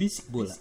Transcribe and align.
Bisik 0.00 0.32
bola. 0.32 0.54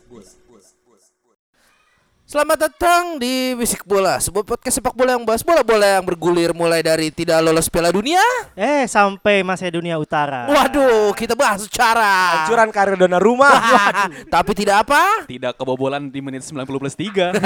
Selamat 2.30 2.70
datang 2.70 3.18
di 3.18 3.58
Bisik 3.58 3.82
Bola, 3.90 4.22
sebuah 4.22 4.46
podcast 4.46 4.78
sepak 4.78 4.94
bola 4.94 5.18
yang 5.18 5.26
bahas 5.26 5.42
bola-bola 5.42 5.98
yang 5.98 6.06
bergulir 6.06 6.54
mulai 6.54 6.86
dari 6.86 7.10
tidak 7.10 7.42
lolos 7.42 7.74
Piala 7.74 7.90
Dunia. 7.90 8.22
Eh 8.54 8.86
sampai 8.86 9.42
Macedonia 9.42 9.98
Utara. 9.98 10.46
Waduh, 10.46 11.10
kita 11.18 11.34
bahas 11.34 11.66
secara 11.66 12.46
Hancuran 12.46 12.70
karir 12.70 13.02
Donnarumma. 13.02 13.50
tapi 14.38 14.54
tidak 14.54 14.86
apa? 14.86 15.26
Tidak 15.26 15.58
kebobolan 15.58 16.14
di 16.14 16.22
menit 16.22 16.46
90 16.46 16.70
plus 16.70 16.94
3. 16.94 17.34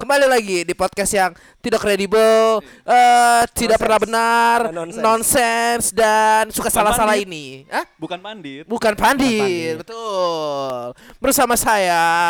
Kembali 0.00 0.26
lagi 0.26 0.66
di 0.66 0.74
podcast 0.74 1.12
yang 1.14 1.30
tidak 1.62 1.78
kredibel, 1.78 2.58
eh, 2.82 3.42
tidak 3.54 3.78
pernah 3.78 3.98
benar, 4.02 4.58
Nonsense. 4.74 4.98
nonsense 4.98 5.86
dan 5.94 6.50
suka 6.50 6.66
salah-salah 6.66 7.14
pandit. 7.14 7.30
ini. 7.30 7.46
Hah? 7.70 7.86
Bukan 7.94 8.18
pandit. 8.18 8.62
Bukan 8.66 8.94
pandit, 8.98 9.78
betul. 9.78 10.90
Bersama 11.22 11.54
saya 11.54 12.21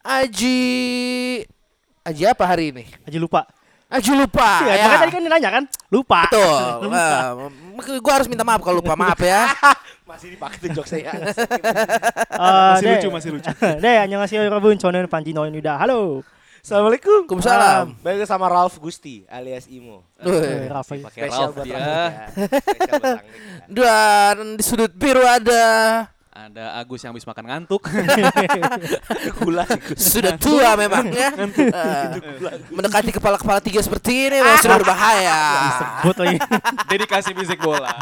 Aji 0.00 0.58
Aji 2.02 2.22
apa 2.24 2.44
hari 2.44 2.72
ini? 2.72 2.84
Aja 3.04 3.18
lupa. 3.20 3.44
Aji 3.88 4.12
lupa 4.12 4.64
Iya, 4.64 4.74
ya. 4.74 4.84
makanya 4.84 5.00
tadi 5.00 5.12
kan 5.12 5.22
nanya 5.24 5.50
kan? 5.50 5.64
Lupa. 5.88 6.20
Betul. 6.28 6.60
lupa. 6.84 7.08
Uh, 7.80 8.00
gue 8.00 8.12
harus 8.12 8.28
minta 8.28 8.44
maaf 8.44 8.60
kalau 8.60 8.80
lupa 8.80 8.92
maaf 8.94 9.16
ya. 9.20 9.48
Masih 10.08 10.32
dipakai 10.32 10.56
tuh 10.60 10.68
jok 10.72 10.86
saya. 10.88 11.12
Eh, 11.12 11.28
Masih 12.40 12.84
deh. 12.84 12.92
lucu, 12.96 13.08
masih 13.12 13.30
lucu. 13.36 13.48
Deh, 13.60 13.96
안녕하세요 14.08 14.40
여러분. 14.40 14.76
저는 14.80 15.04
Panjino 15.08 15.44
Yuda. 15.44 15.76
Halo. 15.76 16.24
Assalamualaikum. 16.64 17.28
Waalaikumsalam. 17.28 17.84
Um, 17.92 18.00
Balik 18.00 18.24
sama 18.24 18.48
Ralph 18.48 18.76
Gusti 18.76 19.24
alias 19.28 19.68
Imo. 19.68 20.04
Eh, 20.20 20.24
Duh. 20.24 20.68
Rafa. 20.68 20.96
Pakai 20.96 21.28
Spesial 21.28 21.48
Ralph 21.48 21.54
buat 21.56 21.64
dia. 21.64 21.76
rambut 21.76 21.92
ya. 21.92 22.24
Spesial 22.28 22.96
buat 22.96 23.08
rambut 23.08 23.08
kita. 23.08 23.12
Dan 23.68 24.36
di 24.56 24.62
sudut 24.64 24.92
biru 24.92 25.24
ada 25.24 25.64
ada 26.33 26.81
Agus 26.81 26.97
yang 27.05 27.13
habis 27.13 27.29
makan 27.29 27.45
ngantuk. 27.45 27.85
Gula. 29.37 29.69
sudah 29.93 30.33
tua 30.33 30.73
memang 30.73 31.05
ya. 31.13 31.29
Eh, 31.29 32.05
mendekati 32.73 33.13
kepala-kepala 33.13 33.61
tiga 33.61 33.85
seperti 33.85 34.33
ini 34.33 34.41
memang 34.41 34.57
sudah 34.57 34.81
berbahaya. 34.81 35.39
Sebut 35.77 36.15
lagi. 36.17 36.37
Dedikasi 36.89 37.37
bisik 37.37 37.61
bola. 37.61 37.93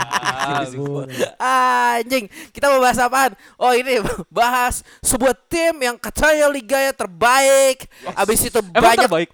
Anjing, 1.35 2.31
kita 2.55 2.71
mau 2.71 2.79
bahas 2.79 3.03
apaan? 3.03 3.35
Oh 3.59 3.75
ini 3.75 3.99
bahas 4.31 4.79
sebuah 5.03 5.35
tim 5.51 5.75
yang 5.83 5.99
katanya 5.99 6.47
liganya 6.47 6.95
terbaik. 6.95 7.91
Abis 8.15 8.47
itu 8.47 8.63
Emang 8.71 8.95
banyak 8.95 9.11
terbaik? 9.11 9.29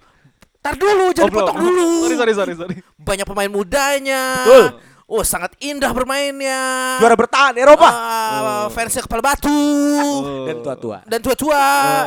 Tar 0.58 0.74
dulu, 0.74 1.14
jangan 1.14 1.30
Oh, 1.30 1.36
potong 1.38 1.58
dulu. 1.62 1.86
Sorry, 2.02 2.16
sorry, 2.18 2.34
sorry, 2.34 2.54
sorry. 2.58 2.74
Banyak 2.98 3.26
pemain 3.30 3.46
mudanya. 3.46 4.42
Betul. 4.42 4.66
Oh, 5.08 5.24
sangat 5.24 5.56
indah 5.56 5.88
bermainnya. 5.96 6.60
Juara 7.00 7.16
bertahan 7.16 7.56
Eropa. 7.56 7.88
Ah, 7.88 8.68
fansnya 8.68 9.00
kepala 9.00 9.24
batu. 9.24 9.48
Oh. 9.48 10.44
Dan 10.44 10.60
tua-tua. 10.60 11.00
Dan 11.08 11.24
tua-tua, 11.24 11.62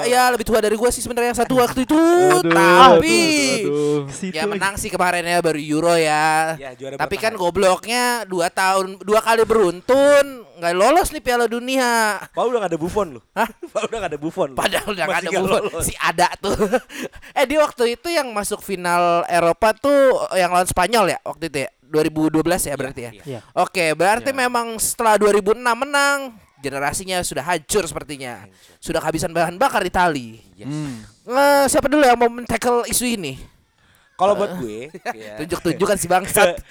ya 0.06 0.30
lebih 0.30 0.46
tua 0.46 0.62
dari 0.62 0.78
gue 0.78 0.90
sih 0.94 1.02
sebenarnya 1.02 1.34
yang 1.34 1.40
satu 1.42 1.58
waktu 1.58 1.90
itu. 1.90 1.98
Aduh, 1.98 2.46
Tapi 2.46 3.18
aduh, 3.66 4.06
aduh. 4.06 4.30
Ya 4.30 4.46
menang 4.46 4.78
sih 4.78 4.94
kemarin 4.94 5.26
ya 5.26 5.42
baru 5.42 5.58
Euro 5.58 5.98
ya. 5.98 6.54
Ya, 6.62 6.78
juara 6.78 6.94
Tapi 6.94 7.18
kan 7.18 7.34
bertahan. 7.34 7.42
gobloknya 7.42 8.04
dua 8.30 8.54
tahun 8.54 9.02
dua 9.02 9.18
kali 9.26 9.50
beruntun 9.50 10.46
nggak 10.62 10.74
lolos 10.78 11.10
nih 11.10 11.26
Piala 11.26 11.50
Dunia. 11.50 12.22
Pak 12.22 12.44
udah 12.46 12.62
gak 12.62 12.70
ada 12.70 12.78
Buffon 12.78 13.18
lu. 13.18 13.22
Hah? 13.34 13.50
Pak 13.74 13.82
udah 13.90 13.98
gak 13.98 14.12
ada 14.14 14.20
Buffon. 14.22 14.54
lu. 14.54 14.58
Padahal 14.62 14.94
udah 14.94 15.06
Masih 15.10 15.18
ada 15.18 15.26
nggak 15.26 15.42
Buffon. 15.42 15.62
lolos. 15.74 15.84
si 15.90 15.94
ada 15.98 16.28
tuh. 16.38 16.54
eh 17.42 17.46
di 17.50 17.58
waktu 17.58 17.98
itu 17.98 18.14
yang 18.14 18.30
masuk 18.30 18.62
final 18.62 19.26
Eropa 19.26 19.74
tuh 19.74 20.22
yang 20.38 20.54
lawan 20.54 20.70
Spanyol 20.70 21.10
ya 21.10 21.20
waktu 21.26 21.50
itu 21.50 21.66
ya 21.66 21.72
2012 21.92 22.32
ya 22.64 22.76
berarti 22.76 23.02
ya. 23.04 23.12
Iya. 23.14 23.40
Oke, 23.54 23.92
berarti 23.92 24.32
Iya. 24.32 24.40
memang 24.40 24.80
setelah 24.80 25.20
2006 25.20 25.60
menang 25.76 26.34
generasinya 26.58 27.20
sudah 27.20 27.44
hancur 27.44 27.84
sepertinya. 27.84 28.48
Sudah 28.78 28.98
kehabisan 28.98 29.30
bahan 29.30 29.58
bakar 29.58 29.84
Itali. 29.84 30.40
Hmm. 30.58 31.04
Eh, 31.28 31.66
siapa 31.68 31.86
dulu 31.86 32.02
yang 32.02 32.16
mau 32.16 32.32
men-tackle 32.32 32.88
isu 32.88 33.06
ini? 33.06 33.36
Kalau 34.16 34.38
buat 34.38 34.54
gue, 34.56 34.94
ya, 35.18 35.34
Tunjuk-tunjukan 35.36 35.98
si 35.98 36.06
bangsat. 36.06 36.62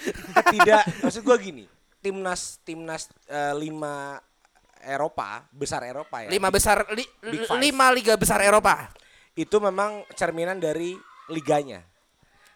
tidak 0.49 0.87
maksud 1.01 1.21
gue 1.21 1.37
gini. 1.37 1.65
Timnas 1.99 2.57
timnas 2.63 3.11
eh, 3.27 3.53
lima 3.53 4.17
Eropa, 4.81 5.45
besar 5.53 5.85
Eropa 5.85 6.25
ya. 6.25 6.33
lima 6.33 6.49
besar 6.49 6.89
li- 6.91 7.11
lima 7.61 7.93
liga 7.93 8.17
besar 8.17 8.41
Eropa. 8.41 8.89
itu 9.31 9.57
memang 9.57 10.03
cerminan 10.15 10.57
dari 10.57 10.97
liganya. 11.29 11.85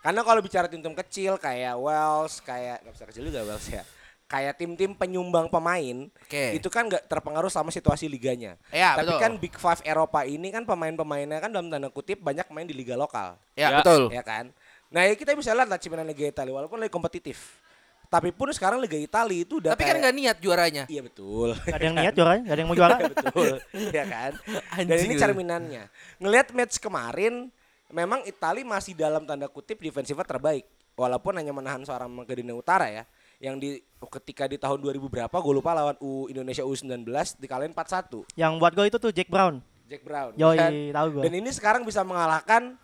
Karena 0.05 0.21
kalau 0.21 0.39
bicara 0.39 0.69
tim-tim 0.69 0.93
kecil 0.95 1.41
kayak 1.41 1.75
Wales, 1.75 2.37
kayak 2.39 2.85
nggak 2.85 2.93
besar 2.93 3.07
kecil 3.09 3.25
juga 3.25 3.41
Wales 3.43 3.65
ya. 3.67 3.81
Kayak 4.25 4.57
tim-tim 4.57 4.93
penyumbang 4.93 5.49
pemain, 5.49 6.09
Oke. 6.09 6.53
itu 6.53 6.69
kan 6.69 6.85
nggak 6.85 7.07
terpengaruh 7.07 7.49
sama 7.49 7.69
situasi 7.69 8.05
liganya. 8.05 8.57
Ya, 8.69 8.97
Tapi 8.97 9.09
betul. 9.09 9.21
kan 9.21 9.33
Big 9.39 9.55
Five 9.55 9.81
Eropa 9.83 10.25
ini 10.25 10.49
kan 10.49 10.65
pemain-pemainnya 10.65 11.39
kan 11.39 11.49
dalam 11.49 11.69
tanda 11.69 11.89
kutip 11.89 12.21
banyak 12.21 12.45
main 12.49 12.65
di 12.65 12.73
liga 12.73 12.95
lokal, 12.95 13.37
Ya, 13.53 13.69
Ya. 13.71 13.81
betul. 13.81 14.09
ya 14.11 14.21
kan. 14.21 14.53
Nah 14.89 15.05
ya 15.05 15.13
kita 15.13 15.33
bisa 15.33 15.51
lihat 15.51 15.67
lah 15.67 15.77
cerminan 15.77 16.05
Liga 16.05 16.25
Italia 16.25 16.53
walaupun 16.53 16.79
lagi 16.79 16.89
kompetitif. 16.89 17.61
Tapi 18.07 18.31
pun 18.31 18.47
sekarang 18.49 18.79
Liga 18.79 18.95
Italia 18.95 19.41
itu 19.41 19.59
udah 19.59 19.73
Tapi 19.73 19.83
kan 19.83 19.89
kayak- 19.91 20.01
nggak 20.01 20.15
niat 20.15 20.37
juaranya. 20.39 20.85
Iya 20.87 21.03
betul. 21.03 21.49
Gak 21.59 21.75
ada 21.75 21.85
yang 21.85 21.97
niat 21.97 22.15
juara, 22.15 22.33
gak 22.39 22.49
ada 22.49 22.61
yang 22.61 22.69
mau 22.69 22.77
juara. 22.81 22.97
betul 23.03 23.53
ya 23.91 24.05
kan 24.07 24.33
dan 24.79 24.97
ini 25.01 25.15
cerminannya 25.15 25.83
ngelihat 26.17 26.49
match 26.51 26.79
kemarin 26.79 27.51
memang 27.95 28.27
Italia 28.27 28.67
masih 28.67 28.99
dalam 28.99 29.23
tanda 29.23 29.47
kutip 29.47 29.79
defensifnya 29.79 30.27
terbaik 30.27 30.67
walaupun 30.99 31.39
hanya 31.39 31.55
menahan 31.55 31.87
seorang 31.87 32.11
Makedonia 32.11 32.59
Utara 32.59 32.91
ya 32.91 33.07
yang 33.39 33.59
di 33.59 33.79
ketika 34.11 34.51
di 34.51 34.59
tahun 34.59 34.83
2000 34.83 34.99
berapa 35.07 35.31
gue 35.33 35.55
lupa 35.55 35.71
lawan 35.75 35.95
U 36.03 36.27
Indonesia 36.27 36.67
U19 36.67 37.07
dikalahin 37.39 37.71
4-1 37.71 38.35
Yang 38.35 38.53
buat 38.59 38.73
gue 38.75 38.87
itu 38.91 38.99
tuh 38.99 39.13
Jack 39.15 39.31
Brown. 39.31 39.63
Jack 39.87 40.03
Brown 40.03 40.33
Yoi, 40.35 40.57
kan? 40.59 40.73
tahu 40.91 41.07
gue. 41.19 41.23
dan 41.29 41.33
ini 41.39 41.51
sekarang 41.53 41.83
bisa 41.85 42.01
mengalahkan 42.03 42.75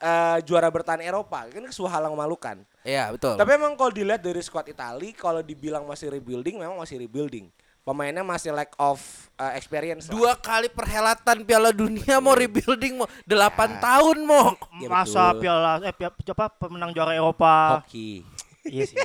eh, 0.00 0.38
juara 0.42 0.70
bertahan 0.70 1.02
Eropa 1.02 1.46
kan 1.46 1.62
sebuah 1.68 1.92
hal 1.98 2.02
yang 2.10 2.14
memalukan 2.18 2.56
Iya, 2.82 3.12
betul. 3.14 3.36
tapi 3.36 3.50
emang 3.54 3.76
kalau 3.76 3.92
dilihat 3.92 4.22
dari 4.24 4.40
squad 4.40 4.66
Italia 4.66 5.12
kalau 5.14 5.44
dibilang 5.44 5.84
masih 5.84 6.08
rebuilding 6.10 6.56
memang 6.58 6.78
masih 6.80 6.98
rebuilding 6.98 7.46
pemainnya 7.88 8.20
masih 8.20 8.52
lack 8.52 8.76
of 8.76 9.00
eh, 9.34 9.56
experience 9.56 10.04
lah. 10.04 10.12
Dua 10.12 10.32
kali 10.36 10.68
perhelatan 10.68 11.40
Piala 11.42 11.72
Dunia 11.72 12.20
mau 12.20 12.36
rebuilding 12.36 13.00
mau 13.00 13.08
8 13.24 13.24
Ya. 13.24 13.80
tahun 13.80 14.18
mau. 14.22 14.52
Iya, 14.76 14.88
Masa 14.88 15.32
betul. 15.32 15.40
piala 15.40 15.72
eh 15.80 15.94
pia- 15.94 16.12
apa 16.12 16.46
pemenang 16.50 16.92
juara 16.92 17.16
Eropa. 17.16 17.80
hoki 17.80 18.20
Iya 18.62 18.84
sih. 18.84 19.00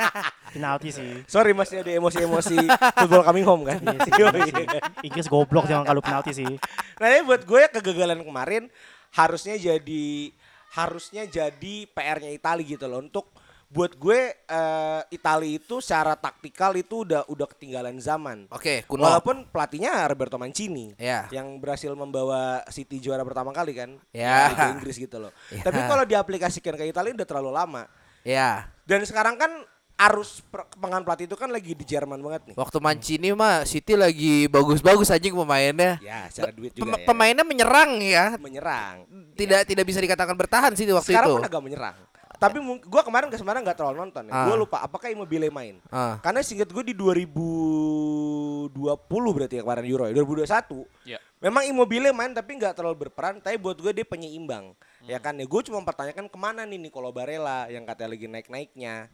Penalti 0.56 0.88
sih. 0.88 1.20
Sorry 1.26 1.52
masih 1.52 1.80
ada 1.80 1.92
emosi-emosi 1.92 2.56
football 2.96 3.20
coming 3.22 3.44
home 3.44 3.64
kan. 3.66 3.80
Iya 3.84 4.00
sih, 4.00 4.12
sih. 4.48 4.66
Inggris 5.04 5.26
goblok 5.28 5.68
jangan 5.68 5.84
kalau 5.84 6.00
penalti 6.00 6.32
sih. 6.32 6.48
nah 6.96 7.06
ini 7.06 7.20
buat 7.20 7.44
gue 7.44 7.60
kegagalan 7.70 8.24
kemarin 8.24 8.72
harusnya 9.12 9.60
jadi 9.60 10.32
harusnya 10.72 11.28
jadi 11.28 11.74
PR-nya 11.86 12.32
Italia 12.32 12.64
gitu 12.64 12.88
loh 12.88 13.04
untuk 13.04 13.28
buat 13.72 13.96
gue 13.96 14.20
eh, 14.36 15.00
Italia 15.08 15.56
itu 15.56 15.80
secara 15.80 16.12
taktikal 16.12 16.76
itu 16.76 17.08
udah 17.08 17.24
udah 17.24 17.46
ketinggalan 17.48 17.96
zaman. 17.96 18.44
Oke, 18.52 18.84
kuno. 18.84 19.08
Walaupun 19.08 19.48
pelatihnya 19.48 20.04
Roberto 20.04 20.36
Mancini 20.36 20.92
Ya. 21.00 21.24
yang 21.32 21.56
berhasil 21.56 21.88
membawa 21.92 22.60
City 22.68 23.00
juara 23.00 23.24
pertama 23.24 23.48
kali 23.50 23.72
kan 23.72 23.96
Ya. 24.12 24.52
Liga 24.52 24.76
Inggris 24.76 25.00
gitu 25.00 25.16
loh. 25.16 25.32
Ya. 25.56 25.64
Tapi 25.64 25.80
kalau 25.88 26.04
diaplikasikan 26.04 26.76
ke 26.76 26.84
Italia 26.84 27.16
udah 27.16 27.24
terlalu 27.24 27.50
lama. 27.50 27.88
Ya. 28.20 28.68
Dan 28.84 29.00
sekarang 29.02 29.40
kan 29.40 29.48
arus 29.94 30.42
perkembangan 30.44 31.00
pelatih 31.02 31.24
itu 31.24 31.36
kan 31.36 31.48
lagi 31.48 31.72
di 31.72 31.84
Jerman 31.86 32.18
banget 32.18 32.52
nih. 32.52 32.56
Waktu 32.58 32.76
Mancini 32.76 33.32
mah 33.32 33.64
City 33.64 33.94
lagi 33.94 34.50
bagus-bagus 34.50 35.08
anjing 35.08 35.32
pemainnya. 35.32 35.96
Ya, 36.02 36.26
secara 36.28 36.50
duit 36.50 36.74
juga 36.74 36.92
Pem- 36.92 36.98
ya. 36.98 37.06
Pemainnya 37.06 37.44
menyerang 37.46 37.90
ya. 38.00 38.36
menyerang. 38.36 39.06
Tidak 39.32 39.64
tidak 39.64 39.84
bisa 39.86 39.96
dikatakan 39.96 40.34
bertahan 40.34 40.76
sih 40.76 40.84
di 40.84 40.92
waktu 40.92 41.08
Sekarang 41.14 41.30
itu. 41.30 41.36
pun 41.40 41.46
agak 41.48 41.62
menyerang. 41.62 41.96
Tapi 42.42 42.58
gua 42.90 43.06
kemarin 43.06 43.30
ke 43.30 43.38
Semarang 43.38 43.62
nggak 43.62 43.78
terlalu 43.78 44.02
nonton 44.02 44.26
ya. 44.26 44.34
Ah. 44.34 44.50
Gua 44.50 44.58
lupa 44.58 44.82
apakah 44.82 45.06
Immobile 45.14 45.46
main. 45.54 45.78
Ah. 45.94 46.18
Karena 46.18 46.42
singkat 46.42 46.66
gue 46.74 46.90
di 46.90 46.94
2020 46.98 48.74
berarti 49.30 49.54
ya 49.58 49.62
kemarin 49.62 49.84
Euro 49.86 50.10
ya, 50.10 50.14
2021. 50.18 51.06
Ya. 51.06 51.22
Memang 51.38 51.62
Immobile 51.70 52.10
main 52.10 52.34
tapi 52.34 52.58
nggak 52.58 52.74
terlalu 52.74 53.06
berperan, 53.06 53.38
tapi 53.38 53.54
buat 53.62 53.78
gue 53.78 53.94
dia 53.94 54.02
penyeimbang. 54.02 54.74
Ya 55.06 55.22
kan 55.22 55.38
ya 55.38 55.46
gue 55.46 55.60
cuma 55.70 55.78
mempertanyakan 55.78 56.26
ke 56.26 56.38
mana 56.38 56.66
nih 56.66 56.82
Nicolo 56.82 57.14
Barella 57.14 57.70
yang 57.70 57.86
katanya 57.86 58.18
lagi 58.18 58.26
naik-naiknya. 58.26 59.06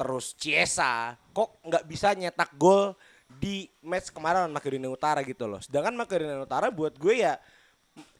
Terus 0.00 0.32
Chiesa 0.32 1.20
kok 1.36 1.60
nggak 1.60 1.84
bisa 1.84 2.16
nyetak 2.16 2.56
gol 2.56 2.96
di 3.28 3.68
match 3.84 4.08
kemarin 4.10 4.48
lawan 4.48 4.56
Makedonia 4.56 4.88
Utara 4.88 5.20
gitu 5.20 5.44
loh. 5.44 5.60
Sedangkan 5.60 5.92
Makedonia 5.92 6.40
Utara 6.40 6.72
buat 6.72 6.96
gue 6.96 7.20
ya 7.28 7.36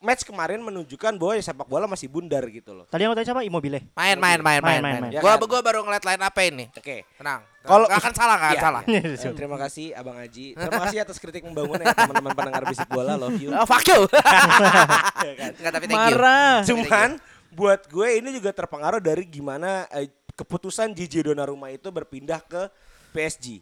match 0.00 0.24
kemarin 0.24 0.58
menunjukkan 0.60 1.12
bahwa 1.14 1.36
ya 1.36 1.44
sepak 1.44 1.68
bola 1.68 1.84
masih 1.84 2.08
bundar 2.08 2.40
gitu 2.48 2.72
loh. 2.72 2.88
Tadi 2.88 3.04
yang 3.04 3.12
tadi 3.12 3.24
siapa? 3.24 3.44
Immobile. 3.44 3.84
Main 3.92 4.16
main 4.16 4.40
main 4.40 4.60
main 4.60 4.60
Main, 4.60 4.80
main, 4.80 4.92
main. 4.96 5.02
main. 5.08 5.20
Gua 5.20 5.32
Ya 5.32 5.36
kan? 5.36 5.46
gua 5.46 5.60
baru 5.60 5.78
ngeliat 5.84 6.04
line 6.04 6.22
apa 6.22 6.40
ini. 6.42 6.64
Oke. 6.72 7.04
Tenang. 7.14 7.40
Kalau- 7.60 7.88
akan 7.88 8.12
salah 8.16 8.34
nggak 8.34 8.48
akan 8.48 8.56
Iya, 8.56 8.64
salah. 8.64 8.82
iya. 8.88 9.02
Eh, 9.28 9.34
terima 9.36 9.56
kasih 9.60 9.86
Abang 9.92 10.16
Aji. 10.16 10.46
Terima 10.56 10.80
kasih 10.82 10.98
atas 10.98 11.16
kritik 11.16 11.44
membangun 11.44 11.76
ya 11.76 11.92
teman-teman 11.92 12.32
pendengar 12.32 12.62
bisik 12.66 12.88
bola. 12.88 13.14
Love 13.14 13.36
you. 13.36 13.52
Oh, 13.52 13.66
fuck 13.68 13.84
you. 13.84 14.00
Enggak 15.60 15.72
tapi 15.72 15.84
thank 15.86 16.00
you. 16.08 16.16
Marah. 16.16 16.54
Cuman 16.64 17.10
buat 17.50 17.80
gue 17.86 18.08
ini 18.16 18.30
juga 18.32 18.50
terpengaruh 18.50 18.98
dari 18.98 19.26
gimana 19.26 19.84
eh, 19.90 20.08
keputusan 20.32 20.94
Gigi 20.94 21.20
Donnarumma 21.20 21.68
itu 21.68 21.90
berpindah 21.90 22.40
ke 22.40 22.70
PSG. 23.12 23.60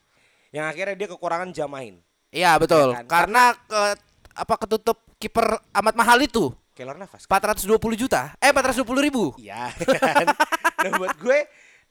Yang 0.49 0.64
akhirnya 0.70 0.94
dia 0.96 1.08
kekurangan 1.11 1.49
jam 1.50 1.69
main. 1.69 1.99
Iya 2.31 2.54
betul. 2.56 2.94
Ya 2.94 3.02
kan? 3.02 3.06
Karena 3.08 3.43
ke 3.58 3.81
apa 4.38 4.54
ketutup 4.56 5.02
kiper 5.19 5.59
amat 5.75 5.94
mahal 5.99 6.19
itu 6.23 6.55
Keluar 6.79 6.94
nafas. 6.94 7.26
420 7.26 7.75
juta. 7.99 8.38
Eh 8.38 8.55
420 8.55 8.87
ribu. 9.03 9.35
Iya 9.35 9.75
kan. 9.75 10.31
nah 10.87 10.91
buat 10.94 11.19
gue 11.19 11.38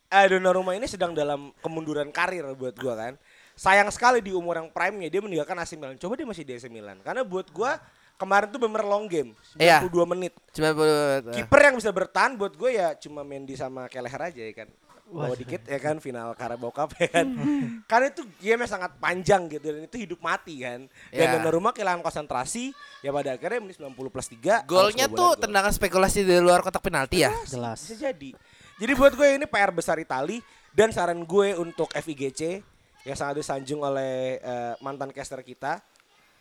eh, 0.07 0.25
Donnarumma 0.31 0.71
ini 0.79 0.87
sedang 0.87 1.11
dalam 1.11 1.51
kemunduran 1.59 2.07
karir 2.07 2.47
buat 2.55 2.71
gue 2.71 2.93
kan. 2.95 3.19
Sayang 3.59 3.91
sekali 3.91 4.23
di 4.23 4.31
umur 4.31 4.63
yang 4.63 4.71
prime-nya 4.71 5.11
dia 5.11 5.19
meninggalkan 5.19 5.59
AC 5.59 5.75
Milan. 5.75 5.99
Coba 5.99 6.15
dia 6.15 6.23
masih 6.23 6.47
di 6.47 6.55
AC 6.55 6.71
Milan. 6.71 7.03
Karena 7.03 7.27
buat 7.27 7.51
gue 7.51 7.71
kemarin 8.15 8.47
tuh 8.47 8.63
bener 8.63 8.87
long 8.87 9.11
game. 9.11 9.35
92 9.59 9.59
Iya. 9.59 10.07
menit. 10.07 10.33
90 10.55 11.35
Kiper 11.35 11.59
yang 11.67 11.75
bisa 11.75 11.91
bertahan 11.91 12.39
buat 12.39 12.55
gue 12.55 12.79
ya 12.79 12.95
cuma 12.95 13.27
Mendy 13.27 13.59
sama 13.59 13.91
Keleher 13.91 14.23
aja 14.23 14.39
ya 14.39 14.53
kan. 14.55 14.71
Bawa 15.07 15.39
dikit 15.39 15.63
ya 15.63 15.79
kan 15.79 16.03
final 16.03 16.35
Carabao 16.35 16.71
Cup 16.75 16.91
ya 16.99 17.07
kan. 17.07 17.27
Karena 17.91 18.11
itu 18.11 18.27
game 18.43 18.67
sangat 18.67 18.99
panjang 18.99 19.47
gitu 19.47 19.63
dan 19.71 19.87
itu 19.87 19.97
hidup 20.03 20.19
mati 20.19 20.59
kan. 20.59 20.83
Dan 21.09 21.25
Ya. 21.27 21.39
Donnarumma 21.39 21.71
kehilangan 21.71 22.03
konsentrasi 22.03 22.75
ya 22.99 23.15
pada 23.15 23.39
akhirnya 23.39 23.63
menit 23.63 23.79
90 23.79 23.95
plus 24.11 24.27
3 24.35 24.67
Golnya 24.67 25.07
tuh 25.07 25.39
tendangan 25.39 25.71
spekulasi 25.71 26.27
dari 26.27 26.43
luar 26.43 26.59
kotak 26.59 26.83
penalti 26.83 27.23
ya. 27.23 27.31
Jelas. 27.47 27.87
bisa 27.87 28.11
jadi. 28.11 28.35
Jadi 28.77 28.91
buat 28.93 29.15
gue 29.15 29.41
ini 29.41 29.45
PR 29.49 29.73
besar 29.73 29.97
Itali 29.97 30.43
dan 30.75 30.93
saran 30.93 31.23
gue 31.25 31.57
untuk 31.57 31.89
FIGC 31.89 32.61
yang 33.07 33.17
sangat 33.17 33.41
disanjung 33.41 33.81
oleh 33.81 34.37
eh, 34.37 34.73
mantan 34.83 35.09
caster 35.09 35.41
kita. 35.41 35.81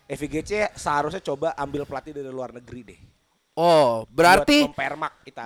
FIGC 0.06 0.76
seharusnya 0.76 1.22
coba 1.24 1.56
ambil 1.56 1.88
pelatih 1.88 2.12
dari 2.12 2.28
luar 2.28 2.52
negeri 2.52 2.80
deh. 2.82 3.00
Oh, 3.56 4.04
berarti 4.12 4.68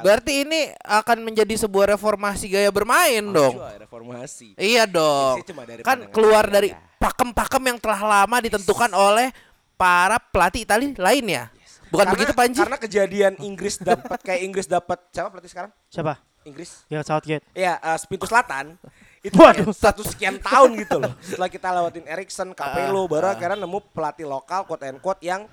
berarti 0.02 0.42
ini 0.42 0.74
akan 0.82 1.22
menjadi 1.22 1.54
sebuah 1.54 1.94
reformasi 1.94 2.50
gaya 2.50 2.66
bermain 2.74 3.22
dong. 3.22 3.54
Coy, 3.54 3.86
reformasi. 3.86 4.58
Iya 4.58 4.82
dong. 4.90 5.38
Kan 5.86 6.10
keluar 6.10 6.50
dari 6.50 6.74
aja. 6.74 6.82
pakem-pakem 6.98 7.62
yang 7.70 7.78
telah 7.78 8.02
lama 8.02 8.36
ditentukan 8.42 8.90
oleh 8.90 9.30
para 9.78 10.18
pelatih 10.18 10.66
Itali 10.66 10.90
lainnya. 10.98 11.54
Bukan 11.86 12.02
Karena- 12.02 12.12
begitu 12.18 12.32
Panji? 12.34 12.58
Karena 12.58 12.78
kejadian 12.82 13.32
Inggris 13.46 13.78
dapat 13.78 14.18
kayak 14.26 14.40
Inggris 14.42 14.66
dapat 14.66 14.98
siapa 15.14 15.30
pelatih 15.30 15.50
sekarang? 15.54 15.70
Siapa? 15.86 16.18
Inggris. 16.42 16.82
Ya 16.90 17.06
Southgate. 17.06 17.46
Iya, 17.54 17.78
eh, 17.78 17.98
pintu 18.10 18.26
selatan. 18.26 18.74
Itu 19.26 19.36
Waduh. 19.36 19.70
satu 19.70 20.00
sekian 20.02 20.40
tahun 20.42 20.80
gitu 20.82 20.96
loh. 20.98 21.12
Setelah 21.22 21.46
kita 21.52 21.68
lewatin 21.70 22.08
Erikson, 22.08 22.56
Capello, 22.56 23.04
baru 23.06 23.30
akhirnya 23.36 23.62
nemu 23.62 23.78
pelatih 23.92 24.24
lokal 24.24 24.64
quote 24.66 24.88
and 24.88 24.98
quote 24.98 25.20
yang 25.20 25.44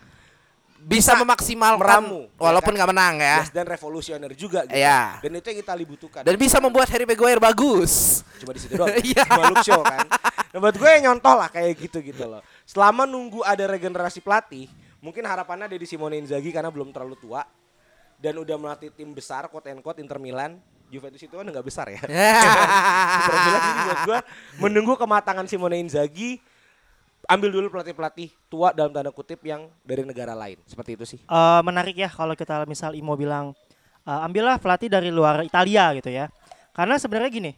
bisa 0.77 1.17
memaksimalkan 1.17 1.81
meramu, 1.81 2.29
ya 2.29 2.39
walaupun 2.39 2.71
kan? 2.71 2.77
nggak 2.77 2.89
menang 2.93 3.15
ya. 3.19 3.37
yes, 3.43 3.51
dan 3.51 3.65
revolusioner 3.65 4.31
juga 4.37 4.63
gitu. 4.69 4.77
Iya. 4.77 5.19
Dan 5.19 5.31
itu 5.35 5.47
yang 5.51 5.59
Itali 5.65 5.83
butuhkan. 5.83 6.21
Dan 6.23 6.35
bisa 6.37 6.57
membuat 6.61 6.87
Harry 6.93 7.03
Maguire 7.09 7.41
bagus. 7.41 8.23
cuma 8.37 8.53
di 8.53 8.61
situ 8.61 8.77
doang. 8.77 8.93
Iya. 9.03 9.23
cuma 9.25 9.43
look 9.51 9.65
show 9.65 9.81
kan. 9.81 10.05
Nah, 10.53 10.59
buat 10.63 10.75
gue 10.77 10.89
yang 10.89 11.03
nyontoh 11.11 11.35
lah 11.35 11.49
kayak 11.51 11.75
gitu 11.75 11.99
gitu 11.99 12.23
loh. 12.29 12.41
Selama 12.63 13.03
nunggu 13.03 13.43
ada 13.43 13.67
regenerasi 13.67 14.23
pelatih, 14.23 14.71
mungkin 15.03 15.25
harapannya 15.25 15.67
ada 15.67 15.77
di 15.77 15.87
Simone 15.89 16.21
Inzaghi 16.21 16.55
karena 16.55 16.71
belum 16.71 16.93
terlalu 16.95 17.19
tua 17.19 17.43
dan 18.17 18.33
udah 18.37 18.57
melatih 18.57 18.89
tim 18.93 19.13
besar 19.13 19.45
quote 19.51 19.69
and 19.69 19.81
quote 19.81 19.99
Inter 20.01 20.17
Milan. 20.17 20.57
Juventus 20.87 21.19
itu 21.19 21.35
kan 21.35 21.43
nggak 21.43 21.67
besar 21.67 21.91
ya. 21.91 21.99
Inter 23.19 23.37
Milan 23.43 23.59
jadi 23.59 23.79
buat 23.83 23.99
gue 24.07 24.19
menunggu 24.63 24.93
kematangan 24.95 25.43
Simone 25.43 25.83
Inzaghi 25.83 26.39
ambil 27.27 27.49
dulu 27.51 27.67
pelatih-pelatih 27.69 28.31
tua 28.47 28.71
dalam 28.71 28.89
tanda 28.89 29.11
kutip 29.11 29.43
yang 29.43 29.67
dari 29.83 30.07
negara 30.07 30.31
lain. 30.31 30.57
Seperti 30.63 30.95
itu 30.95 31.05
sih. 31.05 31.19
Eh, 31.19 31.61
menarik 31.61 31.93
ya 31.93 32.07
kalau 32.07 32.33
kita 32.33 32.63
misal 32.63 32.95
Imo 32.95 33.13
bilang 33.13 33.51
eh, 34.03 34.25
ambillah 34.25 34.57
pelatih 34.57 34.87
dari 34.87 35.11
luar 35.11 35.43
Italia 35.43 35.91
gitu 35.95 36.07
ya. 36.07 36.31
Karena 36.71 36.95
sebenarnya 36.95 37.29
gini, 37.29 37.51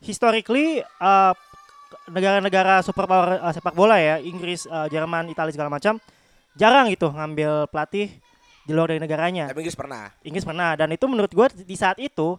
historically 0.00 0.80
eh, 0.80 1.32
negara-negara 2.08 2.80
superpower 2.80 3.38
eh, 3.38 3.52
sepak 3.52 3.76
bola 3.76 4.00
ya, 4.00 4.16
Inggris, 4.18 4.64
eh, 4.64 4.86
Jerman, 4.88 5.28
Italia 5.28 5.52
segala 5.52 5.68
macam 5.68 6.00
jarang 6.56 6.90
gitu 6.90 7.12
ngambil 7.12 7.70
pelatih 7.70 8.10
di 8.64 8.72
luar 8.72 8.90
dari 8.92 9.00
negaranya. 9.00 9.50
Tapi 9.50 9.60
Inggris 9.64 9.78
pernah. 9.78 10.08
Inggris 10.24 10.44
pernah 10.44 10.70
dan 10.74 10.88
itu 10.90 11.04
menurut 11.04 11.30
gue 11.30 11.46
di 11.64 11.76
saat 11.76 12.00
itu 12.00 12.36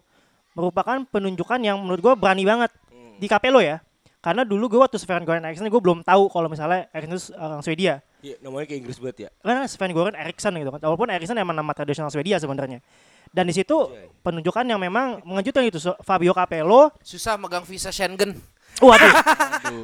merupakan 0.51 1.00
penunjukan 1.07 1.60
yang 1.63 1.80
menurut 1.80 2.01
gue 2.01 2.13
berani 2.18 2.44
banget 2.44 2.72
Hmm. 2.92 3.16
di 3.18 3.27
Capello 3.30 3.63
ya. 3.63 3.80
Karena 4.22 4.46
dulu 4.46 4.70
gue 4.70 4.78
waktu 4.78 5.02
Sven 5.02 5.26
Goran 5.26 5.42
Eriksson 5.42 5.66
gue 5.66 5.82
belum 5.82 6.06
tahu 6.06 6.30
kalau 6.30 6.46
misalnya 6.46 6.86
Eriksson 6.94 7.18
itu 7.18 7.26
orang 7.42 7.62
Swedia. 7.66 8.06
Iya, 8.22 8.38
namanya 8.46 8.70
kayak 8.70 8.80
Inggris 8.86 9.02
banget 9.02 9.18
ya. 9.18 9.30
Karena 9.42 9.66
Sven 9.66 9.92
Goran 9.98 10.14
Eriksson 10.14 10.54
gitu 10.62 10.70
kan. 10.70 10.80
Walaupun 10.86 11.10
Eriksson 11.10 11.42
emang 11.42 11.58
nama 11.58 11.74
tradisional 11.74 12.14
Swedia 12.14 12.38
sebenarnya. 12.38 12.86
Dan 13.34 13.50
di 13.50 13.54
situ 13.58 13.74
Anjay. 13.74 14.14
penunjukan 14.22 14.66
yang 14.70 14.78
memang 14.78 15.26
mengejutkan 15.26 15.66
gitu. 15.66 15.82
So, 15.82 15.98
Fabio 16.06 16.38
Capello. 16.38 16.94
Susah 17.02 17.34
megang 17.42 17.66
visa 17.66 17.90
Schengen. 17.90 18.38
Waduh. 18.81 19.13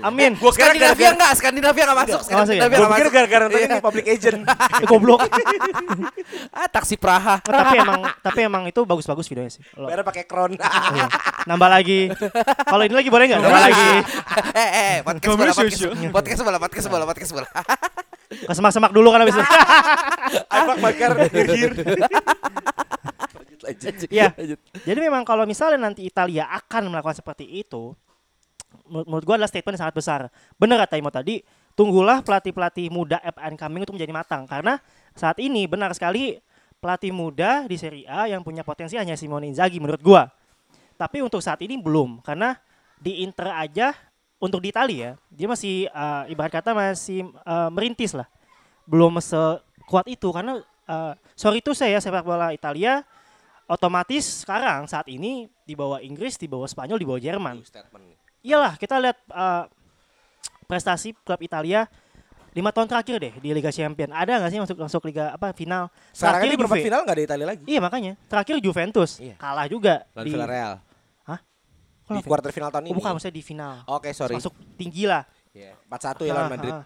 Amin. 0.04 0.34
Gua 0.36 0.52
kira 0.52 0.74
Skandinavia 0.74 1.10
enggak, 1.14 1.32
Skandinavia 1.38 1.84
enggak 1.86 1.98
masuk. 2.02 2.20
Ya? 2.20 2.26
Skandinavia 2.26 2.58
Gue 2.68 2.82
nggak 2.82 2.92
pikir 2.92 3.06
masuk. 3.06 3.16
gara-gara 3.16 3.44
nonton 3.46 3.60
Iya. 3.60 3.68
ini 3.70 3.78
public 3.80 4.06
agent. 4.08 4.40
Eh, 4.78 4.86
Goblok. 4.86 5.20
Ah, 6.52 6.68
taksi 6.68 6.98
Praha. 6.98 7.40
tapi 7.40 7.78
emang 7.78 8.02
tapi 8.20 8.40
emang 8.42 8.64
itu 8.66 8.82
bagus-bagus 8.84 9.26
videonya 9.26 9.52
sih. 9.52 9.64
Bayar 9.74 10.02
pakai 10.02 10.26
kron. 10.26 10.58
iya. 10.58 11.06
Nambah 11.46 11.70
lagi. 11.70 12.10
Kalau 12.64 12.84
ini 12.84 12.94
lagi 12.94 13.10
boleh 13.10 13.26
nggak? 13.28 13.40
Nambah 13.40 13.62
lagi. 13.64 13.90
eh, 14.52 14.70
eh, 14.70 14.96
podcast 15.02 15.34
bola, 15.34 15.54
podcast, 15.54 15.82
podcast 16.12 16.42
bola, 16.42 16.58
podcast 16.58 16.88
bola, 16.88 17.06
podcast 17.06 17.32
bola. 17.32 17.48
Kesemak-semak 18.50 18.92
dulu 18.92 19.08
kan 19.10 19.24
abis 19.24 19.40
itu. 19.40 19.46
Apa 20.50 20.74
bakar 20.78 21.12
hir 21.24 21.72
Iya. 24.08 24.32
Jadi 24.84 25.00
memang 25.00 25.24
kalau 25.24 25.44
misalnya 25.44 25.80
nanti 25.82 26.04
Italia 26.04 26.48
akan 26.50 26.88
melakukan 26.88 27.18
seperti 27.18 27.44
itu, 27.48 27.92
menurut, 28.88 29.24
gua 29.24 29.36
adalah 29.38 29.52
statement 29.52 29.76
yang 29.78 29.84
sangat 29.88 29.96
besar. 29.96 30.20
Benar 30.56 30.88
kata 30.88 30.96
Imo 30.98 31.12
tadi, 31.12 31.44
tunggulah 31.78 32.26
pelatih-pelatih 32.26 32.90
muda 32.90 33.22
up 33.22 33.38
and 33.44 33.56
coming 33.60 33.86
untuk 33.86 33.96
menjadi 34.00 34.14
matang 34.16 34.44
karena 34.50 34.82
saat 35.14 35.38
ini 35.38 35.70
benar 35.70 35.94
sekali 35.94 36.42
pelatih 36.82 37.14
muda 37.14 37.66
di 37.66 37.78
Serie 37.78 38.06
A 38.10 38.30
yang 38.30 38.42
punya 38.42 38.62
potensi 38.66 38.98
hanya 38.98 39.14
Simone 39.14 39.50
Inzaghi 39.52 39.78
menurut 39.78 40.02
gua. 40.02 40.30
Tapi 40.98 41.22
untuk 41.22 41.44
saat 41.46 41.62
ini 41.62 41.78
belum 41.78 42.26
karena 42.26 42.58
di 42.98 43.22
Inter 43.22 43.54
aja 43.54 43.94
untuk 44.42 44.62
di 44.62 44.74
Italia 44.74 45.18
dia 45.30 45.48
masih 45.50 45.90
eh, 45.90 46.24
ibarat 46.34 46.54
kata 46.62 46.74
masih 46.74 47.30
eh, 47.30 47.70
merintis 47.70 48.18
lah. 48.18 48.26
Belum 48.90 49.14
sekuat 49.22 50.10
itu 50.10 50.30
karena 50.34 50.62
eh, 50.90 51.14
sorry 51.38 51.62
itu 51.62 51.78
saya 51.78 52.02
sepak 52.02 52.26
bola 52.26 52.50
Italia 52.50 53.06
otomatis 53.68 54.48
sekarang 54.48 54.88
saat 54.88 55.06
ini 55.12 55.52
di 55.68 55.76
bawah 55.76 56.00
Inggris, 56.00 56.40
di 56.40 56.48
bawah 56.48 56.66
Spanyol, 56.66 56.98
di 56.98 57.08
bawah 57.08 57.22
Jerman. 57.22 57.56
Iyalah 58.42 58.74
kita 58.76 58.98
lihat 58.98 59.18
eh, 59.24 59.64
prestasi 60.66 61.16
klub 61.18 61.40
Italia 61.40 61.88
lima 62.52 62.74
tahun 62.74 62.90
terakhir 62.90 63.16
deh 63.22 63.34
di 63.38 63.50
Liga 63.52 63.70
Champion. 63.70 64.10
Ada 64.10 64.42
nggak 64.42 64.50
sih 64.50 64.60
masuk 64.60 64.78
masuk 64.80 65.02
Liga 65.06 65.30
apa 65.30 65.54
final? 65.54 65.94
Sekarang 66.10 66.42
Terakhir 66.42 66.48
ini 66.48 66.58
perempat 66.58 66.78
Juve. 66.78 66.88
final 66.90 67.02
gak 67.02 67.14
ada 67.14 67.24
Italia 67.24 67.46
lagi. 67.48 67.64
Iya 67.66 67.80
makanya 67.80 68.12
terakhir 68.26 68.56
Juventus 68.58 69.12
Iya. 69.18 69.36
kalah 69.38 69.68
juga 69.68 69.96
Lawan 70.12 70.26
di 70.26 70.32
Villarreal. 70.34 70.74
Hah? 71.24 71.40
Di 71.40 72.06
Kenapa? 72.10 72.26
quarter 72.26 72.52
final 72.52 72.70
tahun 72.72 72.84
Oh, 72.84 72.90
ini. 72.90 72.98
bukan 72.98 73.12
maksudnya 73.14 73.36
di 73.36 73.44
final. 73.46 73.74
Oke, 73.86 74.10
sorry. 74.12 74.36
Masuk 74.36 74.54
tinggi 74.74 75.06
lah. 75.06 75.22
Iya, 75.54 75.74
4-1 75.86 76.24
ya 76.24 76.34
lawan 76.34 76.52
Madrid. 76.52 76.74
ah. 76.74 76.86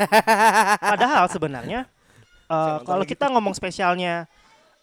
Padahal 0.96 1.24
sebenarnya 1.28 1.80
eh, 2.52 2.56
nonton 2.56 2.84
kalau 2.86 3.04
kita 3.04 3.28
ngomong 3.28 3.52
spesialnya 3.52 4.24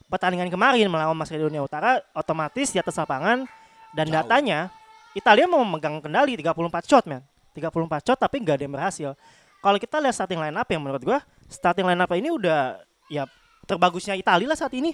pertandingan 0.05 0.47
kemarin 0.47 0.85
melawan 0.85 1.17
Macedonia 1.17 1.59
Utara 1.59 1.97
otomatis 2.13 2.69
di 2.69 2.77
atas 2.77 2.93
lapangan 2.93 3.49
dan 3.91 4.05
Jauh. 4.05 4.15
datanya 4.21 4.69
Italia 5.17 5.49
mau 5.49 5.65
memegang 5.65 5.97
kendali 5.97 6.37
34 6.37 6.85
shot 6.85 7.03
man. 7.09 7.25
34 7.57 8.05
shot 8.05 8.17
tapi 8.21 8.37
nggak 8.45 8.61
ada 8.61 8.63
yang 8.69 8.75
berhasil. 8.77 9.09
Kalau 9.57 9.77
kita 9.81 9.97
lihat 9.97 10.13
starting 10.13 10.37
line 10.37 10.53
up 10.53 10.69
yang 10.69 10.81
menurut 10.85 11.01
gua 11.01 11.19
starting 11.49 11.89
line 11.89 11.97
up 11.97 12.11
ini 12.13 12.29
udah 12.29 12.77
ya 13.09 13.25
terbagusnya 13.65 14.13
Italia 14.13 14.45
lah 14.45 14.57
saat 14.57 14.77
ini. 14.77 14.93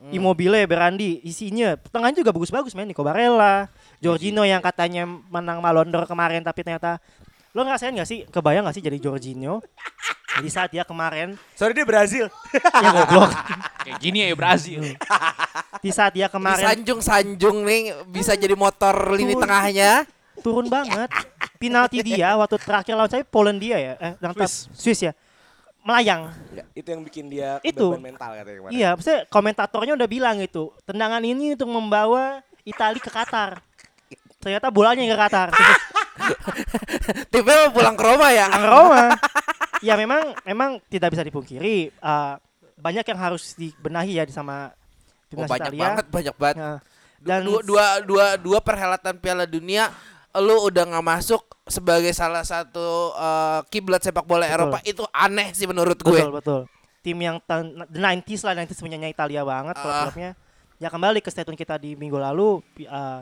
Immobile, 0.00 0.64
Berandi, 0.64 1.20
isinya 1.28 1.76
tengahnya 1.76 2.24
juga 2.24 2.32
bagus-bagus 2.32 2.72
men. 2.72 2.88
Nico 2.88 3.04
Barella, 3.04 3.68
Jorginho 4.00 4.48
yang 4.48 4.64
katanya 4.64 5.04
menang 5.04 5.60
Ballon 5.60 5.92
d'Or 5.92 6.08
kemarin 6.08 6.40
tapi 6.40 6.64
ternyata 6.64 6.96
lo 7.52 7.66
ngerasain 7.66 7.92
gak 7.92 8.08
sih 8.08 8.24
kebayang 8.30 8.64
gak 8.64 8.78
sih 8.78 8.84
jadi 8.86 8.96
Jorginho 8.96 9.60
di 10.40 10.50
saat 10.50 10.68
dia 10.68 10.82
kemarin 10.82 11.36
Sorry 11.52 11.72
dia 11.72 11.84
Brazil. 11.84 12.26
ya 12.52 12.90
goblok 12.94 13.30
Kayak 13.80 13.96
gini 13.98 14.18
ya 14.22 14.34
Brazil. 14.34 14.80
di 15.78 15.90
saat 15.90 16.12
dia 16.12 16.26
kemarin 16.26 16.64
Sanjung-sanjung 16.66 17.62
nih 17.62 17.80
bisa 18.06 18.34
jadi 18.34 18.52
motor 18.52 18.92
lini 19.12 19.32
tengahnya. 19.34 20.04
turun 20.40 20.66
banget 20.66 21.12
penalti 21.56 22.00
dia 22.00 22.32
waktu 22.32 22.56
terakhir 22.56 22.96
lawan 22.96 23.08
saya 23.08 23.20
Polandia 23.22 23.76
ya 23.76 23.92
eh 23.94 24.12
yang 24.16 24.32
Swiss. 24.32 24.72
Swiss 24.72 25.00
ya 25.02 25.12
melayang 25.80 26.32
Nggak, 26.50 26.66
itu 26.72 26.88
yang 26.88 27.02
bikin 27.04 27.24
dia 27.28 27.50
Itu. 27.60 27.92
beban 27.92 28.12
mental 28.12 28.36
katanya 28.36 28.56
kemarin. 28.60 28.72
Iya, 28.72 28.88
maksudnya 28.92 29.20
komentatornya 29.28 29.92
udah 29.96 30.08
bilang 30.08 30.36
itu 30.40 30.68
tendangan 30.84 31.20
ini 31.20 31.56
untuk 31.56 31.68
membawa 31.68 32.44
Italia 32.64 33.00
ke 33.00 33.08
Qatar. 33.08 33.64
Ternyata 34.40 34.68
bolanya 34.68 35.04
ke 35.04 35.16
Qatar. 35.16 35.48
Mau 37.32 37.72
pulang 37.72 37.96
ke 37.96 38.04
Roma 38.04 38.28
ya. 38.28 38.48
Ang 38.52 38.64
Roma. 38.64 39.04
ya 39.80 39.94
memang 39.94 40.32
memang 40.42 40.70
tidak 40.86 41.10
bisa 41.10 41.22
dipungkiri 41.22 41.76
eh, 41.90 42.34
banyak 42.76 43.04
yang 43.04 43.20
harus 43.20 43.52
dibenahi 43.54 44.16
ya 44.16 44.24
di 44.24 44.32
sama 44.32 44.72
Oh, 45.30 45.38
timnas 45.38 45.46
banyak 45.48 45.62
Italia. 45.70 45.82
banget, 45.86 46.06
banyak 46.10 46.36
banget. 46.36 46.56
Ya. 46.58 46.72
Dan 47.20 47.40
dua, 47.44 47.62
dua, 47.62 47.86
dua, 48.02 48.26
dua 48.34 48.58
perhelatan 48.58 49.14
Piala 49.14 49.46
Dunia 49.46 49.86
lu 50.32 50.66
udah 50.66 50.82
nggak 50.84 51.06
masuk 51.06 51.38
sebagai 51.64 52.10
salah 52.10 52.42
satu 52.42 53.14
eh, 53.14 53.60
kiblat 53.68 54.00
sepak 54.00 54.24
bola 54.24 54.42
Betul. 54.42 54.54
Eropa 54.56 54.78
itu 54.82 55.06
aneh 55.08 55.54
sih 55.54 55.64
menurut 55.64 55.94
gue. 55.96 56.18
betul 56.18 56.34
betul. 56.34 56.60
Tim 57.00 57.16
yang 57.16 57.38
the 57.40 57.56
90s 57.88 58.42
lah 58.42 58.58
90s 58.58 58.76
punyanya 58.76 59.06
Italia 59.06 59.40
banget 59.40 59.72
Ah. 59.72 59.80
klub-klubnya. 59.80 60.30
Ya 60.76 60.88
kembali 60.88 61.18
ke 61.18 61.30
statement 61.30 61.54
kita 61.54 61.78
di 61.78 61.94
minggu 61.94 62.18
lalu 62.18 62.58
eh, 62.76 63.20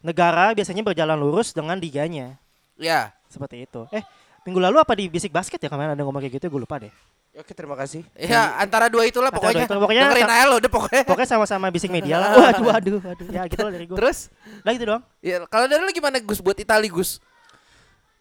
negara 0.00 0.52
biasanya 0.52 0.80
berjalan 0.80 1.14
lurus 1.14 1.52
dengan 1.52 1.76
liganya. 1.76 2.40
Ya. 2.74 3.12
Seperti 3.28 3.64
itu. 3.64 3.84
Eh, 3.90 4.00
minggu 4.44 4.60
lalu 4.60 4.76
apa 4.78 4.92
di 4.92 5.08
Basic 5.08 5.28
Basket 5.28 5.58
ya 5.58 5.68
kemarin 5.68 5.92
ada 5.92 6.02
ngomong 6.04 6.20
kayak 6.20 6.36
gitu 6.36 6.46
gue 6.48 6.62
lupa 6.62 6.76
deh. 6.78 6.92
Oke 7.34 7.50
terima 7.50 7.74
kasih. 7.74 8.06
Ya, 8.14 8.54
antara 8.62 8.86
dua 8.86 9.10
itulah 9.10 9.26
Antara 9.26 9.42
pokoknya. 9.42 9.66
dua 9.66 9.74
itu, 9.74 9.82
pokoknya 9.82 10.02
Dengerin 10.06 10.30
aja 10.30 10.44
lo 10.46 10.56
udah 10.62 10.70
pokoknya. 10.70 11.02
Pokoknya 11.02 11.28
sama-sama 11.28 11.66
Basic 11.66 11.90
Media 11.90 12.22
lah. 12.22 12.30
Waduh, 12.46 12.64
waduh, 12.64 12.98
waduh. 13.02 13.26
Ya 13.26 13.42
gitu 13.50 13.66
lah 13.66 13.72
dari 13.74 13.84
gue. 13.84 13.96
Terus 13.98 14.30
Lah 14.62 14.70
gitu 14.70 14.84
doang. 14.86 15.02
ya 15.18 15.42
kalau 15.44 15.66
dari 15.66 15.82
lu 15.82 15.90
gimana 15.90 16.22
Gus 16.22 16.38
buat 16.38 16.54
Itali 16.54 16.86
Gus? 16.86 17.18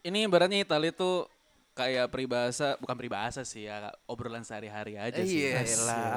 Ini 0.02 0.26
ibaratnya 0.26 0.60
Italia 0.60 0.90
tuh 0.90 1.30
kayak 1.74 2.10
peribahasa, 2.10 2.74
bukan 2.78 2.96
peribahasa 2.96 3.42
sih 3.44 3.66
ya, 3.66 3.88
obrolan 4.06 4.42
sehari-hari 4.42 4.98
aja 4.98 5.22
sih. 5.22 5.46
Iya. 5.46 5.62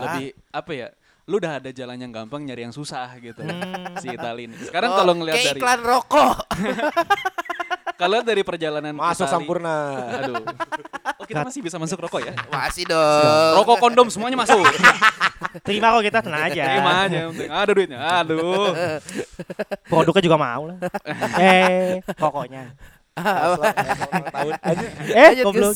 Lebih 0.01 0.27
apa 0.51 0.71
ya? 0.73 0.89
Lu 1.27 1.37
udah 1.37 1.59
ada 1.59 1.71
jalan 1.71 1.99
yang 1.99 2.11
gampang 2.11 2.43
nyari 2.43 2.65
yang 2.65 2.73
susah 2.73 3.13
gitu. 3.19 3.45
si 4.01 4.09
Italia 4.09 4.47
ini. 4.47 4.57
Sekarang 4.57 4.91
Oh, 4.91 4.99
kalau 5.01 5.13
ngelihat 5.17 5.43
dari 5.45 5.61
iklan 5.61 5.81
rokok. 5.83 6.37
kalau 7.97 8.21
dari 8.21 8.45
perjalanan 8.45 8.93
Masuk 8.93 9.27
sampurna. 9.27 9.77
Aduh. 10.21 10.45
Oh, 11.17 11.25
kita 11.25 11.43
masih 11.49 11.61
bisa 11.65 11.77
masuk 11.81 11.97
rokok 12.07 12.23
ya? 12.23 12.33
Masih 12.53 12.85
dong. 12.85 13.55
Rokok 13.65 13.77
kondom 13.81 14.09
semuanya 14.13 14.37
masuk. 14.37 14.63
Terima 15.65 15.97
kok 15.97 16.05
kita 16.05 16.19
tenang 16.21 16.43
aja. 16.47 16.63
Terima 16.69 16.93
aja, 17.09 17.19
ada 17.51 17.73
duitnya. 17.73 17.99
Aduh. 18.21 18.73
Produknya 19.89 20.23
juga 20.23 20.37
mau 20.37 20.63
lah. 20.69 20.79
eh, 21.41 22.05
pokoknya. 22.21 22.77
tahun 23.17 24.53
aja. 24.61 24.87
Eh, 25.09 25.31
goblok. 25.41 25.73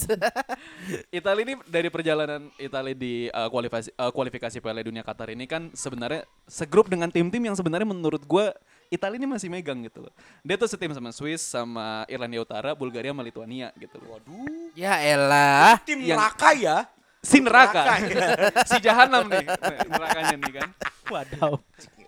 Italia 1.09 1.43
ini 1.49 1.55
dari 1.65 1.89
perjalanan 1.89 2.53
Italia 2.61 2.93
di 2.93 3.33
uh, 3.33 3.49
kualifikasi 3.49 3.91
uh, 3.97 4.13
kualifikasi 4.13 4.57
Piala 4.61 4.85
Dunia 4.85 5.01
Qatar 5.01 5.33
ini 5.33 5.49
kan 5.49 5.73
sebenarnya 5.73 6.29
segrup 6.45 6.93
dengan 6.93 7.09
tim-tim 7.09 7.41
yang 7.41 7.57
sebenarnya 7.57 7.89
menurut 7.89 8.21
gua 8.29 8.53
Italia 8.91 9.23
ini 9.23 9.29
masih 9.31 9.47
megang 9.47 9.79
gitu 9.87 10.03
loh. 10.03 10.13
Dia 10.43 10.59
tuh 10.59 10.67
setim 10.67 10.91
sama 10.91 11.15
Swiss, 11.15 11.47
sama 11.47 12.03
Irlandia 12.11 12.43
Utara, 12.43 12.75
Bulgaria, 12.75 13.15
sama 13.15 13.23
Lituania 13.23 13.71
gitu 13.79 14.03
loh. 14.03 14.19
Waduh. 14.19 14.75
Ya 14.75 14.99
elah. 14.99 15.79
Tim 15.87 16.03
Yang- 16.03 16.19
neraka 16.19 16.51
ya. 16.59 16.77
Si 17.23 17.39
neraka. 17.39 17.83
Neraka, 17.87 18.67
si 18.71 18.77
jahanam 18.83 19.31
nih. 19.31 19.47
Nerakanya 19.87 20.37
nih 20.43 20.53
kan. 20.59 20.69
Wadaw. 21.07 21.53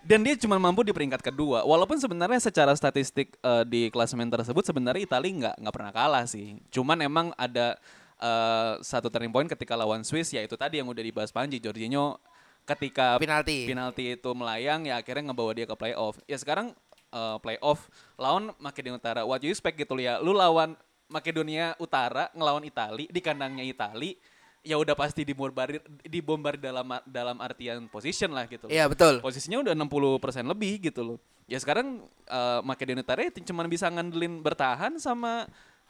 Dan 0.03 0.27
dia 0.27 0.35
cuma 0.35 0.59
mampu 0.59 0.83
di 0.83 0.91
peringkat 0.91 1.23
kedua. 1.23 1.63
Walaupun 1.63 1.95
sebenarnya 1.95 2.43
secara 2.43 2.75
statistik 2.75 3.39
eh, 3.39 3.63
di 3.63 3.87
klasemen 3.87 4.27
tersebut 4.27 4.67
sebenarnya 4.67 5.07
Italia 5.07 5.31
nggak 5.31 5.55
nggak 5.63 5.73
pernah 5.79 5.91
kalah 5.95 6.25
sih. 6.27 6.59
Cuman 6.67 6.99
emang 6.99 7.31
ada 7.39 7.79
eh, 8.19 8.73
satu 8.83 9.07
turning 9.07 9.31
point 9.31 9.47
ketika 9.47 9.79
lawan 9.79 10.03
Swiss 10.03 10.35
yaitu 10.35 10.59
tadi 10.59 10.83
yang 10.83 10.91
udah 10.91 10.99
dibahas 10.99 11.31
Panji 11.31 11.63
Jorginho 11.63 12.19
ketika 12.63 13.19
Penalti. 13.19 13.67
penalti 13.67 14.15
itu 14.15 14.29
melayang 14.31 14.87
ya 14.87 14.99
akhirnya 14.99 15.31
ngebawa 15.31 15.51
dia 15.55 15.67
ke 15.67 15.75
playoff. 15.75 16.15
Ya 16.27 16.39
sekarang 16.39 16.71
eh, 17.11 17.37
playoff 17.43 17.91
lawan 18.15 18.55
Makedonia 18.59 18.99
Utara. 18.99 19.21
What 19.27 19.43
you 19.43 19.51
expect 19.51 19.75
gitu 19.75 19.95
ya. 19.99 20.19
Lu 20.23 20.31
lawan 20.31 20.79
Makedonia 21.11 21.75
Utara 21.77 22.31
ngelawan 22.33 22.63
Itali 22.63 23.05
di 23.11 23.19
kandangnya 23.19 23.67
Itali 23.67 24.15
ya 24.63 24.79
udah 24.79 24.95
pasti 24.95 25.27
dibombardir 25.27 25.83
dibombardir 26.07 26.71
dalam 26.71 26.87
dalam 27.03 27.37
artian 27.43 27.83
position 27.91 28.31
lah 28.31 28.47
gitu. 28.47 28.71
loh 28.71 28.71
Iya 28.71 28.87
betul. 28.87 29.19
posisinya 29.19 29.59
udah 29.59 29.75
60% 29.75 30.47
lebih 30.47 30.87
gitu 30.87 31.03
loh. 31.03 31.17
Ya 31.51 31.59
sekarang 31.59 32.07
eh, 32.31 32.59
Makedonia 32.63 33.03
Utara 33.03 33.27
ya 33.27 33.31
cuma 33.43 33.67
bisa 33.67 33.91
ngandelin 33.91 34.39
bertahan 34.39 34.95
sama 34.97 35.45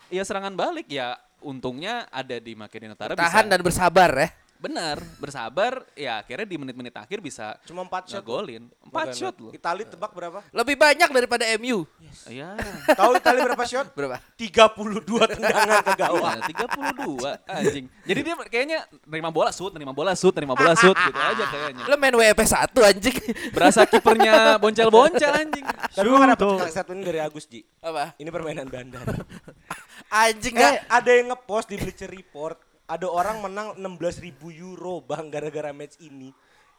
ya 0.09 0.25
serangan 0.25 0.57
balik 0.57 0.89
ya 0.89 1.15
untungnya 1.45 2.09
ada 2.09 2.41
di 2.41 2.57
Makedonia 2.57 2.97
Utara 2.97 3.13
Tahan 3.13 3.45
bisa 3.45 3.51
dan 3.53 3.59
bersabar 3.61 4.09
ya. 4.17 4.29
Benar 4.63 4.95
bersabar 5.19 5.83
ya 5.91 6.23
akhirnya 6.23 6.47
di 6.47 6.55
menit-menit 6.55 6.95
akhir 6.95 7.19
bisa 7.19 7.59
Cuma 7.67 7.83
4 7.83 8.07
shot. 8.07 8.23
ngegolin. 8.23 8.71
4 8.87 9.11
shot 9.11 9.35
loh. 9.35 9.51
Itali 9.51 9.83
tebak 9.83 10.15
berapa? 10.15 10.39
Lebih 10.49 10.79
banyak 10.79 11.09
daripada 11.11 11.43
MU. 11.59 11.83
Iya. 12.23 12.55
Tahu 12.95 13.11
Itali 13.19 13.43
berapa 13.43 13.65
shot? 13.67 13.91
Berapa? 13.91 14.23
32 14.39 15.03
tendangan 15.35 15.83
ke 15.83 15.93
gawang. 15.99 16.39
Iya, 16.39 16.63
32 16.71 17.51
anjing. 17.51 17.85
Jadi 18.07 18.19
dia 18.23 18.35
kayaknya 18.47 18.79
nerima 19.03 19.29
bola 19.29 19.51
shoot, 19.51 19.75
nerima 19.75 19.91
bola 19.91 20.15
shoot, 20.15 20.31
nerima 20.31 20.55
bola 20.55 20.71
shoot 20.73 20.95
gitu 20.95 21.19
aja 21.19 21.43
kayaknya. 21.45 21.83
Lo 21.83 21.95
main 21.99 22.15
WP 22.15 22.39
1 22.39 22.71
anjing. 22.87 23.17
Berasa 23.51 23.83
kipernya 23.83 24.55
boncel-boncel 24.57 25.31
anjing. 25.35 25.65
Tapi 25.91 26.07
gue 26.07 26.19
dapat 26.23 26.71
statement 26.71 27.03
dari 27.03 27.19
Agus 27.19 27.43
Ji. 27.45 27.67
Apa? 27.83 28.15
Ini 28.15 28.31
permainan 28.31 28.71
bandar. 28.71 29.03
Anjing 30.07 30.53
Eh, 30.53 30.61
enggak. 30.61 30.85
ada 30.87 31.09
yang 31.11 31.27
ngepost 31.27 31.67
di 31.67 31.75
Bleacher 31.75 32.05
Report, 32.07 32.55
ada 32.83 33.07
orang 33.07 33.39
menang 33.39 33.67
16.000 33.75 34.33
euro 34.59 34.99
bang 34.99 35.27
gara-gara 35.27 35.71
match 35.71 35.97
ini. 35.99 36.29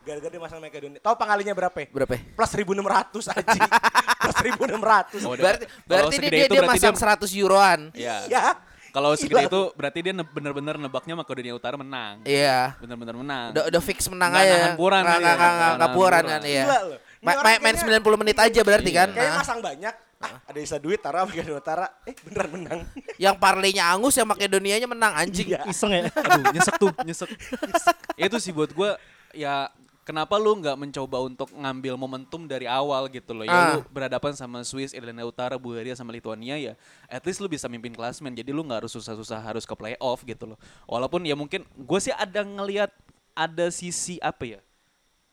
Gara-gara 0.04 0.28
dia 0.28 0.42
masang 0.42 0.60
Makedonia. 0.60 1.00
Tahu 1.00 1.16
pangkalinya 1.16 1.56
berapa? 1.56 1.80
Berapa? 1.88 2.14
Plus 2.36 2.50
1.600 2.52 3.24
aja. 3.24 3.60
Plus 4.20 4.36
1.600. 4.36 5.24
Oh. 5.24 5.32
Berarti 5.32 5.64
berarti 5.88 6.14
dia 6.20 6.28
dia, 6.28 6.44
itu 6.44 6.52
dia 6.52 6.60
berarti 6.60 6.76
masang 6.76 6.94
dia- 6.94 7.16
100 7.24 7.40
euroan. 7.40 7.78
Iya. 7.96 8.16
Ya. 8.28 8.42
Kalau 8.94 9.10
segede 9.18 9.50
itu 9.50 9.62
berarti 9.74 9.98
dia 10.06 10.14
bener-bener 10.14 10.78
nebaknya 10.78 11.16
Makedonia 11.16 11.56
Utara 11.56 11.74
menang. 11.74 12.20
Iya. 12.22 12.76
Bener-bener 12.78 13.16
menang. 13.16 13.46
Udah 13.56 13.64
udah 13.66 13.82
fix 13.82 14.06
menang 14.06 14.30
Nggak 14.30 14.44
aja. 14.44 14.54
nahan 14.60 14.76
puran 14.76 15.02
Nggak 15.02 15.16
dia. 15.16 15.24
nggak 15.24 15.34
nggak 15.34 15.50
Nggak 15.56 15.72
nggak 15.74 15.92
puran 15.96 16.22
kan 16.28 16.40
iya. 16.44 16.64
Main, 17.24 17.36
main 17.40 17.56
kayaknya- 17.80 18.04
90 18.04 18.20
menit 18.20 18.36
aja 18.36 18.60
berarti 18.60 18.90
Iya. 18.92 18.98
kan. 19.00 19.08
Kayaknya 19.16 19.40
masang 19.40 19.60
banyak. 19.64 19.94
Ah, 20.24 20.40
ada 20.48 20.58
isa 20.58 20.80
duit 20.80 20.96
taruh 20.98 21.28
Makedonia 21.28 21.60
Utara. 21.60 21.86
Eh 22.08 22.16
beneran 22.16 22.50
menang. 22.50 22.80
Yang 23.22 23.36
parleynya 23.36 23.84
angus 23.92 24.16
yang 24.16 24.28
Makedonianya 24.28 24.88
menang 24.88 25.12
anjing. 25.12 25.52
Iya. 25.52 25.68
Iseng 25.68 25.92
ya. 25.92 26.08
Aduh, 26.08 26.44
nyesek 26.50 26.74
tuh, 26.80 26.90
nyesek. 27.04 27.28
itu 28.16 28.36
sih 28.40 28.50
buat 28.50 28.72
gue 28.72 28.90
ya 29.34 29.68
kenapa 30.04 30.36
lu 30.36 30.56
nggak 30.60 30.76
mencoba 30.78 31.16
untuk 31.20 31.48
ngambil 31.52 31.94
momentum 31.96 32.48
dari 32.48 32.64
awal 32.64 33.08
gitu 33.12 33.36
loh. 33.36 33.44
Ya 33.44 33.52
Ah. 33.52 33.68
lu 33.76 33.86
berhadapan 33.92 34.32
sama 34.32 34.64
Swiss, 34.64 34.96
Irlandia 34.96 35.28
Utara, 35.28 35.60
Bulgaria 35.60 35.92
sama 35.92 36.10
Lituania 36.10 36.56
ya. 36.56 36.72
At 37.06 37.24
least 37.24 37.44
lu 37.44 37.48
bisa 37.48 37.68
mimpin 37.68 37.92
klasmen. 37.92 38.32
Jadi 38.32 38.48
lu 38.48 38.64
nggak 38.64 38.84
harus 38.84 38.92
susah-susah 38.96 39.40
harus 39.40 39.68
ke 39.68 39.74
playoff 39.76 40.24
gitu 40.24 40.54
loh. 40.54 40.58
Walaupun 40.88 41.22
ya 41.22 41.36
mungkin 41.36 41.68
gue 41.68 41.98
sih 42.00 42.14
ada 42.14 42.40
ngelihat 42.40 42.88
ada 43.34 43.66
sisi 43.68 44.16
apa 44.18 44.56
ya? 44.56 44.60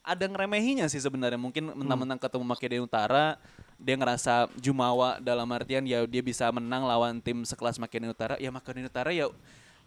ada 0.02 0.26
ngeremehinya 0.26 0.90
sih 0.90 0.98
sebenarnya 0.98 1.38
mungkin 1.38 1.78
mentang-mentang 1.78 2.18
ketemu 2.18 2.42
Makedonia 2.42 2.82
Utara 2.82 3.38
dia 3.82 3.98
ngerasa 3.98 4.48
jumawa 4.62 5.18
dalam 5.18 5.50
artian 5.50 5.82
ya 5.84 6.06
dia 6.06 6.22
bisa 6.22 6.48
menang 6.54 6.86
lawan 6.86 7.18
tim 7.20 7.42
sekelas 7.42 7.82
Makedonia 7.82 8.14
Utara. 8.14 8.36
Ya 8.38 8.54
Makedonia 8.54 8.88
Utara 8.88 9.10
ya 9.10 9.28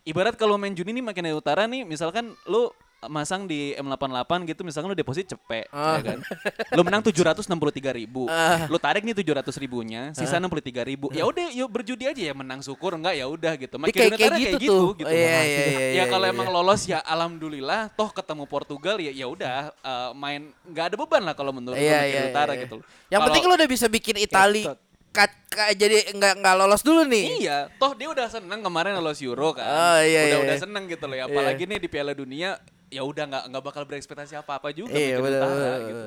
ibarat 0.05 0.35
kalau 0.35 0.59
main 0.59 0.75
Juni 0.75 0.91
nih 0.93 1.05
Makedonia 1.07 1.39
Utara 1.39 1.65
nih 1.71 1.87
misalkan 1.87 2.35
lu 2.45 2.75
masang 3.07 3.45
di 3.45 3.73
M88 3.75 4.27
gitu 4.47 4.61
misalkan 4.61 4.87
lu 4.87 4.95
deposit 4.95 5.27
cepet 5.27 5.67
Ah. 5.69 5.97
ya 5.97 6.03
kan 6.07 6.19
lu 6.71 6.83
menang 6.83 7.01
763 7.01 7.45
ribu 7.91 8.27
Ah. 8.27 8.67
lu 8.67 8.77
tarik 8.77 9.01
nih 9.01 9.13
700 9.13 9.51
ribunya 9.57 10.11
sisa 10.13 10.37
63 10.37 10.55
ribu 10.83 11.09
ya 11.11 11.23
udah 11.23 11.49
yuk 11.51 11.69
berjudi 11.69 12.05
aja 12.05 12.23
ya 12.23 12.33
menang 12.33 12.61
syukur 12.61 12.95
enggak 12.95 13.15
ya 13.15 13.25
udah 13.25 13.53
gitu 13.55 13.75
Dia 13.77 13.85
kayak, 13.87 13.95
kayak 13.95 14.11
gitu, 14.11 14.31
kayak 14.31 14.61
gitu 14.61 14.69
tuh. 14.71 14.89
gitu 14.97 15.07
Oh, 15.07 15.13
iya, 15.13 15.41
iya, 15.41 15.41
iya, 15.41 15.63
ya 15.67 15.89
iya, 15.93 16.05
kalau 16.07 16.25
iya. 16.25 16.33
emang 16.33 16.49
lolos 16.49 16.83
ya 16.85 16.99
alhamdulillah 17.01 17.93
toh 17.93 18.11
ketemu 18.11 18.45
Portugal 18.45 18.97
ya 18.97 19.11
ya 19.11 19.27
udah 19.27 19.59
eh, 19.75 20.11
main 20.15 20.43
nggak 20.65 20.85
ada 20.87 20.97
beban 20.97 21.23
lah 21.23 21.33
kalau 21.33 21.51
menurut 21.51 21.77
Iya, 21.77 22.01
iya, 22.05 22.21
Utara 22.27 22.53
iya. 22.53 22.63
gitu 22.63 22.81
loh. 22.81 22.85
Yang 23.07 23.19
Kalau- 23.19 23.27
penting 23.31 23.45
lo 23.45 23.55
udah 23.55 23.69
bisa 23.69 23.87
bikin 23.87 24.17
Itali 24.17 24.63
Ketot. 24.63 24.79
kat, 25.11 25.31
ka- 25.47 25.71
jadi 25.73 26.11
nggak 26.11 26.35
nggak 26.39 26.55
lolos 26.57 26.81
dulu 26.81 27.03
nih. 27.05 27.27
Iya, 27.41 27.59
toh 27.77 27.93
dia 27.93 28.09
udah 28.09 28.27
seneng 28.27 28.61
kemarin 28.61 28.95
lolos 28.95 29.21
Euro 29.21 29.53
kan. 29.53 29.63
Oh, 29.63 29.99
iya, 30.01 30.21
udah 30.25 30.31
iya. 30.33 30.45
udah 30.45 30.57
seneng 30.57 30.85
gitu 30.87 31.05
loh 31.05 31.15
ya. 31.15 31.25
Apalagi 31.25 31.63
nih 31.65 31.79
di 31.79 31.87
Piala 31.87 32.13
Dunia 32.13 32.57
ya 32.95 33.03
udah 33.03 33.25
nggak 33.27 33.45
nggak 33.51 33.65
bakal 33.67 33.83
berekspektasi 33.83 34.39
apa-apa 34.39 34.71
juga 34.71 34.95
Iya 34.95 35.19
betul. 35.19 35.43
Utara, 35.43 35.77
gitu. 35.83 36.05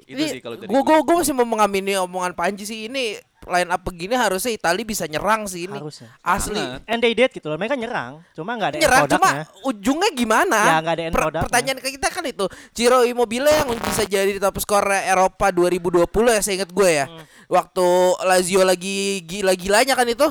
Itu 0.00 0.16
Ini 0.16 0.24
sih 0.32 0.40
kalau 0.40 0.56
dari 0.56 0.68
gue. 0.68 0.80
gua, 0.80 0.98
gua 1.04 1.14
masih 1.20 1.34
mau 1.36 1.44
mengamini 1.44 1.92
omongan 1.96 2.32
Panji 2.32 2.64
sih 2.64 2.88
ini 2.88 3.20
line 3.44 3.68
up 3.72 3.80
begini 3.84 4.16
harusnya 4.16 4.52
Itali 4.52 4.84
bisa 4.84 5.04
nyerang 5.04 5.44
sih 5.48 5.68
ini. 5.68 5.76
Harusnya. 5.76 6.08
Asli. 6.24 6.60
Sangat. 6.60 6.88
And 6.88 7.00
they 7.00 7.12
did 7.12 7.32
gitu 7.32 7.48
loh. 7.52 7.56
Mereka 7.60 7.76
nyerang, 7.76 8.20
cuma 8.36 8.56
nggak 8.56 8.68
ada 8.68 8.76
end 8.76 8.84
Nyerang 8.84 9.02
cuma 9.08 9.28
produknya. 9.28 9.44
ujungnya 9.68 10.10
gimana? 10.16 10.60
Ya, 10.60 10.76
nggak 10.80 10.94
ada 10.94 11.02
end 11.04 11.14
produknya. 11.16 11.44
Pertanyaan 11.48 11.78
ke 11.80 11.88
kita 11.96 12.08
kan 12.12 12.24
itu. 12.24 12.46
Ciro 12.72 13.00
Immobile 13.04 13.48
yang 13.48 13.68
bisa 13.80 14.02
jadi 14.04 14.36
top 14.40 14.56
skor 14.60 14.84
Eropa 14.88 15.52
2020 15.52 16.04
ya 16.32 16.40
saya 16.40 16.54
ingat 16.64 16.70
gue 16.72 16.90
ya. 16.92 17.06
Hmm. 17.08 17.24
Waktu 17.50 17.86
Lazio 18.24 18.62
lagi 18.64 19.20
gila-gilanya 19.24 19.96
kan 19.96 20.08
itu. 20.08 20.28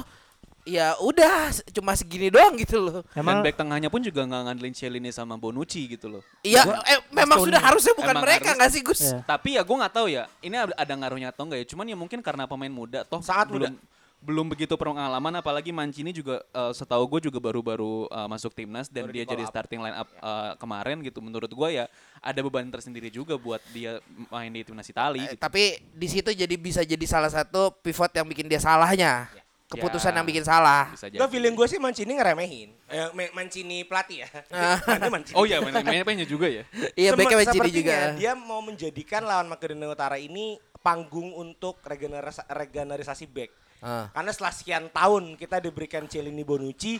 Ya 0.69 0.93
udah 1.01 1.49
cuma 1.73 1.97
segini 1.97 2.29
doang 2.29 2.53
gitu 2.61 2.77
loh. 2.77 3.01
Dan 3.09 3.25
Emang 3.25 3.41
back 3.41 3.57
tengahnya 3.57 3.89
pun 3.89 4.05
juga 4.05 4.21
nggak 4.21 4.41
ngandelin 4.45 4.73
Chiellini 4.77 5.09
sama 5.09 5.33
Bonucci 5.33 5.89
gitu 5.89 6.05
loh. 6.05 6.21
Iya, 6.45 6.61
eh, 6.85 7.01
memang 7.09 7.41
sudah 7.41 7.57
harusnya 7.57 7.97
bukan 7.97 8.13
Emang 8.13 8.23
mereka 8.23 8.53
nggak 8.53 8.69
sih 8.69 8.81
Gus? 8.85 9.01
Iya. 9.01 9.25
Tapi 9.25 9.57
ya 9.57 9.61
gue 9.65 9.75
nggak 9.81 9.93
tahu 9.97 10.07
ya. 10.13 10.29
Ini 10.45 10.55
ada 10.77 10.93
ngaruhnya 10.93 11.33
atau 11.33 11.49
enggak 11.49 11.65
ya. 11.65 11.67
Cuman 11.73 11.89
ya 11.89 11.97
mungkin 11.97 12.21
karena 12.21 12.45
pemain 12.45 12.69
muda 12.69 13.01
toh 13.01 13.19
Sangat 13.25 13.49
belum 13.49 13.73
belum 14.19 14.51
begitu 14.51 14.75
pengalaman 14.75 15.31
apalagi 15.39 15.71
Mancini 15.71 16.11
juga 16.11 16.43
eh, 16.51 16.73
setahu 16.75 17.07
gue 17.07 17.31
juga 17.31 17.39
baru-baru 17.39 18.03
eh, 18.11 18.27
masuk 18.27 18.51
timnas 18.51 18.91
dan 18.91 19.07
Baru 19.07 19.15
dia 19.15 19.23
di 19.23 19.31
jadi 19.31 19.43
up. 19.47 19.51
starting 19.55 19.79
line 19.79 19.95
up 19.95 20.11
eh, 20.11 20.51
kemarin 20.59 20.99
gitu 21.07 21.23
menurut 21.23 21.47
gue 21.47 21.69
ya 21.71 21.87
ada 22.19 22.39
beban 22.43 22.67
tersendiri 22.67 23.07
juga 23.07 23.39
buat 23.39 23.63
dia 23.71 24.03
main 24.27 24.51
di 24.51 24.67
timnas 24.67 24.91
Italia 24.91 25.23
Eh, 25.23 25.39
gitu. 25.39 25.39
Tapi 25.39 25.63
di 25.95 26.07
situ 26.11 26.29
jadi 26.35 26.55
bisa 26.59 26.83
jadi 26.83 27.05
salah 27.07 27.31
satu 27.31 27.71
pivot 27.79 28.11
yang 28.11 28.27
bikin 28.27 28.51
dia 28.51 28.59
salahnya. 28.59 29.31
Keputusan 29.69 30.09
Ya. 30.09 30.17
yang 30.17 30.25
bikin 30.25 30.41
salah. 30.41 30.89
Gue 30.97 31.27
feeling 31.29 31.53
gue 31.53 31.67
sih 31.67 31.77
Mancini 31.77 32.17
ngeremehin. 32.17 32.73
Eh, 32.89 33.07
Ma- 33.13 33.33
Mancini 33.37 33.85
pelatih 33.85 34.25
ya. 34.25 34.29
Mancini. 35.13 35.37
Oh 35.37 35.45
iya 35.45 35.61
main 35.61 35.77
main 35.79 36.01
mainnya 36.01 36.25
juga 36.25 36.49
ya. 36.49 36.65
Iya, 36.97 37.13
backnya 37.13 37.37
Mancini 37.39 37.69
juga. 37.69 38.17
Dia 38.17 38.33
mau 38.33 38.59
menjadikan 38.59 39.21
lawan 39.21 39.45
Makedonia 39.45 39.85
Utara 39.87 40.17
ini 40.17 40.57
panggung 40.81 41.31
untuk 41.31 41.77
regenerasi, 41.85 42.41
regenerasi 42.49 43.29
back. 43.29 43.51
Ah. 43.79 44.11
Karena 44.11 44.33
setelah 44.33 44.51
sekian 44.51 44.83
tahun 44.89 45.37
kita 45.37 45.61
diberikan 45.61 46.03
Celini 46.03 46.43
Bonucci, 46.43 46.99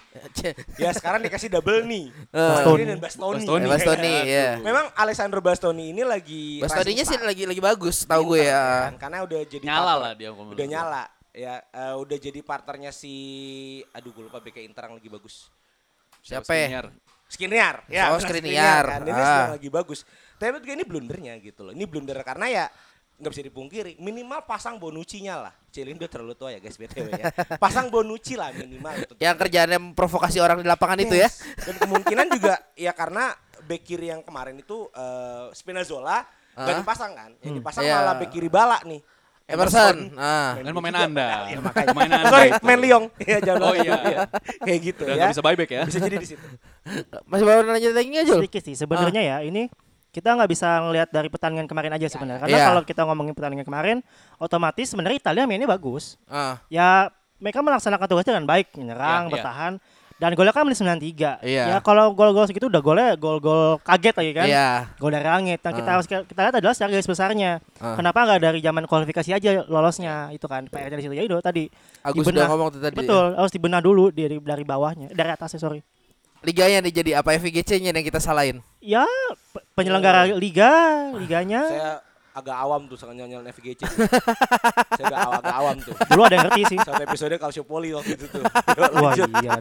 ya 0.78 0.94
sekarang 0.94 1.20
dikasih 1.20 1.50
double 1.50 1.84
nih. 1.84 2.08
Bastoni 2.32 2.84
dan 2.86 3.00
Bastoni. 3.02 3.44
Bastoni. 3.44 3.66
Eh, 3.66 3.70
Bastoni, 3.74 4.14
iya. 4.24 4.50
Memang 4.62 4.86
Alessandro 4.94 5.42
Bastoni 5.42 5.92
ini 5.92 6.06
lagi 6.06 6.62
Bastoninya 6.62 7.04
sih 7.04 7.18
lagi 7.18 7.44
lagi 7.44 7.60
bagus, 7.60 8.06
tahu 8.06 8.32
gue 8.32 8.48
ya. 8.48 8.88
kan? 8.88 9.02
Karena 9.02 9.26
udah 9.26 9.40
jadi 9.44 9.66
Nyala 9.66 9.94
lah 9.98 10.12
dia, 10.14 10.30
Udah 10.32 10.54
gue. 10.56 10.70
nyala. 10.70 11.04
Ya, 11.40 11.64
eh, 11.64 11.96
udah 11.96 12.18
jadi 12.20 12.44
partnernya 12.44 12.92
si 12.92 13.14
aduh 13.90 14.12
gue 14.12 14.28
lupa 14.28 14.44
BK 14.44 14.60
Inter 14.60 14.92
yang 14.92 15.00
lagi 15.00 15.08
bagus. 15.08 15.48
Siapa 16.20 16.52
ya? 16.52 16.68
Skriniar. 16.68 16.86
Skriniar. 17.30 17.76
Ya, 17.88 18.12
Oh, 18.12 18.20
Skriniar. 18.20 18.84
kan. 18.86 19.02
Ini 19.08 19.12
Ah. 19.16 19.48
lagi 19.56 19.70
bagus. 19.72 20.04
Tapi 20.36 20.52
menurut 20.52 20.64
gue 20.66 20.76
ini 20.76 20.84
blundernya 20.84 21.34
gitu 21.40 21.64
loh. 21.64 21.72
Ini 21.72 21.88
blunder 21.88 22.20
karena 22.22 22.46
ya 22.50 22.66
nggak 23.16 23.32
bisa 23.32 23.44
dipungkiri. 23.46 23.96
Minimal 23.98 24.44
pasang 24.44 24.76
Bonucci-nya 24.76 25.40
lah. 25.40 25.54
Celin 25.70 25.96
udah 25.96 26.10
terlalu 26.10 26.36
tua 26.36 26.52
ya 26.52 26.60
guys 26.60 26.76
BTW 26.76 27.08
ya. 27.14 27.32
Pasang 27.64 27.88
Bonucci 27.88 28.36
lah 28.36 28.52
minimal. 28.52 28.92
gitu. 29.00 29.14
Yang 29.18 29.36
kerjaannya 29.38 29.80
memprovokasi 29.82 30.40
orang 30.40 30.60
di 30.60 30.68
lapangan 30.68 31.00
itu 31.00 31.16
ya. 31.16 31.28
Yes. 31.28 31.40
Dan 31.62 31.76
kemungkinan 31.78 32.28
juga 32.32 32.60
ya 32.74 32.92
karena 32.92 33.32
back 33.62 33.84
kiri 33.86 34.10
yang 34.10 34.20
kemarin 34.20 34.58
itu 34.58 34.90
eh, 34.90 35.48
Spinazzola 35.54 36.26
nggak 36.52 36.74
Ah. 36.74 36.80
dipasang 36.82 37.12
kan. 37.14 37.32
Yang 37.40 37.54
dipasang 37.60 37.84
Iya. 37.86 37.96
malah 37.96 38.16
back 38.18 38.32
kiri 38.34 38.50
bala 38.50 38.80
nih. 38.84 39.00
Emerson. 39.50 39.96
Ah. 40.14 40.54
Kan 40.56 40.72
pemain. 40.72 40.96
Anda. 40.96 41.28
Ya, 41.48 41.58
makanya. 41.60 41.88
Pemain 41.90 42.10
Anda 42.12 42.30
Sorry, 42.30 42.50
main 42.62 42.80
Liong. 42.80 43.06
Ya, 43.20 43.38
jangan 43.42 43.62
Oh 43.62 43.72
lupa. 43.72 43.82
iya. 43.82 43.94
Kayak 44.62 44.80
gitu 44.86 45.04
Udah 45.04 45.18
ya. 45.18 45.28
bisa 45.34 45.42
buyback 45.42 45.70
ya. 45.70 45.82
Bisa 45.84 46.00
jadi 46.00 46.16
di 46.16 46.28
situ. 46.28 46.46
Masih 47.26 47.46
baru 47.46 47.60
nanya 47.66 47.90
lagi 47.92 48.10
aja 48.12 48.30
loh. 48.30 48.40
sedikit 48.40 48.62
sih 48.62 48.76
sebenarnya 48.76 49.22
ya 49.22 49.38
ini 49.42 49.68
kita 50.10 50.34
nggak 50.34 50.50
bisa 50.50 50.82
ngelihat 50.82 51.10
dari 51.10 51.30
pertandingan 51.30 51.66
kemarin 51.66 51.94
aja 51.94 52.10
sebenarnya 52.10 52.42
karena 52.42 52.58
Iya. 52.58 52.68
kalau 52.68 52.82
kita 52.82 53.02
ngomongin 53.06 53.34
pertandingan 53.34 53.62
kemarin 53.62 53.98
otomatis 54.38 54.90
sebenarnya 54.90 55.22
Italia 55.22 55.46
mainnya 55.46 55.70
bagus 55.70 56.18
Ah. 56.26 56.58
ya 56.66 57.14
mereka 57.38 57.62
melaksanakan 57.62 58.08
tugasnya 58.08 58.34
dengan 58.36 58.50
baik 58.50 58.74
menyerang 58.74 59.22
Iya, 59.22 59.28
iya. 59.28 59.34
bertahan 59.38 59.74
dan 60.20 60.36
golnya 60.36 60.52
kan 60.52 60.62
menit 60.62 60.76
93 60.76 61.40
Iya. 61.40 61.64
ya 61.66 61.78
kalau 61.80 62.12
gol-gol 62.12 62.44
segitu 62.44 62.68
udah 62.68 62.80
golnya 62.80 63.16
gol-gol 63.16 63.80
kaget 63.80 64.12
lagi 64.14 64.32
kan 64.34 64.46
Iya. 64.46 64.70
gol 64.94 65.10
dari 65.10 65.24
langit 65.24 65.60
yang 65.60 65.72
kita 65.74 65.90
harus 65.90 66.06
kita 66.06 66.38
lihat 66.38 66.56
adalah 66.56 66.74
secara 66.74 66.92
garis 66.92 67.08
besarnya 67.08 67.52
Ah. 67.78 67.96
kenapa 67.96 68.20
nggak 68.22 68.40
dari 68.42 68.60
zaman 68.60 68.84
kualifikasi 68.84 69.30
aja 69.32 69.50
lolosnya 69.66 70.30
itu 70.30 70.44
kan 70.44 70.64
PR-nya 70.66 70.94
di 70.94 71.04
situ 71.04 71.14
ya 71.14 71.24
itu 71.24 71.40
tadi 71.40 71.72
Agus 72.02 72.20
dibenah. 72.22 72.36
udah 72.38 72.48
ngomong 72.50 72.70
tadi. 72.74 72.96
betul 72.96 73.26
harus 73.34 73.50
dibenah 73.50 73.80
dulu 73.80 74.04
dari 74.10 74.38
dari 74.38 74.64
bawahnya 74.64 75.08
dari 75.10 75.30
atasnya 75.30 75.58
sorry 75.58 75.80
Liganya 76.40 76.80
nih 76.82 76.94
jadi 76.94 77.12
apa 77.18 77.36
FIGC-nya 77.36 77.92
yang 77.92 78.00
kita 78.02 78.16
salahin? 78.18 78.64
ya 78.80 79.04
pe- 79.52 79.64
penyelenggara 79.74 80.24
liga 80.32 80.72
liganya 81.14 81.62
Saya 81.66 81.92
agak 82.40 82.58
awam 82.58 82.82
tuh 82.86 82.96
sama 82.96 83.12
nyanyian 83.12 83.44
FGC. 83.46 83.84
Saya 84.96 85.06
agak, 85.06 85.20
aw- 85.22 85.36
agak 85.40 85.56
awam 85.56 85.76
tuh. 85.80 85.94
dulu 86.08 86.22
ada 86.24 86.36
yang 86.36 86.46
ngerti 86.48 86.62
sih 86.68 86.78
Satu 86.80 87.02
episode 87.02 87.34
Calciopoli 87.36 87.90
waktu 87.92 88.16
itu 88.16 88.26
tuh. 88.28 88.44
wah 89.04 89.14
iya. 89.14 89.54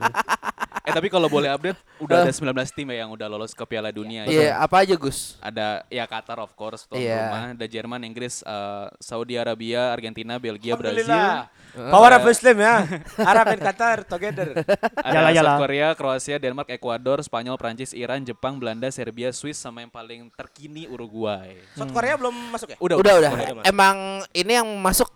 Eh 0.83 0.93
tapi 0.95 1.13
kalau 1.13 1.29
boleh 1.29 1.53
update 1.53 1.77
udah 2.01 2.25
ada 2.25 2.33
19 2.33 2.49
tim 2.73 2.89
ya 2.89 3.05
yang 3.05 3.13
udah 3.13 3.29
lolos 3.29 3.53
ke 3.53 3.61
Piala 3.63 3.93
Dunia. 3.93 4.25
ya. 4.25 4.33
Iya, 4.33 4.53
apa 4.57 4.81
aja 4.81 4.97
Gus? 4.97 5.37
Ada 5.39 5.85
ya 5.87 6.09
Qatar 6.09 6.41
of 6.41 6.57
course 6.57 6.89
tuan 6.89 6.97
Iya. 6.97 7.29
rumah, 7.29 7.43
ada 7.53 7.67
Jerman, 7.69 8.01
Inggris, 8.03 8.41
eh, 8.41 8.87
Saudi 8.97 9.37
Arabia, 9.37 9.93
Argentina, 9.93 10.41
Belgia, 10.41 10.73
Brazil. 10.75 11.05
Alhamdulillah. 11.05 11.53
Power 11.93 12.13
of 12.17 12.25
Muslim 12.25 12.57
ya. 12.59 12.75
Arab 13.31 13.47
and 13.53 13.61
Qatar 13.61 13.97
together. 14.03 14.65
Ada 14.97 15.13
Yala, 15.13 15.29
yala. 15.31 15.45
South 15.45 15.61
Korea, 15.61 15.89
Kroasia, 15.93 16.37
Denmark, 16.41 16.73
Ekuador, 16.73 17.21
Spanyol, 17.21 17.55
Prancis, 17.55 17.93
Iran, 17.93 18.25
Jepang, 18.25 18.57
Belanda, 18.57 18.89
Serbia, 18.89 19.29
Swiss 19.31 19.61
sama 19.61 19.85
yang 19.85 19.93
paling 19.93 20.33
terkini 20.33 20.89
Uruguay. 20.89 21.61
South 21.77 21.93
Korea 21.93 22.17
belum 22.17 22.33
masuk 22.49 22.68
ya? 22.69 22.77
Udah, 22.79 22.97
Udah, 23.01 23.15
udah. 23.19 23.33
udah, 23.33 23.49
udah. 23.59 23.65
Emang 23.65 23.97
ini 24.31 24.53
yang 24.53 24.69
masuk 24.79 25.09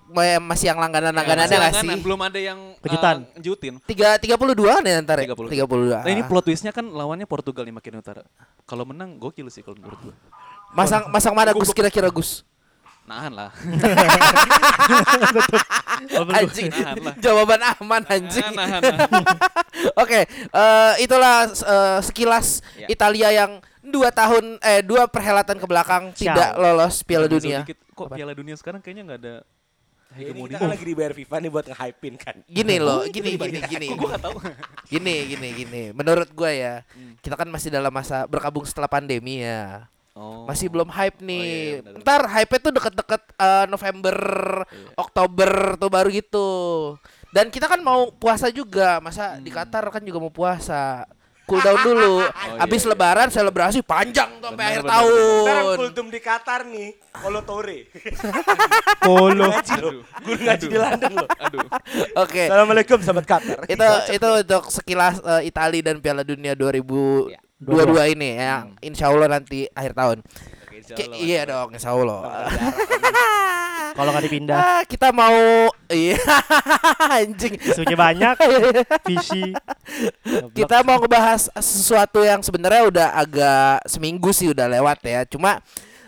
masih 0.43 0.73
yang 0.73 0.79
langganan-langganannya 0.81 1.59
langganan, 1.61 1.85
sih? 1.85 2.01
Belum 2.01 2.21
ada 2.21 2.39
yang 2.41 2.59
eh, 2.77 2.83
Kejutan. 2.85 3.17
ngejutin. 3.37 3.75
Tiga 3.85 4.17
tiga 4.17 4.37
puluh 4.41 4.57
dua 4.57 4.81
nih 4.81 5.05
ntar 5.05 5.21
ya? 5.21 5.33
32. 5.33 5.53
Tiga 5.53 5.65
puluh 5.69 5.93
dua. 5.93 6.01
Nah 6.01 6.11
ini 6.11 6.23
plot 6.25 6.45
twistnya 6.49 6.73
kan 6.73 6.85
lawannya 6.89 7.29
Portugal 7.29 7.65
di 7.65 7.73
Makedonia 7.73 8.01
Utara. 8.01 8.23
Kalau 8.65 8.89
menang 8.89 9.21
gokil 9.21 9.47
sih 9.49 9.61
kalau 9.61 9.77
menurut 9.77 10.01
gue. 10.01 10.15
Masang 10.73 11.13
masang 11.13 11.37
mana 11.37 11.53
Gus 11.53 11.69
kira-kira 11.71 12.09
Gus? 12.09 12.43
Nahan 13.03 13.35
lah. 13.35 13.51
Anjing. 16.33 16.69
Nahan 16.71 16.97
lah. 17.03 17.15
Jawaban 17.19 17.61
aman 17.61 18.03
anjing. 18.07 18.47
nahan, 18.55 18.81
nahan. 18.83 19.11
Oke, 20.03 20.25
eh, 20.31 20.93
itulah 21.03 21.51
eh, 21.51 21.99
sekilas 22.03 22.63
Ya. 22.73 22.87
Italia 22.89 23.29
yang 23.31 23.51
dua 23.93 24.09
tahun 24.09 24.57
eh 24.59 24.81
dua 24.81 25.05
perhelatan 25.05 25.55
ke 25.55 25.67
belakang 25.67 26.03
Ciao. 26.11 26.33
tidak 26.33 26.51
lolos 26.57 27.05
Piala 27.05 27.27
Nyesel 27.27 27.37
Dunia. 27.39 27.59
dikit, 27.63 27.79
Kok 27.93 28.09
Piala 28.11 28.33
Dunia 28.33 28.57
sekarang 28.57 28.81
kayaknya 28.81 29.05
nggak 29.07 29.21
ada 29.21 29.37
Ya, 30.13 30.29
ini 30.29 30.45
hegemoni. 30.45 30.51
kita 30.51 30.59
kan 30.59 30.69
lagi 30.69 30.85
dibayar 30.85 31.13
FIFA 31.15 31.37
nih 31.39 31.51
buat 31.51 31.67
nge-hypein 31.67 32.15
kan. 32.17 32.37
Gini 32.45 32.77
loh, 32.77 33.01
gini 33.07 33.33
gini 33.33 33.59
gini. 33.63 33.87
Gue 33.97 34.09
nggak 34.11 34.21
tahu. 34.21 34.37
Gini 34.87 35.15
gini 35.27 35.49
gini. 35.55 35.83
Menurut 35.91 36.29
gue 36.29 36.53
ya, 36.53 36.85
Hmm. 36.93 37.17
kita 37.19 37.33
kan 37.33 37.49
masih 37.49 37.69
dalam 37.69 37.89
masa 37.89 38.29
berkabung 38.29 38.61
setelah 38.63 38.93
pandemi 38.93 39.41
ya. 39.41 39.89
Oh. 40.13 40.45
Masih 40.45 40.69
belum 40.69 40.93
hype 40.93 41.17
Oh, 41.17 41.25
nih. 41.25 41.41
iya, 41.41 41.77
benar, 41.81 41.93
benar. 41.97 42.01
Ntar 42.05 42.23
hype 42.29 42.53
itu 42.55 42.69
deket-deket 42.71 43.23
eh, 43.35 43.65
November, 43.67 44.17
Iya. 44.69 44.89
Oktober 44.99 45.51
tuh 45.77 45.89
baru 45.89 46.09
gitu. 46.13 46.49
Dan 47.33 47.49
kita 47.49 47.65
kan 47.65 47.81
mau 47.81 48.13
puasa 48.13 48.53
juga, 48.53 49.01
masa 49.01 49.41
di 49.41 49.49
Hmm. 49.49 49.57
Qatar 49.59 49.89
kan 49.89 50.05
juga 50.05 50.21
mau 50.21 50.29
puasa. 50.29 51.09
Cool 51.43 51.61
down 51.61 51.79
dulu. 51.83 52.15
Habis 52.63 52.83
iya, 52.83 52.87
iya. 52.87 52.93
lebaran 52.95 53.29
selebrasi 53.29 53.81
panjang 53.83 54.31
tuh 54.39 54.49
sampai 54.53 54.63
Benar, 54.63 54.71
akhir 54.71 54.83
benar, 54.83 54.93
tahun. 54.95 55.43
Sekarang 55.43 55.67
kultum 55.75 56.07
di 56.07 56.21
Qatar 56.23 56.61
nih, 56.71 56.89
Polo 57.11 57.41
Tore. 57.43 57.79
Loh. 59.03 59.51
Guru 60.23 60.39
ngaji 60.39 60.67
di 60.71 60.79
London 60.79 61.13
loh. 61.19 61.29
Aduh. 61.43 61.67
Oke. 62.23 62.43
Assalamualaikum 62.47 62.99
sahabat 63.03 63.27
Qatar. 63.27 63.59
itu 63.75 63.89
itu 64.15 64.29
untuk 64.47 64.65
sekilas 64.71 65.19
eh, 65.19 65.51
Italia 65.51 65.83
dan 65.83 65.99
Piala 65.99 66.23
Dunia 66.23 66.55
2022 66.55 68.15
ini 68.15 68.31
yang 68.39 68.79
insya 68.79 69.11
Allah 69.11 69.27
nanti 69.27 69.67
akhir 69.75 69.93
tahun. 69.99 70.19
Oke, 70.23 70.77
insya 70.79 70.95
Allah. 70.95 71.19
iya 71.19 71.41
dong, 71.43 71.69
insya 71.75 71.91
Allah. 71.91 72.21
Kalau 73.93 74.11
nggak 74.11 74.25
dipindah 74.27 74.57
Ah, 74.57 74.83
kita 74.85 75.11
mau 75.11 75.69
iya 75.89 76.19
anjing. 77.19 77.57
isunya 77.59 77.97
banyak 77.97 78.37
visi 79.09 79.53
Kita 80.59 80.85
mau 80.85 81.01
ngebahas 81.01 81.51
sesuatu 81.59 82.23
yang 82.23 82.41
sebenarnya 82.41 82.83
udah 82.89 83.09
agak 83.17 83.89
seminggu 83.89 84.31
sih 84.31 84.53
udah 84.53 84.69
lewat 84.69 84.99
ya. 85.03 85.21
Cuma 85.27 85.59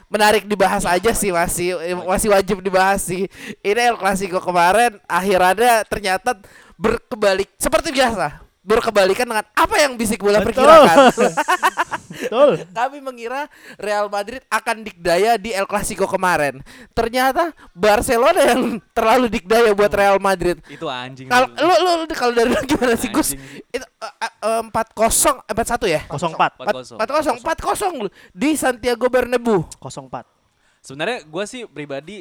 menarik 0.06 0.46
dibahas 0.46 0.86
aja 0.86 1.10
sih 1.10 1.34
masih 1.34 1.74
masih 2.06 2.28
wajib 2.30 2.60
dibahas 2.60 3.02
sih. 3.02 3.26
Ini 3.60 3.90
El 3.90 3.98
Clasico 3.98 4.38
kemarin 4.38 5.00
akhirannya 5.08 5.82
ternyata 5.88 6.38
berkebalik 6.78 7.50
seperti 7.58 7.90
biasa. 7.90 8.43
Berkebalikan 8.64 9.28
dengan 9.28 9.44
apa 9.44 9.76
yang 9.76 9.94
bisik 10.00 10.24
bola 10.24 10.40
Betul. 10.40 10.64
perkirakan. 10.64 10.96
Betul. 12.14 12.50
Kami 12.72 12.98
mengira 13.04 13.50
Real 13.76 14.08
Madrid 14.08 14.40
akan 14.48 14.86
dikdaya 14.86 15.36
di 15.36 15.52
El 15.52 15.68
Clasico 15.68 16.08
kemarin. 16.08 16.64
Ternyata 16.96 17.52
Barcelona 17.76 18.40
yang 18.54 18.80
terlalu 18.96 19.28
dikdaya 19.28 19.76
buat 19.76 19.92
Real 19.92 20.16
Madrid. 20.22 20.62
Itu 20.70 20.88
anjing. 20.88 21.28
Kalau 21.28 21.50
lu. 21.52 21.74
lu, 21.74 21.90
lu, 22.04 22.14
kalau 22.16 22.32
dari 22.32 22.50
lu 22.54 22.60
gimana 22.64 22.94
sih 22.96 23.10
Gus? 23.12 23.36
Itu 23.68 23.84
eh, 23.84 24.32
empat 24.64 24.96
kosong 24.96 25.44
empat 25.44 25.66
satu 25.68 25.84
ya? 25.84 26.06
04. 26.08 26.96
4-0. 26.96 26.96
Empat 26.96 27.10
kosong 27.10 27.36
empat 27.42 27.58
kosong 27.60 27.94
di 28.32 28.56
Santiago 28.56 29.06
Bernabeu. 29.12 29.66
04. 29.82 30.34
Sebenarnya 30.84 31.24
gue 31.24 31.44
sih 31.48 31.64
pribadi 31.64 32.20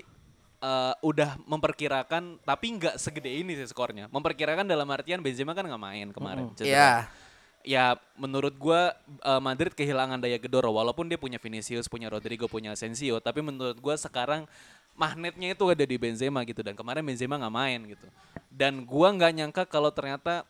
eh, 0.63 0.93
udah 1.03 1.35
memperkirakan 1.43 2.39
tapi 2.47 2.79
nggak 2.79 2.95
segede 2.95 3.27
ini 3.27 3.59
sih 3.59 3.67
skornya. 3.67 4.07
Memperkirakan 4.07 4.63
dalam 4.63 4.87
artian 4.87 5.19
Benzema 5.19 5.51
kan 5.51 5.67
nggak 5.67 5.83
main 5.83 6.07
kemarin. 6.15 6.47
Iya. 6.63 7.11
Ya 7.63 7.95
menurut 8.15 8.55
gua 8.55 8.95
eh, 9.03 9.41
Madrid 9.43 9.75
kehilangan 9.75 10.23
daya 10.23 10.39
gedor 10.39 10.63
walaupun 10.71 11.11
dia 11.11 11.19
punya 11.19 11.39
Vinicius, 11.39 11.91
punya 11.91 12.07
Rodrigo, 12.07 12.47
punya 12.47 12.71
Asensio, 12.71 13.19
tapi 13.19 13.43
menurut 13.43 13.75
gua 13.83 13.99
sekarang 13.99 14.47
magnetnya 14.93 15.51
itu 15.51 15.63
ada 15.67 15.83
di 15.83 15.97
Benzema 15.99 16.45
gitu 16.47 16.63
dan 16.63 16.75
kemarin 16.75 17.03
Benzema 17.03 17.35
nggak 17.35 17.55
main 17.55 17.79
gitu. 17.91 18.07
Dan 18.47 18.87
gua 18.87 19.11
nggak 19.11 19.31
nyangka 19.35 19.63
kalau 19.67 19.91
ternyata 19.91 20.47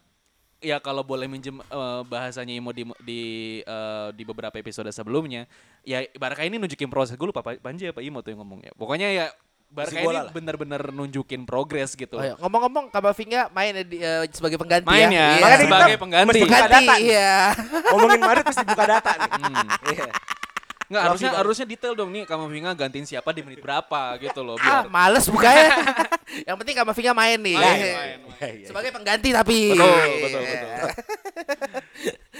ya 0.63 0.79
kalau 0.79 1.03
boleh 1.03 1.27
minjem 1.27 1.59
eh, 1.59 2.01
bahasanya 2.07 2.55
Imo 2.55 2.71
di 2.71 2.87
di 3.03 3.21
eh, 3.61 4.09
di 4.15 4.23
beberapa 4.23 4.55
episode 4.57 4.89
sebelumnya, 4.89 5.45
ya 5.83 6.01
Barca 6.17 6.41
ini 6.41 6.55
nunjukin 6.57 6.87
proses. 6.87 7.13
Gue 7.19 7.29
lupa 7.29 7.43
Pa- 7.43 7.59
Panji 7.59 7.91
apa 7.91 7.99
Imo 7.99 8.23
tuh 8.23 8.31
yang 8.33 8.41
ngomong 8.41 8.63
ya. 8.63 8.71
Pokoknya 8.73 9.11
ya 9.11 9.25
Barca 9.73 9.97
ini 9.97 10.17
benar-benar 10.29 10.81
nunjukin 10.93 11.49
progres 11.49 11.97
gitu. 11.97 12.21
Oh, 12.21 12.21
iya. 12.21 12.37
Ngomong-ngomong 12.37 12.93
Kamavinga 12.93 13.49
main 13.49 13.73
di, 13.81 13.97
eh, 13.97 14.29
sebagai 14.29 14.61
pengganti 14.61 14.85
Main 14.85 15.09
ya, 15.09 15.17
ya. 15.17 15.17
Iya. 15.17 15.41
Makanya 15.41 15.57
kita 15.57 15.65
sebagai 15.65 15.99
pengganti. 15.99 16.27
mesti 16.29 16.39
buka 16.45 16.53
Pengganti, 16.53 16.85
data 16.85 16.95
iya. 17.01 17.33
Ngomongin 17.89 18.21
Madrid 18.21 18.45
mesti 18.45 18.63
buka 18.69 18.83
data 18.85 19.11
nih. 19.17 19.29
Hmm. 19.33 19.67
Iya. 19.89 20.11
Nggak, 20.93 21.03
harusnya 21.03 21.25
banget. 21.27 21.41
harusnya 21.41 21.65
detail 21.65 21.93
dong 21.93 22.09
nih 22.09 22.23
Kamavinga 22.23 22.71
gantiin 22.71 23.01
siapa 23.03 23.29
di 23.29 23.41
menit 23.41 23.57
berapa 23.59 24.13
gitu 24.17 24.39
loh 24.39 24.55
Ah, 24.55 24.85
biar 24.85 24.93
males 24.93 25.25
bukanya. 25.25 25.69
Yang 26.47 26.57
penting 26.59 26.75
Kamavinga 26.77 27.13
main 27.13 27.39
nih. 27.39 27.55
Main, 27.55 27.65
Iya. 27.75 27.93
main, 27.95 28.19
Iya, 28.35 28.47
iya. 28.53 28.67
Sebagai 28.69 28.89
pengganti 28.89 29.29
tapi. 29.31 29.59
Betul, 29.71 29.89
betul, 30.21 30.41
betul. 30.43 30.89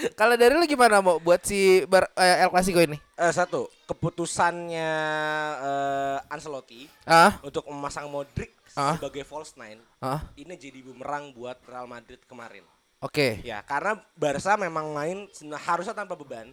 Kalau 0.14 0.34
dari 0.34 0.52
lu 0.52 0.64
gimana 0.64 1.00
mau 1.00 1.18
buat 1.18 1.40
si 1.40 1.58
Bar- 1.84 2.12
eh, 2.14 2.42
El 2.42 2.50
Clasico 2.50 2.78
ini? 2.78 2.98
Eh, 3.14 3.32
satu, 3.32 3.66
keputusannya 3.84 4.90
eh, 5.56 6.18
Ancelotti 6.28 6.86
Ah, 7.02 7.38
untuk 7.40 7.66
memasang 7.66 8.06
Modric 8.06 8.54
Ah. 8.72 8.98
sebagai 8.98 9.22
false 9.22 9.54
nine 9.54 9.78
ah, 9.98 10.18
ini 10.34 10.50
jadi 10.54 10.82
bumerang 10.82 11.30
buat 11.30 11.62
Real 11.64 11.86
Madrid 11.86 12.18
kemarin. 12.24 12.66
oke. 12.98 13.38
Ya, 13.40 13.62
karena 13.62 13.94
Barca 14.12 14.56
memang 14.56 14.90
main 14.90 15.30
harusnya 15.60 15.94
tanpa 15.94 16.14
beban. 16.14 16.50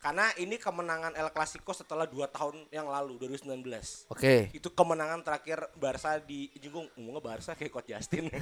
Karena 0.00 0.32
ini 0.40 0.56
kemenangan 0.56 1.12
El 1.12 1.28
Clasico 1.28 1.76
setelah 1.76 2.08
dua 2.08 2.24
tahun 2.24 2.64
yang 2.72 2.88
lalu 2.88 3.20
2019. 3.20 4.08
Oke. 4.08 4.48
Itu 4.56 4.72
kemenangan 4.72 5.20
terakhir 5.20 5.68
Barca 5.76 6.16
di 6.16 6.48
jenggung 6.56 6.88
ngomongnya 6.96 7.20
Barca 7.20 7.52
kayak 7.52 7.68
Coach 7.68 7.92
Justin. 7.92 8.32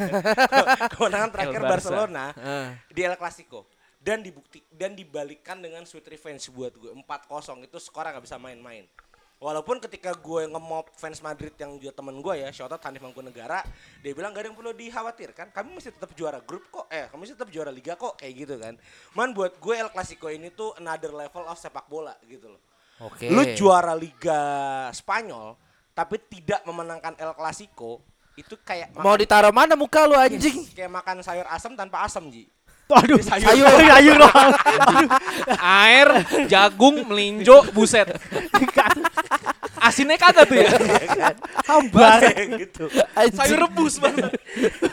kemenangan 0.95 1.31
terakhir 1.35 1.61
Barca. 1.67 1.73
Barcelona 1.75 2.25
Ah. 2.39 2.71
di 2.87 3.03
El 3.03 3.19
Clasico 3.19 3.67
dan 3.99 4.23
dibukti 4.23 4.63
dan 4.71 4.95
dibalikan 4.95 5.59
dengan 5.59 5.83
sweet 5.83 6.07
revenge 6.07 6.47
buat 6.55 6.71
gue 6.79 6.95
4-0 6.95 7.67
itu 7.67 7.79
skor 7.83 8.07
nggak 8.07 8.23
bisa 8.23 8.39
main-main. 8.39 8.87
Walaupun 9.39 9.79
ketika 9.79 10.19
gue 10.19 10.51
nge-mob 10.51 10.91
fans 10.99 11.23
Madrid 11.23 11.55
yang 11.55 11.79
juga 11.79 11.95
temen 11.95 12.19
gue 12.19 12.35
ya, 12.43 12.51
shoutout 12.51 12.83
Hanif 12.83 13.07
Mangkunegara, 13.07 13.63
dia 14.03 14.11
bilang 14.11 14.35
gak 14.35 14.43
ada 14.43 14.49
yang 14.51 14.59
perlu 14.59 14.75
dikhawatirkan, 14.75 15.55
kami 15.55 15.79
masih 15.79 15.95
tetap 15.95 16.11
juara 16.19 16.43
grup 16.43 16.67
kok, 16.75 16.91
eh 16.91 17.07
kami 17.07 17.23
masih 17.23 17.39
tetap 17.39 17.55
juara 17.55 17.71
liga 17.71 17.95
kok, 17.95 18.19
kayak 18.19 18.35
gitu 18.35 18.59
kan. 18.59 18.75
Man 19.15 19.31
buat 19.39 19.55
gue 19.63 19.75
El 19.79 19.95
Clasico 19.95 20.27
ini 20.27 20.51
tuh 20.51 20.75
another 20.83 21.15
level 21.15 21.47
of 21.47 21.55
sepak 21.55 21.87
bola 21.87 22.19
gitu 22.27 22.51
loh. 22.51 22.59
Oke. 22.99 23.31
Lu 23.31 23.47
juara 23.55 23.95
liga 23.95 24.43
Spanyol, 24.91 25.55
tapi 25.95 26.19
tidak 26.27 26.67
memenangkan 26.67 27.15
El 27.15 27.31
Clasico, 27.39 28.03
itu 28.35 28.59
kayak 28.67 28.91
Mau 28.99 29.15
ditaruh 29.15 29.55
mana 29.55 29.79
muka 29.79 30.03
lu 30.03 30.19
anjing? 30.19 30.67
Yes, 30.67 30.75
kayak 30.75 30.91
makan 30.91 31.23
sayur 31.23 31.47
asam 31.47 31.79
tanpa 31.79 32.03
asam, 32.03 32.27
Ji. 32.27 32.51
Aduh, 32.89 33.21
Sayur. 33.21 33.45
sayur, 33.53 33.69
sayur 33.69 34.17
doang. 34.17 34.51
air 35.61 36.09
jagung 36.49 37.05
melinjo 37.05 37.69
buset 37.77 38.09
asinnya 39.77 40.17
kagak 40.17 40.49
tuh 40.49 40.57
ya 40.57 40.73
Hambar. 41.69 42.21
gitu. 42.57 42.89
sayur 43.37 43.69
rebus 43.69 44.01
banget 44.01 44.33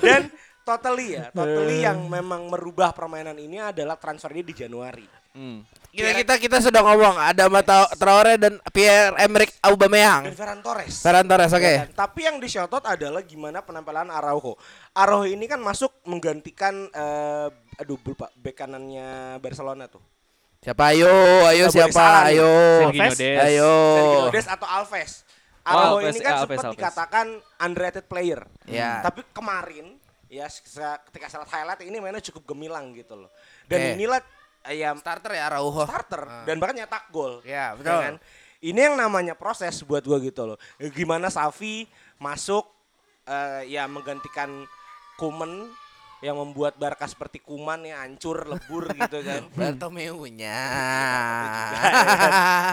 Dan 0.03 0.27
totally 0.67 1.15
ya, 1.15 1.31
totally 1.31 1.87
yang 1.87 2.11
memang 2.11 2.51
merubah 2.51 2.91
permainan 2.91 3.37
ini 3.39 3.63
adalah 3.63 3.95
transfernya 3.95 4.43
di 4.43 4.53
Januari. 4.53 5.24
Hmm. 5.35 5.67
Kita 5.95 6.11
kita 6.11 6.33
kita 6.39 6.57
sudah 6.59 6.81
ngomong 6.83 7.15
ada 7.15 7.47
Mata 7.47 7.87
Traore 7.95 8.35
dan 8.35 8.59
Pierre 8.71 9.15
Emerick 9.19 9.51
Dan 9.59 9.63
Aubameyang. 9.63 10.27
Ferran 10.35 10.59
Torres. 10.59 10.95
Ferran 10.99 11.27
Torres, 11.27 11.51
oke. 11.55 11.63
Ya 11.63 11.87
kan? 11.87 12.07
Tapi 12.07 12.19
yang 12.27 12.35
di 12.39 12.47
shoutout 12.51 12.83
adalah 12.83 13.23
gimana 13.23 13.63
penampilan 13.63 14.11
Araujo. 14.11 14.59
Araujo 14.91 15.27
ini 15.27 15.47
kan 15.47 15.59
masuk 15.63 15.91
menggantikan 16.03 16.91
eh, 16.91 17.47
aduh 17.79 17.99
lupa 18.03 18.27
bek 18.35 18.55
kanannya 18.59 19.39
Barcelona 19.39 19.87
tuh. 19.87 20.03
Siapa 20.63 20.91
ayo, 20.91 21.07
ayo 21.47 21.69
boleh 21.69 21.75
siapa? 21.77 21.95
salah. 21.95 22.23
Ayo. 22.27 22.51
Alves. 22.91 23.15
Des. 23.15 23.37
Ayo. 23.39 23.71
Sergio 23.95 24.21
Des 24.35 24.47
atau 24.51 24.67
Alves. 24.67 25.11
Oh, 25.63 25.69
Araujo 25.71 25.95
Alves, 26.03 26.15
ini 26.15 26.21
kan 26.23 26.33
Alves, 26.35 26.43
sempat 26.43 26.59
Alves. 26.65 26.75
dikatakan 26.75 27.27
underrated 27.63 28.05
player. 28.11 28.41
Ya. 28.67 28.99
Tapi 28.99 29.23
kemarin 29.31 29.95
ya 30.27 30.49
ketika 31.07 31.31
saat 31.31 31.47
highlight 31.47 31.85
ini 31.87 32.03
mainnya 32.03 32.19
cukup 32.19 32.51
gemilang 32.51 32.91
gitu 32.91 33.15
loh. 33.15 33.31
Dan 33.69 33.79
Oke. 33.79 33.89
inilah 33.95 34.19
eh, 34.65 34.81
ya 34.81 34.93
Starter 34.95 35.31
ya 35.33 35.47
Araujo. 35.47 35.85
starter 35.85 36.45
dan 36.45 36.55
bahkan 36.57 36.75
nyetak 36.75 37.09
gol. 37.09 37.39
Ya, 37.41 37.73
betul. 37.73 37.95
kan? 37.95 38.15
Ini 38.59 38.79
yang 38.89 38.95
namanya 38.97 39.37
proses 39.37 39.77
buat 39.81 40.01
gua 40.01 40.17
gitu 40.17 40.43
loh. 40.43 40.57
Gimana 40.91 41.29
Safi 41.29 41.85
masuk 42.17 42.65
eh, 43.25 43.69
ya 43.69 43.85
menggantikan 43.85 44.65
Kuman 45.15 45.69
yang 46.19 46.35
membuat 46.35 46.73
Barca 46.75 47.05
seperti 47.05 47.37
kuman 47.37 47.85
ya 47.85 48.01
hancur 48.01 48.43
lebur 48.43 48.89
gitu 48.89 49.19
kan. 49.21 49.45
Bartomeu-nya. 49.55 50.59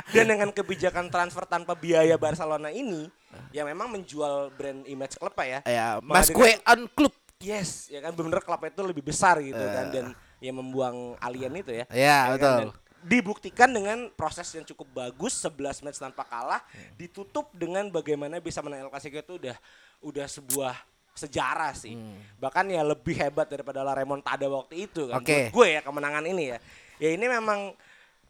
Dan 0.14 0.24
dengan 0.26 0.48
kebijakan 0.50 1.06
transfer 1.06 1.44
tanpa 1.44 1.76
biaya 1.76 2.16
Barcelona 2.16 2.72
ini 2.72 3.10
ya 3.50 3.62
memang 3.62 3.92
menjual 3.92 4.52
brand 4.52 4.82
image 4.86 5.16
klub 5.16 5.36
ya. 5.36 5.60
ya, 5.64 6.00
Menghadirkan- 6.00 6.32
Masque 6.34 6.64
on 6.64 6.80
Club. 6.90 7.14
Yes, 7.42 7.90
ya 7.90 7.98
kan 7.98 8.14
bener 8.14 8.38
klub 8.38 8.62
itu 8.62 8.80
lebih 8.80 9.02
besar 9.02 9.42
gitu 9.42 9.58
kan 9.58 9.90
dan 9.90 10.06
ya 10.42 10.50
membuang 10.50 11.14
alien 11.22 11.54
itu 11.54 11.70
ya. 11.70 11.84
Eh. 11.86 12.02
Ya, 12.02 12.18
kan? 12.26 12.30
betul. 12.34 12.58
Dan 12.58 12.68
dibuktikan 13.02 13.66
dengan 13.66 13.98
proses 14.14 14.46
yang 14.54 14.62
cukup 14.62 14.86
bagus 14.90 15.34
11 15.38 15.82
match 15.82 15.98
tanpa 15.98 16.22
kalah 16.22 16.62
Hmm. 16.70 16.94
ditutup 16.94 17.50
dengan 17.50 17.86
bagaimana 17.90 18.38
bisa 18.38 18.62
menang 18.62 18.86
El 18.86 18.90
Clasico 18.90 19.18
itu 19.18 19.34
udah 19.38 19.56
udah 20.02 20.26
sebuah 20.26 20.74
sejarah 21.12 21.74
sih. 21.74 21.98
Bahkan 22.38 22.70
ya 22.70 22.82
lebih 22.82 23.14
hebat 23.14 23.46
daripada 23.46 23.82
La 23.82 23.92
Remontada 23.92 24.46
waktu 24.46 24.86
itu 24.86 25.10
kan. 25.10 25.18
Hmm. 25.18 25.26
Oke. 25.26 25.50
Buat 25.50 25.54
gue 25.54 25.66
ya 25.74 25.80
kemenangan 25.82 26.24
ini 26.26 26.44
ya. 26.54 26.58
Ya 27.02 27.08
ini 27.14 27.26
memang 27.26 27.74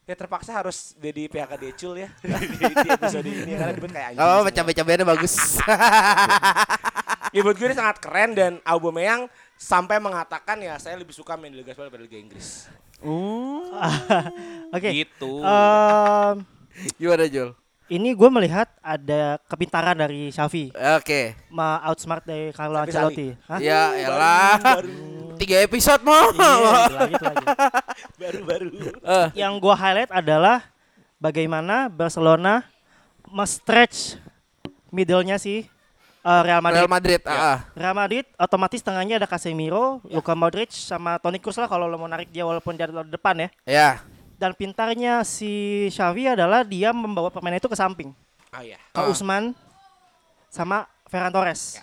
ya 0.02 0.18
terpaksa 0.18 0.50
harus 0.56 0.96
jadi 0.98 1.28
PHK 1.30 1.52
Decul 1.62 1.94
ya 1.94 2.08
di, 2.18 2.32
di 2.84 2.88
episode 2.90 3.28
ini 3.28 3.52
karena 3.54 3.72
dibuat 3.76 3.92
kayak 3.92 4.06
anjing. 4.16 4.24
Oh, 4.24 4.42
cabai-cabainya 4.48 5.04
bagus. 5.04 5.34
Ya 7.32 7.40
buat 7.40 7.56
gue 7.56 7.64
ini 7.64 7.72
sangat 7.72 7.96
keren 7.96 8.36
dan 8.36 8.52
Aubameyang 8.60 9.24
sampai 9.62 10.02
mengatakan 10.02 10.58
ya 10.58 10.74
saya 10.76 10.98
lebih 10.98 11.14
suka 11.14 11.38
main 11.38 11.54
di 11.54 11.62
Liga 11.62 11.70
Spanyol 11.70 11.86
daripada 11.88 12.02
Liga 12.02 12.18
Inggris. 12.18 12.66
Oke. 14.74 14.88
gitu 14.92 15.42
Em, 15.42 16.36
Gimana 16.96 17.26
Jul? 17.26 17.50
ini 17.86 18.10
gue 18.10 18.30
melihat 18.32 18.72
ada 18.80 19.36
kepintaran 19.44 19.92
dari 19.92 20.32
Xavi, 20.32 20.72
Oke. 20.96 21.36
ma 21.52 21.76
outsmart 21.84 22.24
dari 22.24 22.48
Carlo 22.50 22.80
Xavi 22.80 22.88
Ancelotti. 22.88 23.28
Hah? 23.44 23.58
Ya 23.60 23.82
elah. 23.92 24.80
Tiga 25.36 25.60
episode 25.60 26.00
mau. 26.00 26.30
Iya, 26.32 26.48
itu 26.88 26.94
lagi, 26.96 27.12
itu 27.12 27.24
lagi. 27.26 27.44
Baru-baru. 28.22 28.68
Eh, 28.96 29.26
Yang 29.36 29.52
gue 29.60 29.74
highlight 29.74 30.12
adalah 30.14 30.58
bagaimana 31.18 31.92
Barcelona 31.92 32.64
stretch 33.44 34.16
middle-nya 34.88 35.36
si 35.36 35.66
eh, 36.22 36.40
Real 36.42 36.62
Madrid. 36.62 36.78
Real 36.82 36.90
Madrid. 36.90 37.20
ah. 37.26 37.58
Real 37.74 37.94
Madrid 37.94 38.24
otomatis 38.38 38.80
tengahnya 38.80 39.18
ada 39.18 39.26
Casemiro, 39.26 39.98
Luka 40.06 40.32
Modric 40.32 40.70
sama 40.70 41.18
Toni 41.18 41.42
Kroos 41.42 41.58
lah 41.58 41.66
kalau 41.66 41.90
lo 41.90 41.98
mau 41.98 42.06
narik 42.06 42.30
dia 42.30 42.46
walaupun 42.46 42.74
dia 42.74 42.86
di 42.86 42.94
depan 43.10 43.34
ya. 43.36 43.48
Ya. 43.66 43.90
Dan 44.38 44.54
pintarnya 44.58 45.22
si 45.22 45.86
Xavi 45.90 46.34
adalah 46.34 46.66
dia 46.66 46.90
membawa 46.90 47.30
permainan 47.30 47.62
itu 47.62 47.70
ke 47.70 47.78
samping. 47.78 48.10
Ah 48.50 48.62
ya. 48.66 48.78
Ke 48.90 49.06
Usman 49.06 49.54
sama 50.50 50.86
Ferran 51.06 51.30
Torres. 51.30 51.78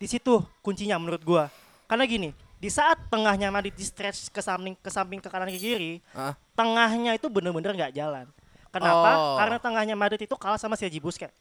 Di 0.00 0.08
situ 0.08 0.40
kuncinya 0.64 0.96
menurut 0.98 1.22
gua. 1.22 1.44
Karena 1.86 2.08
gini, 2.08 2.32
di 2.56 2.72
saat 2.72 2.96
tengahnya 3.12 3.52
Madrid 3.52 3.76
di 3.76 3.84
stretch 3.84 4.32
ke 4.32 4.40
samping 4.40 4.72
ke 4.74 4.88
samping 4.88 5.20
ke 5.20 5.28
kanan 5.28 5.52
ke 5.52 5.60
kiri, 5.60 6.00
Ah. 6.10 6.32
tengahnya 6.56 7.14
itu 7.14 7.28
bener-bener 7.28 7.76
nggak 7.76 7.92
jalan. 7.94 8.26
Kenapa? 8.72 9.10
Oh. 9.20 9.36
Karena 9.36 9.56
tengahnya 9.60 9.92
Madrid 9.92 10.24
itu 10.24 10.32
kalah 10.40 10.56
sama 10.56 10.80
Sergi 10.80 10.96
Busquets. 10.96 11.36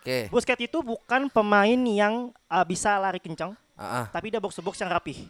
Oke. 0.00 0.32
Busquets 0.32 0.64
itu 0.64 0.78
bukan 0.80 1.28
pemain 1.28 1.76
yang 1.84 2.32
uh, 2.48 2.64
bisa 2.64 2.96
lari 2.96 3.20
kencang, 3.20 3.52
ah. 3.76 4.08
tapi 4.08 4.32
dia 4.32 4.40
box 4.40 4.56
to 4.56 4.64
box 4.64 4.80
yang 4.80 4.88
rapih. 4.88 5.28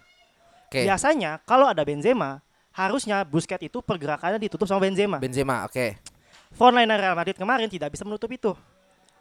Oke. 0.70 0.87
Biasanya 0.87 1.42
kalau 1.42 1.66
ada 1.66 1.83
Benzema, 1.83 2.38
harusnya 2.70 3.26
Busquets 3.26 3.66
itu 3.66 3.83
pergerakannya 3.83 4.38
ditutup 4.38 4.70
sama 4.70 4.87
Benzema. 4.87 5.18
Benzema, 5.18 5.66
oke. 5.66 5.98
Frontliner 6.54 6.98
Real 6.98 7.18
Madrid 7.18 7.35
kemarin 7.35 7.66
tidak 7.66 7.90
bisa 7.90 8.06
menutup 8.06 8.30
itu. 8.30 8.54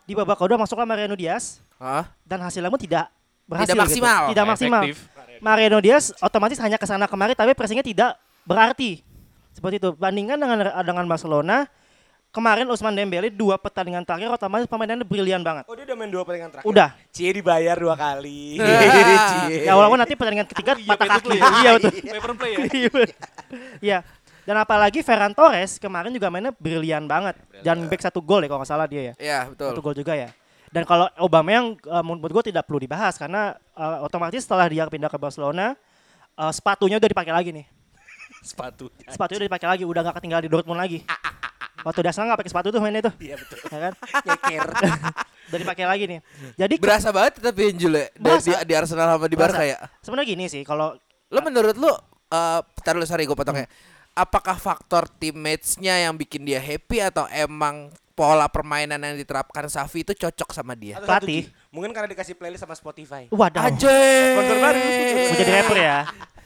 Di 0.05 0.17
babak 0.17 0.41
kedua 0.41 0.57
masuklah 0.57 0.89
Mariano 0.89 1.13
Diaz 1.13 1.61
Ah, 1.77 2.09
dan 2.25 2.41
hasilnya 2.41 2.69
pun 2.73 2.81
tidak 2.81 3.13
berhasil 3.45 3.73
Tidak 3.73 3.81
maksimal. 3.85 4.21
gitu. 4.25 4.31
Tidak 4.33 4.45
maksimal. 4.45 4.83
Efektif. 4.85 4.97
Mariano 5.39 5.79
Diaz 5.79 6.11
otomatis 6.19 6.57
hanya 6.61 6.77
ke 6.77 6.85
sana 6.89 7.05
kemari 7.05 7.33
tapi 7.33 7.53
pressingnya 7.53 7.85
tidak 7.85 8.11
berarti. 8.45 9.01
Seperti 9.53 9.81
itu. 9.81 9.93
Bandingkan 9.97 10.37
dengan 10.37 10.57
dengan 10.83 11.05
Barcelona 11.09 11.65
kemarin 12.29 12.65
Usman 12.69 12.93
Dembele 12.93 13.33
dua 13.33 13.57
pertandingan 13.57 14.05
terakhir 14.05 14.29
otomatis 14.29 14.69
permainannya 14.69 15.05
brilian 15.05 15.41
banget. 15.41 15.65
Oh 15.65 15.73
dia 15.73 15.85
udah 15.89 15.97
main 15.97 16.09
dua 16.09 16.23
pertandingan 16.25 16.51
terakhir. 16.53 16.69
Udah. 16.69 16.89
Cie 17.09 17.31
dibayar 17.33 17.75
dua 17.77 17.95
kali. 17.97 18.61
Cie. 19.29 19.65
Ya 19.65 19.73
walaupun 19.73 19.97
nanti 19.97 20.13
pertandingan 20.13 20.47
ketiga 20.49 20.77
patah 20.77 21.07
kaki. 21.17 21.29
Iya 21.37 21.69
betul. 21.77 21.91
Paper 21.93 22.33
play 22.37 22.51
ya. 22.53 22.59
Iya. 23.81 23.99
Dan 24.49 24.55
apalagi 24.57 25.05
Ferran 25.05 25.37
Torres 25.37 25.77
kemarin 25.77 26.09
juga 26.09 26.33
mainnya 26.33 26.49
brilian 26.57 27.05
banget. 27.05 27.37
Dan 27.61 27.85
back 27.85 28.01
satu 28.01 28.17
gol 28.17 28.41
ya 28.41 28.49
kalau 28.49 28.65
nggak 28.65 28.71
salah 28.71 28.89
dia 28.89 29.13
ya. 29.13 29.13
Iya, 29.21 29.39
Satu 29.53 29.77
betul. 29.77 29.81
gol 29.85 29.95
juga 30.01 30.13
ya. 30.17 30.29
Dan 30.69 30.89
kalau 30.89 31.05
Obama 31.21 31.49
yang 31.53 31.77
menurut 32.05 32.41
gue 32.41 32.53
tidak 32.53 32.65
perlu 32.65 32.81
dibahas 32.81 33.17
karena 33.17 33.57
eh, 33.77 33.97
otomatis 34.05 34.45
setelah 34.45 34.69
dia 34.69 34.85
pindah 34.85 35.09
ke 35.09 35.17
Barcelona 35.21 35.73
eh, 36.33 36.51
sepatunya 36.53 36.97
udah 36.97 37.09
dipakai 37.09 37.33
lagi 37.33 37.49
nih. 37.61 37.65
Sepatu. 38.49 38.89
Sepatunya 39.05 39.45
udah 39.45 39.49
dipakai 39.53 39.67
lagi, 39.69 39.83
udah 39.85 40.01
gak 40.09 40.15
ketinggalan 40.21 40.43
di 40.45 40.51
Dortmund 40.53 40.81
lagi. 40.81 41.05
Waktu 41.81 41.99
dasar 42.03 42.25
nggak 42.25 42.39
pakai 42.39 42.51
sepatu 42.51 42.67
tuh 42.69 42.79
mainnya 42.79 43.05
tuh, 43.05 43.13
Iya 43.17 43.35
betul. 43.35 43.57
ya 43.65 43.79
kan? 43.79 43.93
Nyeker. 44.27 44.67
Udah 45.49 45.59
dipakai 45.59 45.85
lagi 45.87 46.03
nih. 46.05 46.19
Jadi 46.55 46.75
Berasa 46.77 47.09
banget 47.09 47.39
tapi 47.39 47.61
ya 47.65 47.73
di, 47.73 47.87
Berasa. 48.19 48.45
di, 48.45 48.51
di 48.67 48.73
Arsenal 48.75 49.17
sama 49.17 49.25
di 49.25 49.37
Barca 49.37 49.63
ya. 49.63 49.77
sebenarnya 50.03 50.27
gini 50.29 50.45
sih, 50.45 50.61
kalau 50.61 50.93
Lo 51.29 51.39
menurut 51.39 51.77
lu 51.77 51.89
eh 52.29 52.59
bentar 52.61 52.93
dulu 52.93 53.05
sorry 53.05 53.25
gue 53.25 53.33
potongnya. 53.33 53.69
Apakah 54.13 54.57
faktor 54.57 55.07
teammates-nya 55.07 56.03
yang 56.03 56.17
bikin 56.17 56.43
dia 56.43 56.59
happy 56.59 56.99
atau 56.99 57.29
emang 57.29 57.87
pola 58.11 58.51
permainan 58.51 58.99
yang 58.99 59.15
diterapkan 59.15 59.69
Safi 59.71 60.03
itu 60.03 60.11
cocok 60.11 60.51
sama 60.51 60.75
dia? 60.75 60.99
Pelatih. 60.99 61.47
Mungkin 61.71 61.93
karena 61.93 62.09
dikasih 62.11 62.35
playlist 62.35 62.65
sama 62.65 62.75
Spotify. 62.75 63.29
waduh, 63.31 63.61
Aja. 63.63 63.95
Sponsor 64.35 64.57
baru. 64.59 64.79
mau 64.81 65.35
jadi 65.37 65.51
rapper 65.55 65.77
ya. 65.79 65.97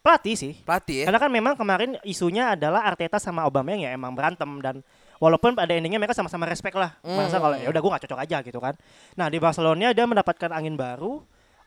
Pelatih 0.00 0.32
sih. 0.32 0.52
Pelatih 0.64 1.04
ya. 1.04 1.12
Karena 1.12 1.20
kan 1.20 1.28
memang 1.28 1.54
kemarin 1.60 2.00
isunya 2.08 2.56
adalah 2.56 2.88
Arteta 2.88 3.20
sama 3.20 3.44
Aubameyang 3.44 3.84
ya 3.84 3.90
emang 3.92 4.16
berantem 4.16 4.48
dan 4.64 4.80
walaupun 5.20 5.52
pada 5.52 5.76
endingnya 5.76 6.00
mereka 6.00 6.16
sama-sama 6.16 6.48
respect 6.48 6.72
lah. 6.72 6.96
Merasa 7.04 7.36
kalau 7.36 7.52
ya 7.60 7.68
udah 7.68 7.80
gue 7.84 7.90
gak 7.92 8.02
cocok 8.08 8.20
aja 8.24 8.40
gitu 8.40 8.56
kan. 8.64 8.72
Nah 9.20 9.28
di 9.28 9.36
Barcelona 9.36 9.92
dia 9.92 10.04
mendapatkan 10.08 10.50
angin 10.56 10.74
baru 10.74 11.20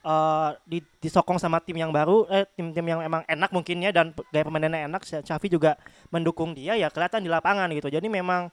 eh 0.03 0.51
di, 0.67 0.83
disokong 0.99 1.39
sama 1.39 1.63
tim 1.63 1.79
yang 1.79 1.87
baru 1.93 2.27
eh 2.27 2.43
tim-tim 2.59 2.83
yang 2.83 2.99
emang 2.99 3.23
enak 3.23 3.53
mungkin 3.55 3.79
ya 3.79 3.95
dan 3.95 4.11
gaya 4.35 4.43
permainannya 4.43 4.91
enak 4.91 4.99
Xavi 5.23 5.47
juga 5.47 5.79
mendukung 6.11 6.51
dia 6.51 6.75
ya 6.75 6.89
kelihatan 6.89 7.21
di 7.21 7.29
lapangan 7.29 7.69
gitu. 7.71 7.87
Jadi 7.87 8.09
memang 8.09 8.49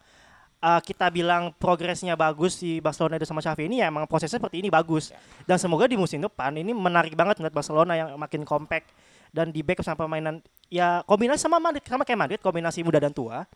eh, 0.60 0.80
kita 0.84 1.08
bilang 1.08 1.56
progresnya 1.56 2.20
bagus 2.20 2.60
di 2.60 2.84
Barcelona 2.84 3.16
itu 3.16 3.24
sama 3.24 3.40
Xavi 3.40 3.64
ini 3.64 3.80
ya 3.80 3.88
emang 3.88 4.04
prosesnya 4.04 4.36
seperti 4.36 4.60
ini 4.60 4.68
bagus. 4.68 5.10
Dan 5.48 5.56
semoga 5.56 5.88
di 5.88 5.96
musim 5.96 6.20
depan 6.20 6.52
ini 6.52 6.76
menarik 6.76 7.16
banget 7.16 7.40
melihat 7.40 7.56
Barcelona 7.56 7.96
yang 7.96 8.08
makin 8.20 8.44
compact 8.44 8.92
dan 9.30 9.50
di 9.50 9.62
backup 9.62 9.82
sama 9.82 9.98
permainan 10.00 10.38
ya 10.66 11.02
kombinasi 11.02 11.40
sama 11.40 11.58
Madrid 11.58 11.82
sama 11.82 12.02
kayak 12.02 12.20
Madrid 12.20 12.40
kombinasi 12.40 12.82
muda 12.82 12.98
dan 12.98 13.10
tua. 13.10 13.46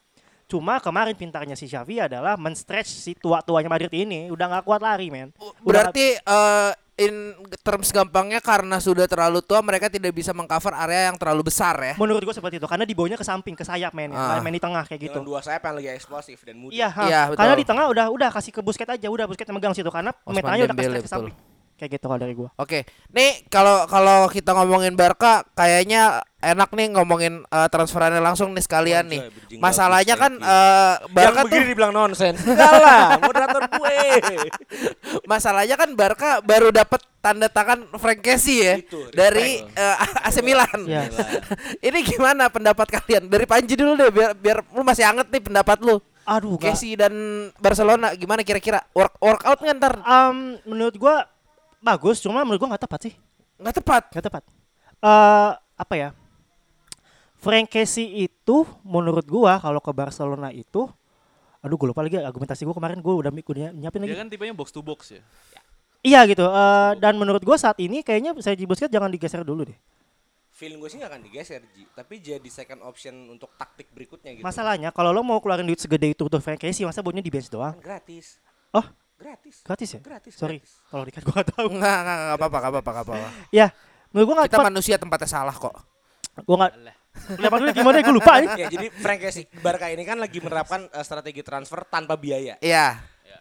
Cuma 0.44 0.76
kemarin 0.76 1.16
pintarnya 1.16 1.56
si 1.56 1.64
Xavi 1.64 2.04
adalah 2.04 2.36
men-stretch 2.36 2.90
si 2.90 3.16
tua-tuanya 3.16 3.66
Madrid 3.66 3.88
ini 3.90 4.28
udah 4.28 4.44
nggak 4.46 4.64
kuat 4.64 4.80
lari, 4.80 5.08
men. 5.08 5.32
Udah 5.32 5.48
nggak- 5.48 5.64
Berarti 5.64 6.06
eh, 6.14 6.72
in 6.94 7.32
terms 7.58 7.90
gampangnya 7.90 8.38
karena 8.38 8.78
sudah 8.78 9.08
terlalu 9.08 9.42
tua 9.42 9.58
mereka 9.58 9.90
tidak 9.90 10.12
bisa 10.12 10.30
mengcover 10.30 10.76
area 10.76 11.10
yang 11.10 11.18
terlalu 11.18 11.48
besar 11.48 11.74
ya. 11.74 11.94
menurut 11.96 12.22
gue 12.22 12.30
seperti 12.30 12.62
itu 12.62 12.68
karena 12.70 12.86
dibawanya 12.86 13.18
ke 13.18 13.26
samping 13.26 13.56
ke 13.56 13.64
sayap 13.64 13.90
men, 13.96 14.12
Ah. 14.12 14.38
main 14.38 14.52
di 14.52 14.62
tengah 14.62 14.84
kayak 14.84 15.00
gitu. 15.02 15.16
Dengan 15.16 15.26
dua 15.26 15.40
sayap 15.42 15.64
yang 15.64 15.74
lagi 15.74 15.88
eksplosif 15.90 16.38
dan 16.44 16.54
muda. 16.54 16.70
Iya, 16.70 16.88
betul. 17.26 17.34
karena 17.40 17.54
di 17.56 17.64
tengah 17.64 17.84
udah 17.88 18.06
udah 18.12 18.28
kasih 18.30 18.52
ke 18.52 18.60
Busquets 18.62 18.92
aja, 18.94 19.08
udah 19.10 19.24
Busquets 19.26 19.48
yang 19.48 19.56
megang 19.58 19.74
situ 19.74 19.90
karena 19.90 20.12
Osman 20.22 20.38
pemainnya 20.38 20.68
udah 20.68 20.76
ke 20.76 21.02
betul. 21.02 21.32
Kayak 21.74 21.98
gitu 21.98 22.06
kalau 22.06 22.20
dari 22.22 22.34
gua. 22.38 22.54
Oke, 22.54 22.86
nih 23.10 23.50
kalau 23.50 23.90
kalau 23.90 24.30
kita 24.30 24.54
ngomongin 24.54 24.94
Barca, 24.94 25.42
kayaknya 25.58 26.22
enak 26.38 26.70
nih 26.70 26.94
ngomongin 26.94 27.42
eh, 27.42 27.68
transferannya 27.68 28.22
langsung 28.22 28.54
nih 28.54 28.62
sekalian 28.62 29.10
nih. 29.10 29.26
Masalahnya 29.58 30.14
kan 30.14 30.38
you. 30.38 30.46
eh, 30.46 30.94
Yang 31.02 31.10
Barca 31.10 31.40
tuh 31.42 31.46
begini 31.50 31.64
dibilang 31.74 31.92
nonsen. 31.92 32.34
Enggak 32.46 32.74
lah, 32.78 33.18
moderator 33.26 33.62
gue. 33.66 33.96
masalahnya 35.26 35.74
kan 35.74 35.90
Barca 35.98 36.38
baru 36.40 36.70
dapat 36.70 37.02
tanda 37.18 37.48
tangan 37.50 37.88
Frank 37.96 38.20
Kessie 38.20 38.60
ya 38.62 38.74
Itu, 38.78 39.10
dari 39.10 39.58
eh, 39.64 39.96
AC 40.22 40.46
Milan. 40.46 40.78
Iya. 40.86 41.10
Ini 41.90 41.98
gimana 42.06 42.54
pendapat 42.54 42.86
kalian? 42.86 43.26
Dari 43.26 43.50
Panji 43.50 43.74
dulu 43.74 43.98
deh 43.98 44.14
biar 44.14 44.30
biar 44.38 44.62
lu 44.70 44.86
masih 44.86 45.10
anget 45.10 45.26
nih 45.26 45.42
pendapat 45.42 45.82
lu. 45.82 45.98
Aduh, 46.24 46.56
gak. 46.56 46.72
Kessie 46.72 46.96
dan 46.96 47.12
Barcelona 47.60 48.14
gimana 48.14 48.40
kira-kira? 48.40 48.80
Work 48.96 49.20
workout 49.20 49.58
nggak 49.60 49.76
ntar? 49.76 49.94
Um, 50.06 50.56
menurut 50.64 50.96
gua 50.96 51.28
bagus, 51.84 52.16
cuma 52.24 52.40
menurut 52.40 52.64
gua 52.64 52.74
nggak 52.74 52.84
tepat 52.88 53.00
sih. 53.06 53.14
Nggak 53.60 53.84
tepat. 53.84 54.02
Nggak 54.16 54.24
tepat. 54.32 54.42
Eh 55.04 55.50
apa 55.76 55.94
ya? 55.94 56.08
Frank 57.36 57.68
Casey 57.68 58.24
itu 58.24 58.64
menurut 58.80 59.28
gua 59.28 59.60
kalau 59.60 59.84
ke 59.84 59.92
Barcelona 59.92 60.48
itu 60.48 60.88
aduh 61.64 61.80
gue 61.80 61.88
lupa 61.92 62.04
lagi 62.04 62.20
argumentasi 62.20 62.64
gua 62.68 62.76
kemarin 62.76 63.00
gua 63.04 63.20
udah, 63.20 63.28
udah 63.28 63.68
nyiapin 63.76 64.00
lagi. 64.04 64.12
Dia 64.16 64.20
kan 64.24 64.28
tipenya 64.32 64.56
box 64.56 64.72
to 64.72 64.80
box 64.80 65.12
ya. 65.12 65.22
Iya 66.04 66.20
gitu. 66.28 66.44
eh, 66.44 66.92
dan 67.00 67.16
menurut 67.20 67.40
gua 67.44 67.56
saat 67.60 67.76
ini 67.80 68.00
kayaknya 68.00 68.36
Sergi 68.40 68.64
Busquets 68.64 68.92
jangan 68.92 69.12
digeser 69.12 69.44
dulu 69.44 69.68
deh. 69.68 69.78
Feeling 70.54 70.78
gue 70.78 70.86
sih 70.86 71.02
gak 71.02 71.10
akan 71.10 71.22
digeser, 71.26 71.66
Ji. 71.74 71.82
Tapi 71.90 72.22
jadi 72.22 72.46
second 72.46 72.86
option 72.86 73.26
untuk 73.26 73.58
taktik 73.58 73.90
berikutnya 73.90 74.38
gitu. 74.38 74.46
Masalahnya 74.46 74.94
kalau 74.94 75.10
lo 75.10 75.26
mau 75.26 75.42
keluarin 75.42 75.66
duit 75.66 75.82
segede 75.82 76.14
itu 76.14 76.22
untuk 76.22 76.38
Frank 76.38 76.62
Casey, 76.62 76.86
masa 76.86 77.02
buatnya 77.02 77.26
di 77.26 77.32
bench 77.34 77.50
doang? 77.50 77.74
Kan 77.74 77.82
gratis. 77.82 78.38
Oh, 78.70 78.86
Gratis. 79.14 79.56
gratis 79.62 79.88
ya? 79.94 80.00
Gratis. 80.02 80.34
Sorry, 80.34 80.58
kalau 80.90 81.06
dikat 81.06 81.22
gua 81.22 81.40
gak 81.40 81.54
tahu. 81.54 81.66
Enggak, 81.70 81.98
enggak, 82.02 82.16
enggak 82.18 82.36
apa-apa, 82.36 82.56
enggak 82.58 82.72
apa-apa, 82.72 82.90
enggak 82.90 83.06
apa-apa. 83.06 83.28
Ya, 83.58 83.66
menurut 84.10 84.26
gua 84.26 84.34
gak 84.42 84.48
Kita 84.50 84.58
tepat. 84.58 84.68
manusia 84.68 84.96
tempatnya 84.98 85.28
salah 85.30 85.54
kok. 85.54 85.74
Gua 86.44 86.56
gak 86.66 86.72
Lihat 87.14 87.52
dulu 87.62 87.70
gimana 87.70 88.02
gue 88.02 88.14
lupa 88.14 88.32
nih. 88.42 88.48
ya 88.62 88.66
jadi 88.68 88.86
Frank 88.90 89.20
Casey 89.22 89.46
Barca 89.62 89.86
ini 89.86 90.02
kan 90.02 90.18
lagi 90.18 90.42
menerapkan 90.42 90.90
eh, 90.90 91.04
strategi 91.06 91.40
transfer 91.46 91.86
tanpa 91.86 92.18
biaya. 92.18 92.58
Iya. 92.58 92.98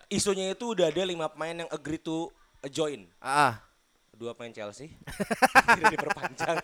Isunya 0.08 0.54
itu 0.54 0.78
udah 0.78 0.94
ada 0.94 1.02
lima 1.04 1.26
pemain 1.34 1.66
yang 1.66 1.70
agree 1.74 1.98
to 1.98 2.30
join. 2.70 3.10
Ah. 3.18 3.66
Dua 4.14 4.38
pemain 4.38 4.54
Chelsea. 4.54 4.94
Tidak 5.74 5.90
diperpanjang. 5.90 6.62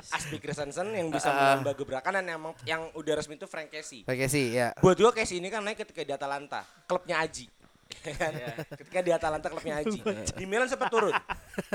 Aspi 0.00 0.40
Christensen 0.40 0.88
yang 0.96 1.12
bisa 1.12 1.28
menambah 1.28 1.76
gebrakan 1.76 2.12
dan 2.18 2.24
yang 2.24 2.40
yang 2.64 2.82
udah 2.96 3.20
resmi 3.20 3.36
itu 3.36 3.44
Frank 3.44 3.68
Casey. 3.68 4.08
Oke 4.08 4.26
sih, 4.32 4.56
ya. 4.56 4.72
Buat 4.80 4.96
gue 4.96 5.12
Casey 5.12 5.44
ini 5.44 5.52
kan 5.52 5.60
naik 5.60 5.84
ketika 5.84 6.02
di 6.02 6.12
Atalanta, 6.16 6.64
klubnya 6.88 7.20
Aji. 7.20 7.59
Ya 8.00 8.14
kan? 8.16 8.32
ketika 8.80 9.00
di 9.04 9.10
Atalanta 9.12 9.46
klubnya 9.52 9.82
Aji. 9.84 10.00
Di 10.40 10.44
Milan 10.48 10.70
sempat 10.70 10.88
turun. 10.88 11.12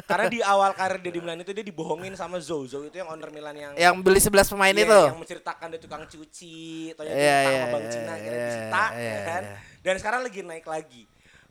Karena 0.09 0.25
di 0.25 0.39
awal 0.41 0.73
karir 0.73 0.97
dia 1.03 1.13
di 1.13 1.21
Milan 1.21 1.43
itu 1.43 1.51
dia 1.53 1.61
dibohongin 1.61 2.17
sama. 2.17 2.41
Zou 2.41 2.65
itu 2.65 2.95
yang 2.95 3.11
owner 3.11 3.29
Milan 3.29 3.53
yang 3.53 3.73
Yang 3.77 3.95
beli 4.01 4.19
11 4.23 4.51
pemain 4.55 4.73
Iya, 4.73 4.85
itu. 4.87 5.01
yang 5.11 5.19
menceritakan 5.21 5.67
dia 5.75 5.81
tukang 5.81 6.03
cuci, 6.09 6.57
atau 6.95 7.03
Iya, 7.05 7.13
yang 7.13 7.19
iya, 7.19 7.37
sama 7.45 7.67
Bang 7.69 7.83
iya, 7.85 7.91
Cina 7.91 8.13
iya, 8.13 8.23
kira 8.23 8.37
disita, 8.41 8.83
iya, 8.95 9.05
ya 9.05 9.19
kan? 9.21 9.41
iya. 9.43 9.57
Dan 9.85 9.95
sekarang 10.01 10.21
lagi 10.25 10.39
naik 10.41 10.65
lagi. 10.65 11.03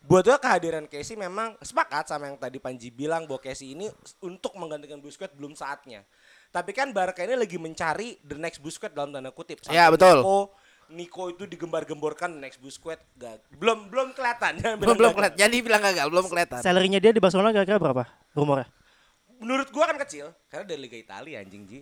Buat 0.05 0.25
gue 0.29 0.37
kehadiran 0.37 0.85
Casey 0.85 1.17
memang 1.17 1.57
sepakat 1.65 2.13
sama 2.13 2.29
yang 2.29 2.37
tadi 2.37 2.61
Panji 2.61 2.93
bilang 2.93 3.25
bahwa 3.25 3.41
Casey 3.41 3.73
ini 3.73 3.89
untuk 4.21 4.53
menggantikan 4.61 5.01
Busquets 5.01 5.33
belum 5.33 5.57
saatnya. 5.57 6.05
Tapi 6.53 6.77
kan 6.77 6.93
Barca 6.93 7.25
ini 7.25 7.35
lagi 7.35 7.57
mencari 7.57 8.21
the 8.21 8.37
next 8.37 8.61
Busquets 8.61 8.93
dalam 8.93 9.11
tanda 9.17 9.33
kutip. 9.33 9.65
Iya, 9.67 9.89
betul. 9.89 10.21
Nico 10.91 11.31
itu 11.31 11.49
digembar-gemborkan 11.49 12.37
next 12.37 12.61
Busquets 12.61 13.05
gak, 13.17 13.41
belum 13.57 13.89
belum 13.89 14.13
kelihatan. 14.13 14.61
Belum 14.61 14.79
bilang 14.81 14.97
belum 15.01 15.13
kelihatan. 15.17 15.39
Jadi 15.39 15.57
bilang 15.61 15.83
gagal, 15.83 16.07
belum 16.11 16.27
kelihatan. 16.29 16.61
Salary-nya 16.61 16.99
dia 17.01 17.13
di 17.15 17.21
Barcelona 17.23 17.53
kira-kira 17.53 17.79
berapa? 17.81 18.05
Rumornya? 18.33 18.69
Menurut 19.41 19.69
gua 19.71 19.91
kan 19.91 19.99
kecil 20.01 20.33
karena 20.49 20.65
dari 20.65 20.81
Liga 20.85 20.97
Italia 20.97 21.41
anjing 21.45 21.65
Ji. 21.69 21.81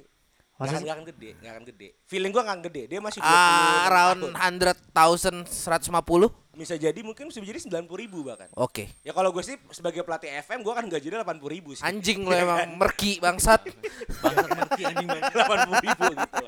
Masa 0.60 0.78
akan, 0.78 0.84
gak 0.84 0.94
akan 0.94 1.06
gede, 1.14 1.30
gak 1.42 1.50
akan 1.56 1.64
gede. 1.74 1.88
Feeling 2.06 2.30
gua 2.30 2.42
gak 2.44 2.54
akan 2.54 2.64
gede. 2.70 2.82
Dia 2.86 3.00
masih 3.00 3.18
20 3.18 3.28
Ah, 3.28 3.88
around 3.88 4.20
tahun. 4.92 5.34
100,000 5.48 5.48
150. 5.48 6.41
Bisa 6.52 6.76
jadi 6.76 7.00
mungkin 7.00 7.32
bisa 7.32 7.40
jadi 7.40 7.56
90 7.56 7.88
ribu 7.96 8.28
bahkan 8.28 8.44
Oke. 8.56 8.88
ya 9.00 9.16
kalau 9.16 9.32
gue 9.32 9.40
sih 9.40 9.56
sebagai 9.72 10.04
pelatih 10.04 10.28
FM 10.44 10.60
gue 10.60 10.74
kan 10.76 10.84
gajinya 10.88 11.24
80 11.24 11.40
ribu 11.48 11.72
sih 11.72 11.80
Anjing 11.84 12.28
lo 12.28 12.32
emang 12.44 12.76
merki 12.76 13.16
bangsat. 13.20 13.72
80 13.72 15.84
ribu 15.84 16.04
gitu 16.12 16.44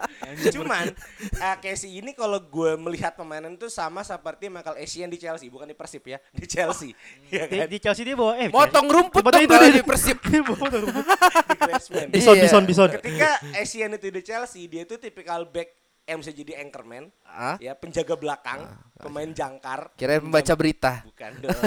cuman 0.61 0.93
uh, 1.41 1.57
Casey 1.61 2.01
ini 2.01 2.13
kalau 2.13 2.41
gue 2.41 2.77
melihat 2.77 3.17
pemainan 3.17 3.57
itu 3.57 3.73
sama 3.73 4.05
seperti 4.05 4.53
Michael 4.53 4.77
Essien 4.81 5.09
di 5.09 5.17
Chelsea 5.17 5.49
bukan 5.49 5.69
di 5.69 5.77
Persib 5.77 6.05
ya 6.05 6.19
di 6.33 6.47
Chelsea 6.49 6.93
ya 7.33 7.49
Di, 7.49 7.57
kan 7.65 7.69
di 7.69 7.79
Chelsea 7.81 8.05
dia 8.05 8.17
bawa 8.17 8.37
eh 8.37 8.49
Motong 8.53 8.89
rumput 8.89 9.25
dong 9.25 9.45
itu 9.45 9.55
di 9.73 9.83
Persib. 9.85 10.19
Dia 10.35 10.43
bawa 10.43 10.67
rumput. 10.71 11.05
di. 11.05 12.19
Bison, 12.19 12.37
bison, 12.39 12.63
bison. 12.67 12.89
ketika 13.01 13.31
Essien 13.57 13.91
itu 13.95 14.09
di 14.11 14.23
Chelsea 14.23 14.67
dia 14.67 14.83
itu 14.87 14.97
tipikal 14.99 15.47
back 15.49 15.84
yang 16.05 16.21
bisa 16.21 16.31
jadi 16.31 16.61
anchorman 16.61 17.09
Ah, 17.25 17.57
ya 17.57 17.73
penjaga 17.73 18.13
belakang 18.15 18.61
pemain 18.95 19.27
jangkar 19.27 19.89
kirain 19.95 20.21
membaca 20.21 20.53
berita. 20.53 21.01
bukan 21.03 21.33
dong 21.41 21.57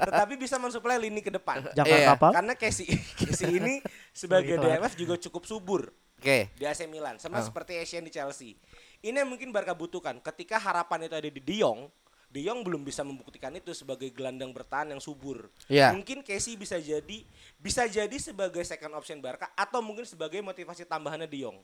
tetapi 0.00 0.34
bisa 0.36 0.56
mensuplai 0.56 0.96
lini 0.96 1.20
ke 1.20 1.30
depan 1.30 1.64
Jangkar 1.72 1.96
Iya. 1.96 2.08
kapal. 2.12 2.30
Karena 2.32 2.54
Casey, 2.54 2.86
Casey 3.18 3.56
ini 3.56 3.74
sebagai 4.10 4.56
DMF 4.56 4.94
juga 4.94 5.16
cukup 5.18 5.44
subur. 5.44 5.90
Oke. 6.20 6.52
di 6.52 6.68
AC 6.68 6.84
Milan 6.84 7.16
sama 7.16 7.40
Oh. 7.40 7.42
seperti 7.42 7.80
Asian 7.80 8.04
di 8.04 8.12
Chelsea. 8.12 8.52
Ini 9.00 9.16
yang 9.16 9.30
mungkin 9.30 9.48
Barca 9.48 9.72
butuhkan. 9.72 10.20
Ketika 10.20 10.60
harapan 10.60 11.08
itu 11.08 11.16
ada 11.16 11.24
di 11.24 11.40
De 11.40 11.56
Jong, 11.56 11.88
De 12.28 12.44
Jong 12.44 12.60
belum 12.60 12.84
bisa 12.84 13.00
membuktikan 13.00 13.48
itu 13.50 13.72
sebagai 13.72 14.12
gelandang 14.12 14.52
bertahan 14.52 14.92
yang 14.92 15.00
subur. 15.00 15.48
Iya. 15.64 15.96
Mungkin 15.96 16.20
Casey 16.20 16.60
bisa 16.60 16.76
jadi 16.76 17.24
bisa 17.56 17.88
jadi 17.88 18.12
sebagai 18.14 18.60
second 18.62 18.92
option 18.94 19.16
Barca 19.18 19.48
atau 19.50 19.80
mungkin 19.80 20.04
sebagai 20.04 20.38
motivasi 20.38 20.84
tambahannya 20.84 21.24
De 21.24 21.40
Jong. 21.40 21.56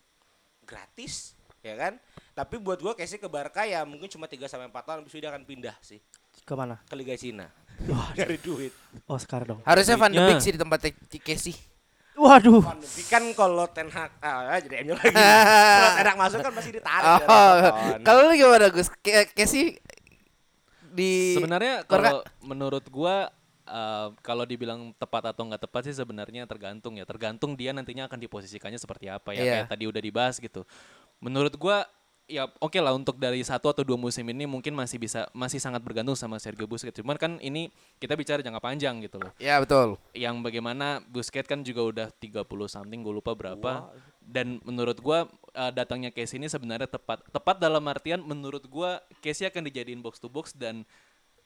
Gratis, 0.67 1.33
ya 1.63 1.75
kan? 1.75 1.95
Tapi 2.33 2.59
buat 2.59 2.77
gua 2.77 2.93
Casey 2.93 3.17
ke 3.17 3.25
Barca 3.27 3.63
ya 3.63 3.81
mungkin 3.83 4.07
cuma 4.07 4.27
3 4.27 4.45
sampai 4.45 4.67
4 4.67 4.77
tahun 4.77 4.99
habis 5.01 5.09
itu 5.09 5.23
dia 5.23 5.31
akan 5.31 5.43
pindah 5.43 5.73
sih 5.81 6.03
Ke 6.43 6.53
mana? 6.53 6.77
ke 6.83 6.93
Liga 6.93 7.15
Cina. 7.15 7.49
Dari 8.13 8.37
duit. 8.45 8.75
Oscar 9.07 9.43
dong. 9.43 9.61
Harusnya 9.63 9.95
Van 9.95 10.11
de. 10.11 10.21
Beek 10.21 10.39
sih 10.39 10.51
di 10.51 10.59
tempat 10.59 10.85
Casey. 11.17 11.57
Waduh. 12.13 12.61
Van 12.61 12.77
de 12.77 12.85
Beek 12.87 13.07
kan 13.07 13.25
kalau 13.33 13.65
Ten 13.69 13.89
Hag 13.89 14.11
ah, 14.19 14.57
jadi 14.59 14.83
MU 14.83 14.93
lagi. 14.93 15.17
kalau 15.77 15.91
Ten 15.95 16.07
Hag 16.07 16.19
masuk 16.19 16.39
kan 16.41 16.53
pasti 16.53 16.71
ditarik. 16.73 17.07
Oh, 17.07 17.17
dari 17.17 17.63
Everton. 17.63 18.01
kalau 18.03 18.21
lu 18.23 18.35
gimana 18.35 18.67
Gus? 18.69 18.89
Ke- 19.01 19.31
Casey 19.31 19.77
di 20.91 21.37
Sebenarnya 21.37 21.85
kalau 21.85 22.21
menurut 22.43 22.85
gua 22.89 23.29
eh, 23.67 24.09
kalau 24.23 24.47
dibilang 24.47 24.95
tepat 24.97 25.35
atau 25.35 25.45
nggak 25.45 25.67
tepat 25.67 25.91
sih 25.91 25.95
sebenarnya 25.99 26.47
tergantung 26.47 26.97
ya. 26.97 27.05
Tergantung 27.05 27.59
dia 27.59 27.75
nantinya 27.75 28.07
akan 28.07 28.19
diposisikannya 28.23 28.79
seperti 28.79 29.11
apa 29.11 29.35
ya. 29.35 29.43
Iya. 29.43 29.53
Kayak 29.53 29.71
tadi 29.75 29.85
udah 29.91 30.03
dibahas 30.03 30.39
gitu. 30.39 30.63
Menurut 31.19 31.55
gua 31.59 31.85
ya 32.27 32.51
oke 32.59 32.75
lah 32.83 32.91
untuk 32.91 33.23
dari 33.23 33.39
satu 33.47 33.71
atau 33.71 33.87
dua 33.87 33.95
musim 33.95 34.27
ini 34.27 34.51
mungkin 34.51 34.75
masih 34.75 34.99
bisa 34.99 35.31
masih 35.31 35.63
sangat 35.63 35.79
bergantung 35.79 36.19
sama 36.19 36.43
Sergio 36.43 36.67
Busquets. 36.67 36.99
Cuman 36.99 37.15
kan 37.15 37.39
ini 37.39 37.71
kita 38.03 38.19
bicara 38.19 38.43
jangka 38.43 38.59
panjang 38.59 38.99
gitu 39.07 39.23
loh. 39.23 39.31
Ya 39.39 39.63
betul. 39.63 39.95
Yang 40.13 40.43
bagaimana 40.43 41.03
Busquets 41.07 41.47
kan 41.47 41.63
juga 41.63 41.83
udah 41.87 42.09
30 42.19 42.43
something 42.67 43.01
gue 43.03 43.15
lupa 43.15 43.33
berapa. 43.35 43.91
Dan 44.27 44.59
menurut 44.67 44.99
gua 44.99 45.31
eh, 45.55 45.71
datangnya 45.71 46.11
Casey 46.11 46.43
ini 46.43 46.51
sebenarnya 46.51 46.91
tepat. 46.91 47.23
Tepat 47.31 47.63
dalam 47.63 47.87
artian 47.87 48.19
menurut 48.27 48.67
gua 48.67 48.99
Casey 49.23 49.47
akan 49.47 49.71
dijadiin 49.71 50.03
box 50.03 50.19
to 50.19 50.27
box 50.27 50.51
dan 50.51 50.83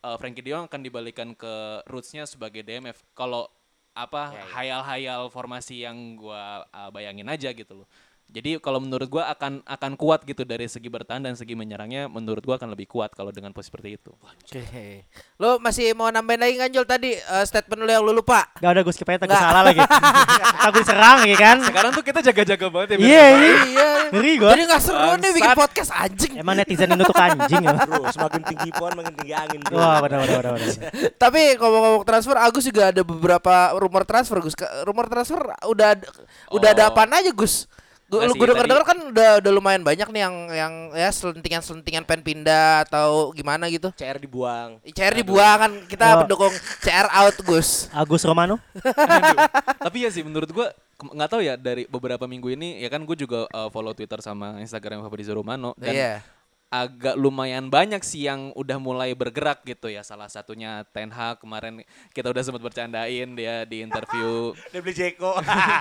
eh, 0.05 0.17
Frankie 0.21 0.45
De 0.45 0.51
Jong 0.53 0.67
akan 0.69 0.81
dibalikan 0.83 1.33
ke 1.37 1.85
rootsnya 1.89 2.25
sebagai 2.25 2.65
DMF. 2.65 3.03
Kalau 3.17 3.49
apa 3.91 4.33
hayal-hayal 4.55 5.29
formasi 5.29 5.85
yang 5.85 6.17
gua 6.17 6.65
eh, 6.71 6.91
bayangin 6.95 7.29
aja 7.29 7.51
gitu 7.53 7.85
loh. 7.85 7.89
Jadi 8.31 8.57
kalau 8.57 8.79
menurut 8.79 9.07
gua 9.07 9.27
akan 9.29 9.61
akan 9.65 9.93
kuat 9.95 10.23
gitu 10.23 10.43
dari 10.43 10.65
segi 10.65 10.87
bertahan 10.87 11.19
dan 11.21 11.35
segi 11.35 11.53
menyerangnya 11.53 12.07
menurut 12.07 12.41
gua 12.41 12.55
akan 12.55 12.71
lebih 12.71 12.87
kuat 12.87 13.11
kalau 13.11 13.29
dengan 13.29 13.51
posisi 13.51 13.69
seperti 13.69 13.95
itu. 13.95 14.15
Oke. 14.15 15.03
Lu 15.37 15.59
masih 15.59 15.91
mau 15.93 16.09
nambahin 16.09 16.39
lagi 16.39 16.55
kan 16.57 16.69
Jol 16.69 16.85
tadi 16.85 17.11
eh, 17.13 17.45
statement 17.45 17.81
lu 17.81 17.91
yang 17.91 18.01
lu 18.01 18.13
lupa? 18.13 18.47
Gak 18.57 18.71
ada 18.71 18.81
gue 18.81 18.91
skip 18.91 19.05
aja 19.05 19.19
takut 19.19 19.33
Nggak. 19.33 19.45
salah 19.45 19.63
lagi. 19.65 19.81
takut 20.63 20.79
diserang 20.79 21.19
ya 21.25 21.37
kan. 21.37 21.57
Sekarang 21.61 21.91
tuh 21.91 22.03
kita 22.03 22.21
jaga-jaga 22.23 22.67
banget 22.67 22.89
ya. 22.91 22.97
Iya 22.99 23.25
ini. 23.31 23.51
iya. 23.69 23.91
Ngeri 24.11 24.33
gue. 24.37 24.51
Jadi 24.51 24.63
gak 24.65 24.83
seru 24.83 25.11
nih 25.13 25.31
bikin 25.33 25.43
Bangsat. 25.45 25.59
podcast 25.59 25.91
anjing. 25.93 26.33
Emang 26.37 26.55
netizen 26.55 26.89
ini 26.89 27.03
tuh 27.03 27.17
anjing 27.17 27.63
ya. 27.63 27.73
Bro, 27.81 28.03
semakin 28.11 28.41
tinggi 28.45 28.71
pohon 28.71 28.93
makin 28.95 29.15
tinggi 29.17 29.35
angin. 29.35 29.61
Bro. 29.63 29.75
Wah 29.75 29.99
benar 30.01 30.19
benar 30.21 30.39
benar. 30.41 30.53
benar. 30.55 30.79
Tapi 31.17 31.41
ngomong-ngomong 31.57 32.05
transfer, 32.05 32.37
Agus 32.37 32.65
juga 32.65 32.83
ada 32.89 33.03
beberapa 33.03 33.55
rumor 33.75 34.03
transfer, 34.05 34.39
Gus. 34.39 34.55
Rumor 34.85 35.07
transfer 35.07 35.41
udah 35.65 35.89
ada- 35.93 36.11
udah 36.51 36.69
ada 36.71 36.83
Oh. 36.85 36.91
apaan 36.91 37.11
aja, 37.13 37.31
Gus? 37.31 37.67
Gue 38.11 38.27
gue 38.27 38.47
denger 38.51 38.83
kan 38.83 38.99
udah 39.07 39.31
udah 39.39 39.53
lumayan 39.53 39.81
banyak 39.81 40.05
nih 40.05 40.21
yang 40.21 40.37
yang 40.51 40.75
ya 40.91 41.09
selentingan 41.09 41.63
selentingan 41.63 42.03
pengen 42.03 42.23
pindah 42.23 42.83
atau 42.85 43.31
gimana 43.31 43.67
gitu. 43.67 43.95
CR 43.95 44.19
dibuang. 44.19 44.83
CR 44.85 45.15
dibuang 45.15 45.57
kan 45.57 45.73
kita 45.87 46.07
Oh. 46.11 46.19
pendukung 46.21 46.51
CR 46.81 47.07
out 47.09 47.37
Gus. 47.41 47.87
Agus 47.91 48.23
Romano. 48.23 48.59
Aduh. 48.77 49.39
Tapi 49.81 49.97
ya 50.01 50.11
sih 50.11 50.21
menurut 50.21 50.51
gua 50.51 50.69
ke- 50.93 51.07
nggak 51.09 51.31
tahu 51.31 51.41
ya 51.41 51.55
dari 51.55 51.87
beberapa 51.87 52.27
minggu 52.27 52.51
ini 52.51 52.79
ya 52.79 52.89
kan 52.89 53.01
gue 53.01 53.17
juga 53.17 53.47
uh, 53.49 53.69
follow 53.69 53.91
Twitter 53.91 54.19
sama 54.19 54.59
Instagram 54.59 55.01
Fabrizio 55.01 55.33
Romano 55.33 55.73
dan 55.75 55.95
Iya. 55.95 56.15
Agak 56.71 57.19
lumayan 57.19 57.67
banyak 57.67 57.99
sih 58.07 58.31
yang 58.31 58.55
udah 58.55 58.79
mulai 58.79 59.11
bergerak 59.19 59.67
gitu 59.67 59.91
ya. 59.91 60.07
Salah 60.07 60.31
satunya 60.31 60.87
Ten 60.95 61.11
Hag 61.11 61.43
kemarin 61.43 61.83
kita 62.15 62.31
udah 62.31 62.43
sempat 62.47 62.63
bercandain 62.63 63.29
dia 63.35 63.67
di 63.67 63.83
interview. 63.83 64.55
Dia 64.73 64.79
beli 64.79 64.95
Jeko. 64.95 65.35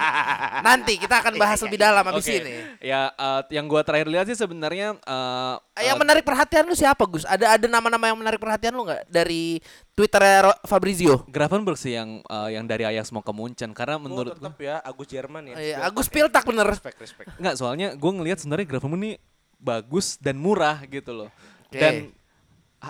Nanti 0.67 0.97
kita 0.97 1.21
akan 1.21 1.37
bahas 1.37 1.61
lebih 1.61 1.77
dalam 1.77 2.01
habis 2.01 2.25
Oke. 2.25 2.41
ini. 2.41 2.53
Ya 2.81 3.13
uh, 3.13 3.45
yang 3.53 3.69
gua 3.69 3.85
terakhir 3.85 4.09
lihat 4.09 4.25
sih 4.25 4.37
sebenarnya 4.37 4.97
uh, 5.05 5.61
Eh, 5.79 5.87
Yang 5.87 5.97
uh, 5.97 6.01
menarik 6.03 6.23
perhatian 6.27 6.67
lu 6.67 6.75
siapa 6.75 7.05
Gus? 7.07 7.23
Ada 7.23 7.55
ada 7.55 7.67
nama-nama 7.69 8.09
yang 8.11 8.17
menarik 8.19 8.41
perhatian 8.41 8.73
lu 8.75 8.83
nggak 8.83 9.07
dari 9.07 9.63
Twitter 9.95 10.21
Fabrizio? 10.67 11.23
Gravenberch 11.29 11.85
sih 11.85 11.95
yang 11.95 12.19
uh, 12.27 12.49
yang 12.51 12.67
dari 12.67 12.83
Ajax 12.83 13.13
mau 13.15 13.23
ke 13.23 13.31
Munchen 13.31 13.71
karena 13.71 13.95
Oh, 13.95 14.03
menurut 14.03 14.35
gua 14.35 14.39
tetap 14.41 14.57
ya 14.59 14.75
Agus 14.83 15.07
Jerman 15.07 15.43
ya. 15.53 15.55
Iya, 15.55 15.75
Agus 15.87 16.07
Piltak 16.11 16.43
bener. 16.43 16.67
Respect, 16.67 16.97
respect. 16.99 17.27
Nggak, 17.39 17.55
soalnya 17.55 17.87
gue 17.95 18.11
ngelihat 18.11 18.39
sebenarnya 18.41 18.67
Gravenberch 18.67 18.99
ini 18.99 19.11
bagus 19.59 20.15
dan 20.17 20.39
murah 20.39 20.81
gitu 20.87 21.11
loh. 21.11 21.29
Oke. 21.67 21.77
Dan 21.77 21.93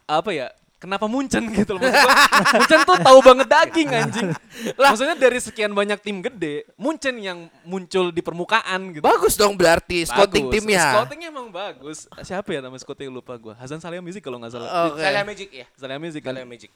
apa 0.05 0.31
ya? 0.31 0.47
Kenapa 0.79 1.11
Munchen 1.11 1.43
gitu 1.51 1.75
loh? 1.75 1.83
Maksud 1.83 1.99
gua, 2.07 2.15
Munchen 2.55 2.79
tuh 2.87 2.97
tahu 3.03 3.19
banget 3.19 3.47
daging 3.51 3.89
anjing. 3.91 4.27
Maksudnya 4.79 5.15
dari 5.19 5.39
sekian 5.43 5.75
banyak 5.75 5.99
tim 5.99 6.23
gede, 6.23 6.63
Munchen 6.79 7.19
yang 7.19 7.51
muncul 7.67 8.15
di 8.15 8.23
permukaan 8.23 8.95
gitu. 8.95 9.03
Bagus 9.03 9.35
dong 9.35 9.59
berarti 9.59 10.07
scouting 10.07 10.47
Bagus. 10.47 10.55
timnya. 10.55 11.03
Scoutingnya 11.03 11.29
emang 11.35 11.51
bagus. 11.51 12.07
Siapa 12.23 12.47
ya 12.55 12.63
nama 12.63 12.79
scouting 12.79 13.11
lupa 13.11 13.35
gua. 13.35 13.59
Hasan 13.59 13.83
Salihamidzic 13.83 14.23
kalau 14.23 14.39
nggak 14.39 14.55
salah. 14.55 14.87
Oke. 14.87 15.03
Salah 15.03 15.23
Magic 15.27 15.49
ya. 15.51 15.65
Salihamidzic 15.75 16.21
kan. 16.23 16.33
Salah 16.39 16.47
Magic. 16.47 16.71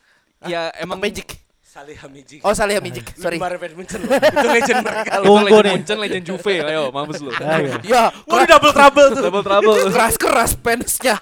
Ya 0.51 0.62
emang 0.84 0.99
Magic. 0.99 1.39
Salih. 1.74 1.98
Oh 2.46 2.54
Salih 2.54 2.78
Magic. 2.78 3.02
Sorry. 3.18 3.42
Kemarin 3.42 3.58
Bayern 3.58 3.74
Munchen 3.74 4.06
loh. 4.06 4.14
Itu 4.14 4.46
legend 4.46 4.86
mereka 4.86 5.26
Tunggu 5.26 5.42
legend 5.42 5.66
nih. 5.66 5.74
Munchen, 5.74 5.98
legend 6.06 6.24
Juve. 6.30 6.54
Ayo, 6.70 6.84
mampus 6.94 7.18
lu. 7.18 7.34
Ayo. 7.34 7.82
Ya, 7.82 8.14
Wah, 8.30 8.46
double 8.46 8.74
trouble 8.78 9.08
tuh. 9.18 9.24
Double 9.26 9.42
trouble. 9.42 9.78
keras 9.90 10.16
keras 10.22 10.52
fansnya. 10.54 11.18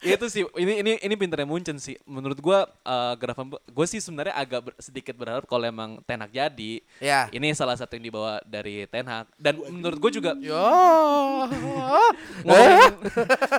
Ya 0.00 0.16
itu 0.16 0.26
sih 0.26 0.42
ini 0.56 0.80
ini 0.80 0.92
ini 0.96 1.14
pinternya 1.14 1.44
Munchen 1.44 1.76
sih. 1.76 2.00
Menurut 2.04 2.40
gua 2.40 2.64
uh, 2.82 3.12
Gravenberch 3.14 3.60
gue 3.62 3.86
sih 3.86 4.00
sebenarnya 4.00 4.32
agak 4.32 4.60
ber- 4.64 4.78
sedikit 4.80 5.12
berharap 5.12 5.44
kalau 5.44 5.62
emang 5.62 6.00
Ten 6.02 6.16
Hag 6.18 6.32
jadi. 6.32 6.80
Ya. 6.98 7.28
Ini 7.28 7.52
salah 7.52 7.76
satu 7.76 7.94
yang 7.94 8.08
dibawa 8.08 8.40
dari 8.42 8.88
Ten 8.88 9.04
Hag 9.04 9.28
dan 9.36 9.60
menurut 9.60 10.00
gue 10.00 10.10
juga 10.16 10.32
Yo. 10.40 10.56
ngomongin, 12.48 12.92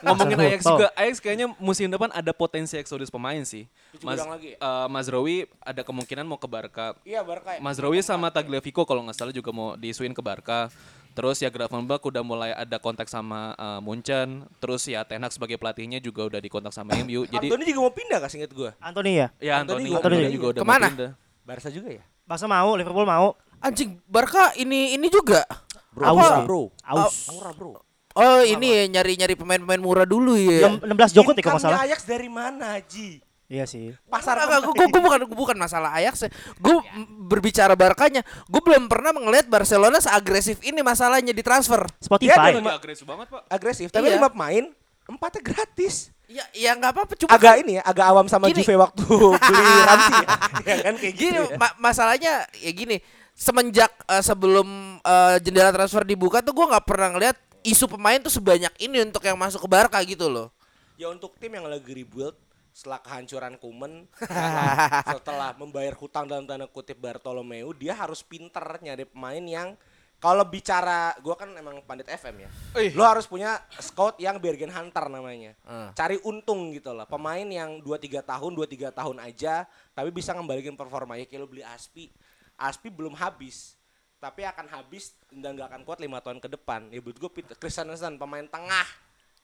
ngomongin 0.02 0.38
Asal 0.38 0.48
Ajax 0.50 0.62
juga 0.66 0.88
Ajax 0.94 1.16
kayaknya 1.20 1.48
musim 1.58 1.88
depan 1.88 2.10
ada 2.10 2.34
potensi 2.34 2.74
eksodus 2.74 3.14
pemain 3.14 3.42
sih. 3.46 3.70
Mas 4.02 4.18
lagi 4.18 4.56
ya? 4.56 4.58
eh, 4.58 4.88
Mas 4.90 5.08
Rowi 5.08 5.46
ada 5.62 5.86
kemungkinan 5.86 6.26
mau 6.26 6.42
ke 6.42 6.50
Barca. 6.50 6.98
Iya, 7.06 7.22
Barca. 7.22 7.54
ya. 7.54 7.60
Mas 7.62 7.78
Rowi 7.78 8.02
sama 8.02 8.34
Tagliafico 8.34 8.82
kalau 8.84 9.06
nggak 9.06 9.18
salah 9.18 9.34
juga 9.34 9.54
mau 9.54 9.78
disuin 9.78 10.12
ke 10.12 10.24
Barca. 10.24 10.74
Terus 11.12 11.38
ya 11.38 11.48
Gravenberch 11.48 12.04
udah 12.04 12.24
mulai 12.24 12.52
ada 12.52 12.78
kontak 12.78 13.06
sama 13.06 13.52
eh, 13.54 13.80
Munchen. 13.80 14.48
Terus 14.58 14.88
ya 14.88 15.04
Ten 15.04 15.20
Hag 15.20 15.32
sebagai 15.32 15.56
pelatihnya 15.56 16.00
juga 16.00 16.26
udah 16.26 16.40
dikontak 16.40 16.72
sama 16.72 16.96
MU. 16.98 17.28
Jadi 17.34 17.48
Anthony 17.48 17.64
juga 17.68 17.80
mau 17.82 17.94
pindah 17.94 18.18
kah 18.18 18.30
seinget 18.32 18.52
gua? 18.52 18.72
Anthony 18.80 19.20
ya. 19.20 19.28
ya 19.38 19.60
Anthony 19.60 19.84
Anthony, 19.84 19.84
juga- 19.86 19.98
Anthony 20.00 20.16
Anthony 20.18 20.34
juga 20.34 20.48
udah 20.48 20.62
Ke 20.62 20.68
mana? 20.68 20.80
mau 20.82 20.92
pindah. 20.92 21.12
Barca 21.42 21.70
juga 21.70 21.90
ya? 21.92 22.04
Barca 22.24 22.46
mau, 22.48 22.70
Liverpool 22.74 23.04
mau. 23.06 23.28
Anjing 23.60 23.90
Barca 24.08 24.56
ini 24.56 24.96
ini 24.96 25.08
juga. 25.08 25.44
Aus, 25.92 26.18
Apa? 26.18 26.48
bro. 26.48 26.72
Aus. 26.82 27.28
Aura, 27.28 27.52
bro. 27.52 27.76
Oh 28.12 28.44
ini 28.44 28.68
ya 28.68 28.84
nyari-nyari 28.90 29.36
pemain-pemain 29.36 29.80
murah 29.80 30.04
dulu 30.04 30.36
ya. 30.36 30.68
Enam- 30.68 30.84
16 30.84 31.16
Jokut 31.16 31.36
ya 31.36 31.44
kalau 31.44 31.60
salah. 31.60 31.80
Ajax 31.84 32.04
dari 32.04 32.28
mana, 32.28 32.80
Ji? 32.84 33.24
Iya 33.52 33.68
sih. 33.68 33.92
Pasar 34.08 34.40
Enggak, 34.40 34.64
gue 34.64 34.72
bukan 35.04 35.20
gua 35.28 35.36
bukan 35.36 35.58
masalah 35.60 35.92
Ajax. 35.92 36.24
Gue 36.56 36.80
berbicara 37.28 37.76
Barkanya. 37.76 38.24
Gue 38.48 38.64
belum 38.64 38.88
pernah 38.88 39.12
ngelihat 39.12 39.52
Barcelona 39.52 40.00
seagresif 40.00 40.64
ini 40.64 40.80
masalahnya 40.80 41.36
di 41.36 41.44
transfer. 41.44 41.84
Spotify. 42.00 42.56
Dia 42.56 42.64
Dia 42.64 42.80
agresif 42.80 43.04
banget 43.04 43.28
pak. 43.28 43.44
agresif, 43.52 43.88
tapi 43.92 44.08
Iya. 44.08 44.16
lima 44.16 44.32
pemain 44.32 44.72
empatnya 45.04 45.44
gratis. 45.44 46.16
Ya 46.32 46.48
ya 46.56 46.72
nggak 46.72 46.96
apa-apa 46.96 47.14
cuma 47.20 47.28
Agak 47.36 47.60
ini 47.60 47.76
ya, 47.76 47.84
agak 47.84 48.08
awam 48.08 48.24
sama 48.32 48.48
Gini. 48.48 48.64
Juve 48.64 48.80
waktu 48.80 49.04
beli 49.52 49.74
Ramsey 49.84 50.16
ya. 50.16 50.28
ya 50.64 50.76
kan 50.80 50.94
kayak 50.96 51.12
gitu 51.12 51.24
gini 51.28 51.40
ya. 51.44 51.58
ma- 51.60 51.76
masalahnya 51.84 52.34
ya 52.56 52.72
gini 52.72 53.04
semenjak 53.36 53.92
eh, 54.08 54.24
sebelum 54.24 54.68
eh, 54.98 55.36
jendela 55.44 55.76
transfer 55.76 56.08
dibuka 56.08 56.40
tuh 56.40 56.56
gue 56.56 56.64
nggak 56.64 56.88
pernah 56.88 57.12
ngeliat 57.12 57.36
isu 57.68 57.84
pemain 57.92 58.16
tuh 58.18 58.32
sebanyak 58.32 58.72
ini 58.80 59.04
untuk 59.04 59.20
yang 59.22 59.36
masuk 59.36 59.60
ke 59.60 59.68
Barca 59.68 60.00
gitu 60.02 60.32
loh. 60.32 60.48
Ya 60.96 61.12
untuk 61.12 61.36
tim 61.36 61.52
yang 61.52 61.68
lagi 61.68 61.92
rebuild 61.92 62.32
setelah 62.72 63.04
kehancuran 63.04 63.60
Kuman 63.60 64.08
setelah, 64.16 64.76
setelah 65.20 65.50
membayar 65.60 65.94
hutang 66.00 66.26
dalam 66.26 66.48
tanda 66.48 66.68
kutip 66.72 66.98
Bartolomeu 66.98 67.76
dia 67.76 67.92
harus 67.96 68.24
pinter 68.24 68.64
nyari 68.80 69.04
pemain 69.04 69.44
yang 69.44 69.76
kalau 70.22 70.46
bicara 70.46 71.18
gua 71.26 71.34
kan 71.34 71.50
emang 71.58 71.82
pandit 71.82 72.06
FM 72.06 72.46
ya. 72.46 72.50
Ih. 72.78 72.94
lo 72.94 73.02
harus 73.02 73.26
punya 73.26 73.58
scout 73.82 74.22
yang 74.22 74.38
Bergen 74.38 74.70
Hunter 74.70 75.10
namanya. 75.10 75.58
Hmm. 75.66 75.90
cari 75.98 76.22
untung 76.22 76.70
gitu 76.78 76.94
loh. 76.94 77.10
Pemain 77.10 77.42
yang 77.42 77.82
2-3 77.82 78.22
tahun 78.22 78.52
2-3 78.54 78.94
tahun 78.94 79.18
aja 79.18 79.66
tapi 79.98 80.14
bisa 80.14 80.38
ngembalikin 80.38 80.78
performa. 80.78 81.18
Ya 81.18 81.26
kayak 81.26 81.42
lo 81.42 81.50
beli 81.50 81.66
Aspi. 81.66 82.14
Aspi 82.54 82.94
belum 82.94 83.18
habis. 83.18 83.74
Tapi 84.22 84.46
akan 84.46 84.70
habis 84.70 85.18
dan 85.34 85.58
gak 85.58 85.74
akan 85.74 85.82
kuat 85.82 85.98
lima 85.98 86.22
tahun 86.22 86.38
ke 86.38 86.54
depan. 86.54 86.94
Ya 86.94 87.02
buat 87.02 87.18
gue 87.18 87.58
Christensen 87.58 88.22
pemain 88.22 88.46
tengah. 88.46 88.86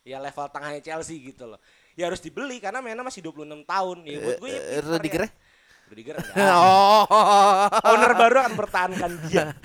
Ya 0.06 0.22
level 0.22 0.46
tengahnya 0.54 0.86
Chelsea 0.86 1.18
gitu 1.18 1.50
loh 1.50 1.60
ya 1.98 2.08
harus 2.08 2.22
dibeli 2.22 2.62
karena 2.62 2.78
mainnya 2.78 3.02
masih 3.02 3.26
26 3.26 3.66
tahun 3.66 3.98
ya 4.06 4.18
buat 4.22 4.38
gue 4.38 4.50
ya 4.54 4.62
Eh, 4.62 4.64
pinter 4.78 4.94
Rudiger 4.94 5.22
ya. 5.26 5.30
Rudiger. 5.88 6.16
Oh. 6.52 7.08
Owner 7.88 8.12
baru 8.14 8.36
akan 8.44 8.52
mempertahankan 8.54 9.12
dia. 9.26 9.56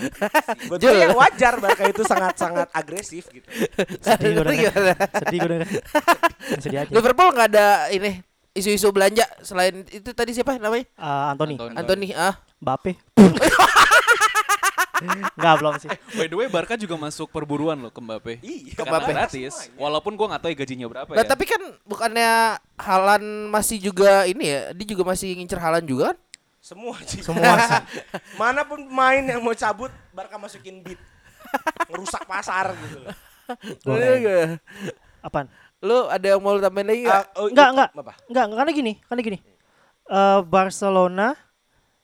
Buat 0.70 0.78
gue 0.80 0.94
ya 0.94 1.10
wajar 1.12 1.58
Barca 1.58 1.84
itu 1.84 2.02
sangat-sangat 2.02 2.70
agresif 2.70 3.26
gitu. 3.28 3.44
Sedih 4.00 4.38
gue 4.38 4.44
denger. 4.46 4.72
Gimana? 4.72 4.94
Sedih 5.18 5.38
gue 5.38 5.50
denger. 5.50 5.68
Sedih 6.62 6.78
aja. 6.86 6.90
Liverpool 6.94 7.28
nggak 7.34 7.48
ada 7.52 7.66
ini 7.90 8.22
isu-isu 8.54 8.94
belanja 8.94 9.26
selain 9.42 9.82
itu 9.90 10.14
tadi 10.14 10.30
siapa 10.30 10.54
namanya? 10.56 10.86
Ah, 10.94 11.34
Anthony. 11.34 11.58
Anthony. 11.58 11.76
Anthony 11.76 12.08
ah. 12.14 12.34
Mbappe. 12.62 12.92
Enggak 15.02 15.54
belum 15.58 15.74
sih. 15.78 15.90
By 16.14 16.26
the 16.26 16.36
way, 16.36 16.46
Barca 16.46 16.74
juga 16.74 16.94
masuk 16.94 17.28
perburuan 17.28 17.76
loh 17.76 17.88
ke 17.88 17.98
Mbappe. 17.98 18.34
Iya. 18.40 18.72
Ke 18.74 18.82
Mbappe. 18.82 19.10
gratis. 19.10 19.70
Walaupun 19.74 20.14
gua 20.14 20.32
nggak 20.32 20.42
tahu 20.42 20.50
ya 20.50 20.58
gajinya 20.58 20.86
berapa 20.86 21.10
Nah, 21.10 21.20
ya. 21.20 21.28
tapi 21.28 21.44
kan 21.44 21.60
bukannya 21.82 22.30
Halan 22.76 23.22
masih 23.48 23.78
juga 23.78 24.24
ini 24.24 24.44
ya, 24.44 24.60
dia 24.70 24.86
juga 24.88 25.02
masih 25.04 25.34
ngincer 25.34 25.58
Halan 25.58 25.82
juga 25.82 26.12
kan? 26.12 26.18
Semua 26.58 26.94
sih. 27.02 27.20
Semua 27.20 27.58
sih. 27.58 27.82
Mana 28.40 28.62
pun 28.62 28.78
pemain 28.80 29.18
yang 29.18 29.42
mau 29.42 29.52
cabut, 29.52 29.90
Barca 30.10 30.36
masukin 30.36 30.78
beat. 30.80 30.98
Ngerusak 31.86 32.22
pasar 32.24 32.70
gitu. 32.78 33.02
loh. 33.02 33.14
Boleh. 33.82 34.06
Iya 34.06 34.14
nggak? 34.16 34.46
Apaan? 35.20 35.46
Lu 35.82 36.06
ada 36.06 36.22
yang 36.22 36.38
mau 36.38 36.54
lu 36.54 36.62
tambahin 36.62 36.86
lagi 36.86 37.00
nggak? 37.02 37.24
Ah, 37.26 37.26
oh, 37.36 37.46
Enggak, 37.50 37.68
enggak. 37.70 37.88
Apa? 37.92 38.12
Enggak, 38.30 38.44
karena 38.54 38.70
gini, 38.72 38.92
karena 39.02 39.20
gini. 39.20 39.38
Eh 40.06 40.40
Barcelona 40.46 41.26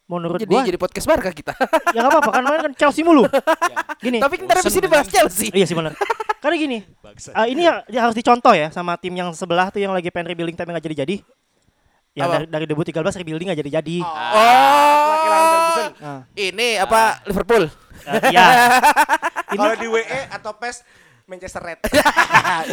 menurut 0.08 0.40
jadi 0.40 0.48
gua 0.48 0.64
jadi 0.64 0.80
podcast 0.80 1.06
Barca 1.06 1.30
kita. 1.30 1.52
ya 1.94 2.00
enggak 2.00 2.12
apa-apa 2.16 2.30
kan 2.32 2.42
kemarin 2.42 2.60
kan 2.64 2.72
Chelsea 2.74 3.04
mulu. 3.04 3.28
Gini. 4.04 4.18
Tapi 4.18 4.34
ntar 4.42 4.56
abis 4.64 4.74
ini 4.74 4.88
bahas 4.88 5.08
Chelsea. 5.12 5.52
Iya 5.52 5.66
sih 5.68 5.76
benar. 5.76 5.92
Karena 6.42 6.54
gini, 6.54 6.78
eh, 7.34 7.46
ini 7.50 7.66
ya, 7.66 7.82
ya 7.90 8.06
harus 8.06 8.14
dicontoh 8.14 8.54
ya 8.54 8.70
sama 8.70 8.94
tim 8.94 9.10
yang 9.10 9.34
sebelah 9.34 9.74
tuh 9.74 9.82
yang 9.82 9.90
lagi 9.90 10.06
pengen 10.06 10.30
rebuilding 10.30 10.54
tapi 10.54 10.70
nggak 10.70 10.86
jadi-jadi. 10.86 11.16
Yang 12.14 12.26
Apa? 12.30 12.34
dari, 12.38 12.46
dari 12.46 12.64
debut 12.70 12.86
13 12.86 12.94
rebuilding 12.94 13.46
nggak 13.50 13.58
jadi-jadi. 13.58 13.96
Oh. 14.06 15.18
Ferguson. 15.18 15.90
Nah, 15.98 16.20
Ini 16.38 16.68
apa 16.78 17.00
Liverpool? 17.26 17.64
eh, 18.06 18.20
iya. 18.30 18.46
Ini 19.50 19.58
Kalau 19.58 19.74
di 19.76 19.88
WE 19.90 20.20
atau 20.30 20.52
PES 20.54 20.76
Manchester 21.28 21.60
Red. 21.60 21.78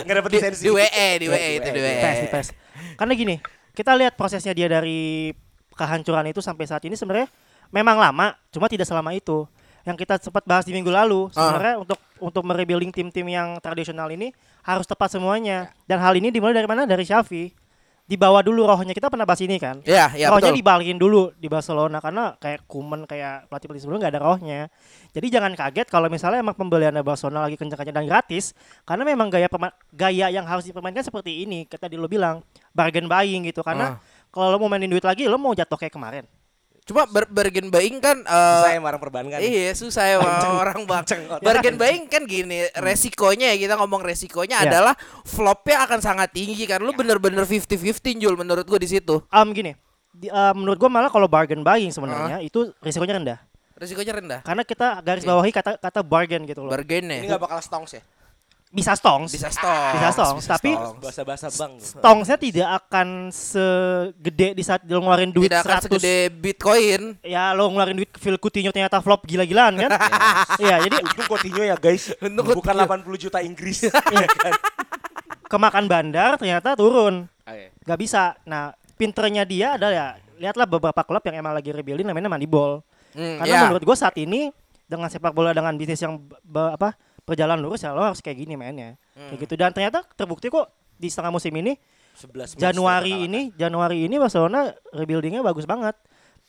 Enggak 0.06 0.16
dapat 0.22 0.30
Di, 0.30 0.38
lisensi. 0.40 0.62
di 0.64 0.72
WE, 0.72 1.08
di 1.20 1.28
WE 1.28 1.50
itu 1.60 1.70
di 1.74 1.82
E. 1.82 1.84
WE. 1.84 1.96
PES, 2.00 2.18
di 2.22 2.28
PES. 2.32 2.48
Karena 2.96 3.14
gini, 3.18 3.36
kita 3.76 3.92
lihat 3.98 4.14
prosesnya 4.16 4.54
dia 4.56 4.70
dari 4.70 5.34
kehancuran 5.76 6.32
itu 6.32 6.40
sampai 6.40 6.66
saat 6.66 6.82
ini 6.88 6.96
sebenarnya 6.96 7.28
memang 7.70 8.00
lama, 8.00 8.34
cuma 8.50 8.66
tidak 8.72 8.88
selama 8.88 9.12
itu. 9.12 9.44
Yang 9.86 10.02
kita 10.02 10.18
sempat 10.18 10.42
bahas 10.50 10.66
di 10.66 10.74
minggu 10.74 10.90
lalu, 10.90 11.30
sebenarnya 11.30 11.78
untuk 11.78 12.00
untuk 12.18 12.42
merebuilding 12.42 12.90
tim-tim 12.90 13.28
yang 13.30 13.62
tradisional 13.62 14.10
ini 14.10 14.34
harus 14.66 14.90
tepat 14.90 15.14
semuanya. 15.14 15.70
Dan 15.86 16.02
hal 16.02 16.18
ini 16.18 16.34
dimulai 16.34 16.58
dari 16.58 16.66
mana? 16.66 16.90
Dari 16.90 17.06
Xavi. 17.06 17.54
Dibawa 18.06 18.46
dulu 18.46 18.70
rohnya. 18.70 18.94
Kita 18.94 19.10
pernah 19.10 19.26
bahas 19.26 19.42
ini 19.42 19.58
kan? 19.58 19.82
Ya, 19.82 20.14
ya 20.14 20.30
rohnya 20.30 20.54
betul. 20.54 20.62
dibalikin 20.62 20.98
dulu 21.02 21.34
di 21.42 21.50
Barcelona 21.50 21.98
karena 21.98 22.38
kayak 22.38 22.70
Kuman 22.70 23.10
kayak 23.10 23.50
pelatih-pelatih 23.50 23.82
sebelumnya 23.82 24.02
nggak 24.06 24.14
ada 24.14 24.22
rohnya. 24.22 24.60
Jadi 25.10 25.28
jangan 25.34 25.54
kaget 25.58 25.88
kalau 25.90 26.06
misalnya 26.06 26.42
emang 26.46 26.54
pembelian 26.54 26.94
Barcelona 27.02 27.50
lagi 27.50 27.58
kencang-kencang 27.58 27.98
dan 27.98 28.06
gratis 28.06 28.54
karena 28.86 29.10
memang 29.10 29.34
gaya 29.34 29.50
gaya 29.90 30.28
yang 30.30 30.46
harus 30.46 30.70
dipermainkan 30.70 31.02
seperti 31.02 31.50
ini. 31.50 31.66
Kita 31.66 31.90
tadi 31.90 31.98
lo 31.98 32.06
bilang 32.06 32.46
bargain 32.78 33.10
buying 33.10 33.50
gitu 33.50 33.66
karena 33.66 33.98
Ah. 33.98 34.15
Kalau 34.36 34.52
lo 34.52 34.58
mau 34.60 34.68
mainin 34.68 34.86
duit 34.86 35.02
lagi 35.02 35.24
lo 35.26 35.40
mau 35.40 35.56
jatuh 35.56 35.80
kayak 35.80 35.96
kemarin. 35.96 36.28
Cuma 36.86 37.10
ber 37.10 37.26
bargain 37.26 37.66
buying 37.66 37.98
kan 37.98 38.22
eh, 38.22 38.62
Saya 38.62 38.78
marah 38.78 39.02
perbankan. 39.02 39.42
Iya 39.42 39.74
susah 39.74 40.06
ya 40.06 40.16
orang 40.22 40.86
bang. 40.86 41.02
Bargain 41.42 41.74
buying 41.76 42.06
kan 42.06 42.28
gini, 42.28 42.70
resikonya 42.78 43.50
ya 43.50 43.58
kita 43.58 43.74
ngomong 43.76 44.06
resikonya 44.06 44.62
Ya. 44.62 44.70
adalah 44.70 44.94
flopnya 45.26 45.82
akan 45.82 45.98
sangat 45.98 46.30
tinggi 46.30 46.70
kan. 46.70 46.78
Lu 46.78 46.94
bener-bener 46.94 47.42
50-50 47.42 48.22
Jul 48.22 48.38
menurut 48.38 48.62
gua 48.64 48.78
di 48.78 48.86
situ. 48.86 49.18
Um 49.26 49.50
gini, 49.50 49.74
di- 50.12 50.30
uh, 50.30 50.54
menurut 50.54 50.78
gua 50.78 50.92
malah 50.92 51.10
kalau 51.10 51.26
bargain 51.26 51.66
buying 51.66 51.90
sebenarnya 51.90 52.38
itu 52.40 52.70
risikonya 52.80 53.18
rendah 53.18 53.40
Resikonya 53.76 54.14
rendah. 54.14 54.40
karena 54.40 54.64
kita 54.64 54.88
garis 55.02 55.26
bawahi 55.26 55.52
kata 55.52 55.76
kata 55.76 56.00
bargain 56.00 56.46
gitu 56.46 56.62
loh. 56.62 56.72
Bargain 56.72 57.02
Ini 57.02 57.26
ya. 57.26 57.34
nggak 57.34 57.42
bakal 57.42 57.60
stongs 57.60 57.92
ya? 57.92 58.02
Bisa 58.76 58.92
stongs, 58.92 59.32
Bisa 59.32 59.48
stop. 59.48 59.96
Bisa 59.96 60.10
stongs, 60.12 60.44
tapi 60.46 60.76
Bahasa-bahasa 60.76 61.48
bang. 61.48 61.80
stongsnya 61.80 62.36
tidak 62.36 62.68
akan 62.78 63.32
segede 63.32 64.52
di 64.52 64.62
saat 64.62 64.84
lo 64.84 65.00
ngeluarin 65.00 65.32
duit 65.32 65.48
Tidak 65.48 65.62
akan 65.62 65.80
100 65.80 65.86
segede 65.88 66.16
Bitcoin. 66.30 67.02
ya 67.22 67.52
lo 67.52 67.68
ngeluarin 67.68 67.96
duit 67.96 68.12
Phil 68.14 68.36
Coutinho 68.36 68.70
ternyata 68.70 69.00
flop 69.00 69.24
gila-gilaan 69.24 69.74
kan 69.78 69.92
Iya 70.58 70.84
jadi 70.84 70.96
Untung 71.02 71.24
Coutinho 71.26 71.64
ya 71.64 71.76
guys. 71.76 72.12
Untung 72.20 72.44
Bukan 72.46 72.76
Coutinho. 72.76 73.16
80 73.16 73.24
juta 73.24 73.40
Inggris. 73.40 73.88
Iya 73.88 74.28
kan? 74.30 74.54
kemakan 75.46 75.86
bandar 75.86 76.36
ternyata 76.36 76.74
turun 76.74 77.30
Ah, 77.42 77.54
iya. 77.54 77.70
nggak 77.80 78.00
bisa 78.02 78.34
nah 78.44 78.74
pinternya 78.96 79.46
dia 79.46 79.68
adalah 79.74 79.94
ya 79.94 80.08
lihatlah 80.36 80.66
beberapa 80.66 81.00
klub 81.00 81.22
yang 81.24 81.38
emang 81.38 81.54
lagi 81.54 81.70
rebuilding 81.70 82.04
namanya 82.04 82.28
Moneyball 82.28 82.82
Hmm, 83.14 83.40
karena 83.40 83.54
ya. 83.54 83.62
menurut 83.64 83.80
gue 83.82 83.96
saat 83.96 84.12
ini 84.18 84.52
dengan 84.84 85.08
sepak 85.08 85.32
bola 85.32 85.50
dengan 85.50 85.72
bisnis 85.72 85.98
yang 85.98 86.18
be- 86.42 86.74
apa 86.74 87.00
berjalan 87.26 87.58
lurus 87.58 87.82
ya 87.82 87.92
lo 87.92 88.06
harus 88.06 88.22
kayak 88.22 88.38
gini 88.38 88.54
mainnya 88.54 88.96
Hmm. 89.18 89.34
kayak 89.34 89.40
gitu 89.48 89.54
dan 89.58 89.72
ternyata 89.74 90.06
terbukti 90.14 90.48
kok 90.48 90.70
di 90.96 91.10
setengah 91.10 91.34
musim 91.34 91.52
ini 91.56 91.74
11 92.16 92.56
match 92.56 92.62
Januari 92.62 93.28
ini 93.28 93.42
Januari 93.58 94.06
ini 94.06 94.16
Barcelona 94.16 94.72
rebuildingnya 94.94 95.44
bagus 95.44 95.68
banget. 95.68 95.96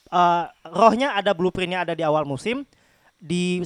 Eh, 0.07 0.45
rohnya 0.71 1.19
ada 1.19 1.35
blueprintnya 1.35 1.83
ada 1.83 1.95
di 1.99 2.07
awal 2.07 2.23
musim 2.23 2.63
di 3.19 3.59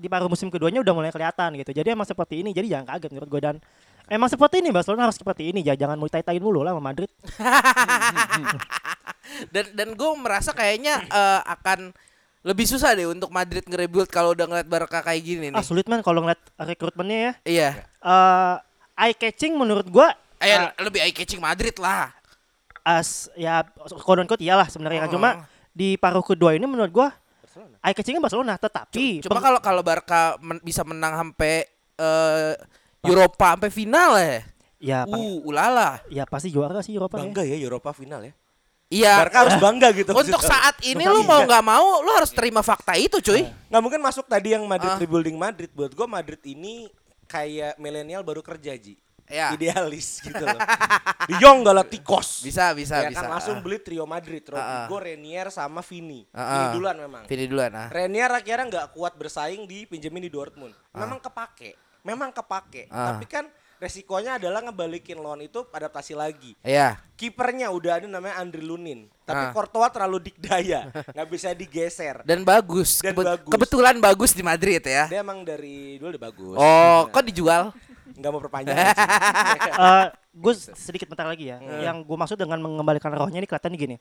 di 0.00 0.08
paruh 0.08 0.32
musim 0.32 0.48
keduanya 0.48 0.80
udah 0.80 0.94
mulai 0.96 1.12
kelihatan 1.12 1.52
gitu. 1.60 1.76
Jadi 1.76 1.92
emang 1.92 2.08
seperti 2.08 2.40
ini. 2.40 2.56
Jadi 2.56 2.72
jangan 2.72 2.96
kaget 2.96 3.10
menurut 3.12 3.28
gue 3.28 3.40
dan 3.44 3.56
emang 4.08 4.32
seperti 4.32 4.64
ini 4.64 4.72
Barcelona 4.72 5.04
harus 5.04 5.20
seperti 5.20 5.52
ini. 5.52 5.60
Ya, 5.60 5.76
jangan 5.76 6.00
mau 6.00 6.08
tai-tain 6.08 6.40
mulu 6.40 6.64
lah 6.64 6.72
sama 6.72 6.80
Madrid. 6.80 7.12
Dan 9.52 9.74
dan 9.74 9.88
gue 9.92 10.10
merasa 10.16 10.54
kayaknya 10.56 11.02
eh, 11.04 11.40
akan 11.44 11.92
lebih 12.46 12.62
susah 12.64 12.94
deh 12.94 13.04
untuk 13.04 13.26
Madrid 13.28 13.66
nge-rebuild 13.66 14.06
kalau 14.06 14.30
udah 14.30 14.46
ngeliat 14.46 14.64
Barca 14.64 15.02
kayak 15.02 15.18
gini 15.18 15.50
Ah 15.50 15.58
nih. 15.58 15.66
sulit 15.66 15.82
man 15.84 15.98
kalau 15.98 16.22
ngeliat 16.22 16.38
rekrutmennya 16.56 17.18
ya. 17.18 17.32
Iya. 17.42 17.70
Eh 17.98 18.54
eye 18.96 19.14
catching 19.14 19.52
menurut 19.52 19.84
gue 19.84 20.08
Eh 20.38 20.54
lebih 20.78 21.02
eye 21.02 21.10
catching 21.10 21.40
Madrid 21.40 21.74
lah. 21.76 22.14
as 22.86 23.26
ya 23.34 23.66
quote 23.98 24.22
unquote 24.22 24.38
iyalah 24.40 24.70
sebenarnya 24.70 25.04
kan. 25.04 25.10
Cuma 25.10 25.28
di 25.74 25.98
paruh 25.98 26.22
kedua 26.22 26.54
ini 26.54 26.64
menurut 26.64 26.88
gue 26.88 27.08
eye 27.82 27.90
catchingnya 27.90 28.22
Barcelona 28.22 28.54
tetapi 28.54 29.26
Cuma 29.26 29.42
kalau 29.42 29.58
kalau 29.58 29.82
Barca 29.82 30.38
men- 30.38 30.62
bisa 30.62 30.86
menang 30.86 31.18
sampai 31.18 31.66
eh, 31.98 32.54
Eropa 33.02 33.58
sampai 33.58 33.70
final 33.70 34.10
ya. 34.16 34.38
ya, 34.76 34.98
pang- 35.02 35.18
Uh, 35.18 35.40
ulala. 35.42 35.98
ya 36.06 36.22
pasti 36.26 36.46
juara 36.46 36.78
sih 36.78 36.94
Eropa 36.94 37.16
ya. 37.16 37.26
Bangga 37.26 37.42
ya 37.42 37.56
Eropa 37.56 37.90
final 37.90 38.22
ya. 38.22 38.32
Iya. 38.86 39.18
Barca 39.18 39.38
harus 39.42 39.56
bangga 39.58 39.88
gitu. 39.90 40.14
Untuk 40.14 40.38
saat 40.40 40.78
ini 40.86 41.02
lu 41.02 41.26
mau 41.26 41.42
nggak 41.42 41.64
mau 41.64 42.00
lu 42.00 42.10
harus 42.14 42.30
terima 42.30 42.62
fakta 42.62 42.94
itu, 42.94 43.18
cuy. 43.18 43.42
nggak 43.42 43.82
mungkin 43.82 43.98
masuk 43.98 44.26
tadi 44.26 44.54
yang 44.54 44.62
Madrid 44.62 44.94
Ah. 44.94 45.00
rebuilding 45.00 45.34
Madrid. 45.34 45.70
Buat 45.74 45.90
gue 45.90 46.06
Madrid 46.06 46.38
ini 46.46 46.86
kayak 47.26 47.74
milenial 47.76 48.22
baru 48.22 48.40
kerja 48.40 48.70
Ji. 48.78 48.94
Ya. 49.26 49.50
Idealis 49.50 50.22
gitu 50.22 50.38
loh. 50.38 50.54
Di 51.26 51.34
Young 51.42 51.66
Galacticos. 51.66 52.46
Bisa, 52.46 52.70
bisa, 52.78 53.02
ya 53.02 53.10
bisa. 53.10 53.26
kan 53.26 53.34
langsung 53.34 53.58
Ah. 53.58 53.62
beli 53.66 53.82
trio 53.82 54.06
Madrid, 54.06 54.38
Ah, 54.46 54.54
ah. 54.54 54.62
Rodrigo, 54.86 55.02
Renier 55.02 55.50
sama 55.50 55.82
Vini. 55.82 56.22
Ah, 56.30 56.46
Vini 56.46 56.66
duluan 56.78 56.94
memang. 56.94 57.22
Vini 57.26 57.44
duluan 57.50 57.72
ah. 57.74 57.88
Renier 57.90 58.30
akhirnya 58.30 58.64
nggak 58.64 58.86
kuat 58.94 59.18
bersaing 59.18 59.66
di 59.66 59.82
pinjemin 59.82 60.22
di 60.22 60.30
Dortmund. 60.30 60.70
Memang 60.94 61.18
kepake, 61.18 61.74
memang 62.00 62.30
kepake. 62.30 62.86
Tapi 62.86 63.26
kan 63.26 63.50
resikonya 63.76 64.36
adalah 64.36 64.60
ngebalikin 64.60 65.16
loan 65.16 65.40
itu 65.40 65.64
adaptasi 65.66 66.12
lagi. 66.12 66.56
Iya. 66.60 66.96
Kipernya 67.12 67.68
udah 67.68 67.98
ada 67.98 68.06
namanya 68.06 68.36
Andri 68.36 68.60
Lunin, 68.60 69.08
tapi 69.22 69.42
Ah. 69.42 69.52
Courtois 69.52 69.88
terlalu 69.88 70.28
dikdaya, 70.28 70.88
nggak 71.14 71.28
bisa 71.28 71.52
digeser. 71.52 72.20
Dan 72.22 72.42
bagus. 72.42 73.00
Dan 73.00 73.12
Kebe- 73.12 73.26
bagus. 73.26 73.50
Kebetulan 73.52 73.94
bagus 73.96 74.30
di 74.32 74.40
Madrid 74.40 74.80
ya. 74.80 75.06
Dia 75.06 75.20
emang 75.20 75.40
dari 75.40 75.96
dulu 75.96 76.12
udah 76.12 76.22
bagus. 76.22 76.56
Oh, 76.56 77.00
kok 77.08 77.24
dijual? 77.24 77.72
nggak 78.06 78.30
mau 78.30 78.40
perpanjang. 78.40 78.72
sih. 78.72 78.86
gue 80.44 80.52
sedikit 80.72 81.06
bentar 81.06 81.24
lagi 81.24 81.48
ya. 81.48 81.60
Yang 81.60 82.04
gue 82.04 82.16
maksud 82.16 82.36
dengan 82.36 82.60
mengembalikan 82.60 83.12
rohnya 83.12 83.40
ini 83.40 83.48
kelihatan 83.48 83.72
gini. 83.72 83.96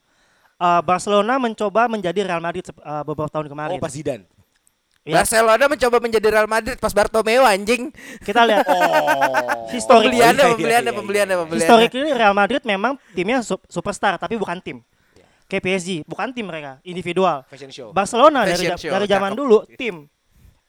Eh, 0.55 0.82
Barcelona 0.82 1.36
mencoba 1.36 1.91
menjadi 1.91 2.23
Real 2.23 2.39
Madrid 2.39 2.63
eh, 2.63 2.73
beberapa 3.03 3.28
tahun 3.28 3.47
kemarin. 3.47 3.76
oh 3.76 3.82
pas 3.82 3.91
Zidane. 3.91 4.23
Ya. 5.06 5.22
Barcelona 5.22 5.70
mencoba 5.70 6.01
menjadi 6.01 6.28
Real 6.34 6.49
Madrid 6.49 6.82
pas 6.82 6.89
Bartomeu 6.89 7.45
anjing. 7.45 7.93
Kita 8.26 8.41
lihat 8.41 8.66
Oh. 8.74 9.70
historik 9.70 10.10
Pembeliannya, 10.10 10.34
iya, 10.34 10.41
iya, 10.41 10.53
pembeliannya, 10.58 10.91
iya, 10.91 10.97
pembeliannya, 10.97 11.36
pembeliannya. 11.45 11.70
historik 11.70 11.91
ini 11.93 12.10
Real 12.10 12.34
Madrid 12.34 12.62
memang 12.66 12.97
timnya 13.14 13.45
su- 13.45 13.62
superstar 13.70 14.18
tapi 14.18 14.34
bukan 14.36 14.58
tim. 14.60 14.82
Kayak 15.45 15.62
PSG, 15.62 15.89
bukan 16.10 16.34
tim 16.34 16.49
mereka, 16.49 16.82
individual. 16.82 17.45
Fashion 17.45 17.70
show. 17.70 17.93
Barcelona 17.93 18.49
dari 18.49 18.66
Fashion 18.66 18.82
show, 18.82 18.89
dari 18.89 19.06
zaman 19.06 19.30
cakep. 19.30 19.39
dulu 19.39 19.58
tim. 19.78 19.95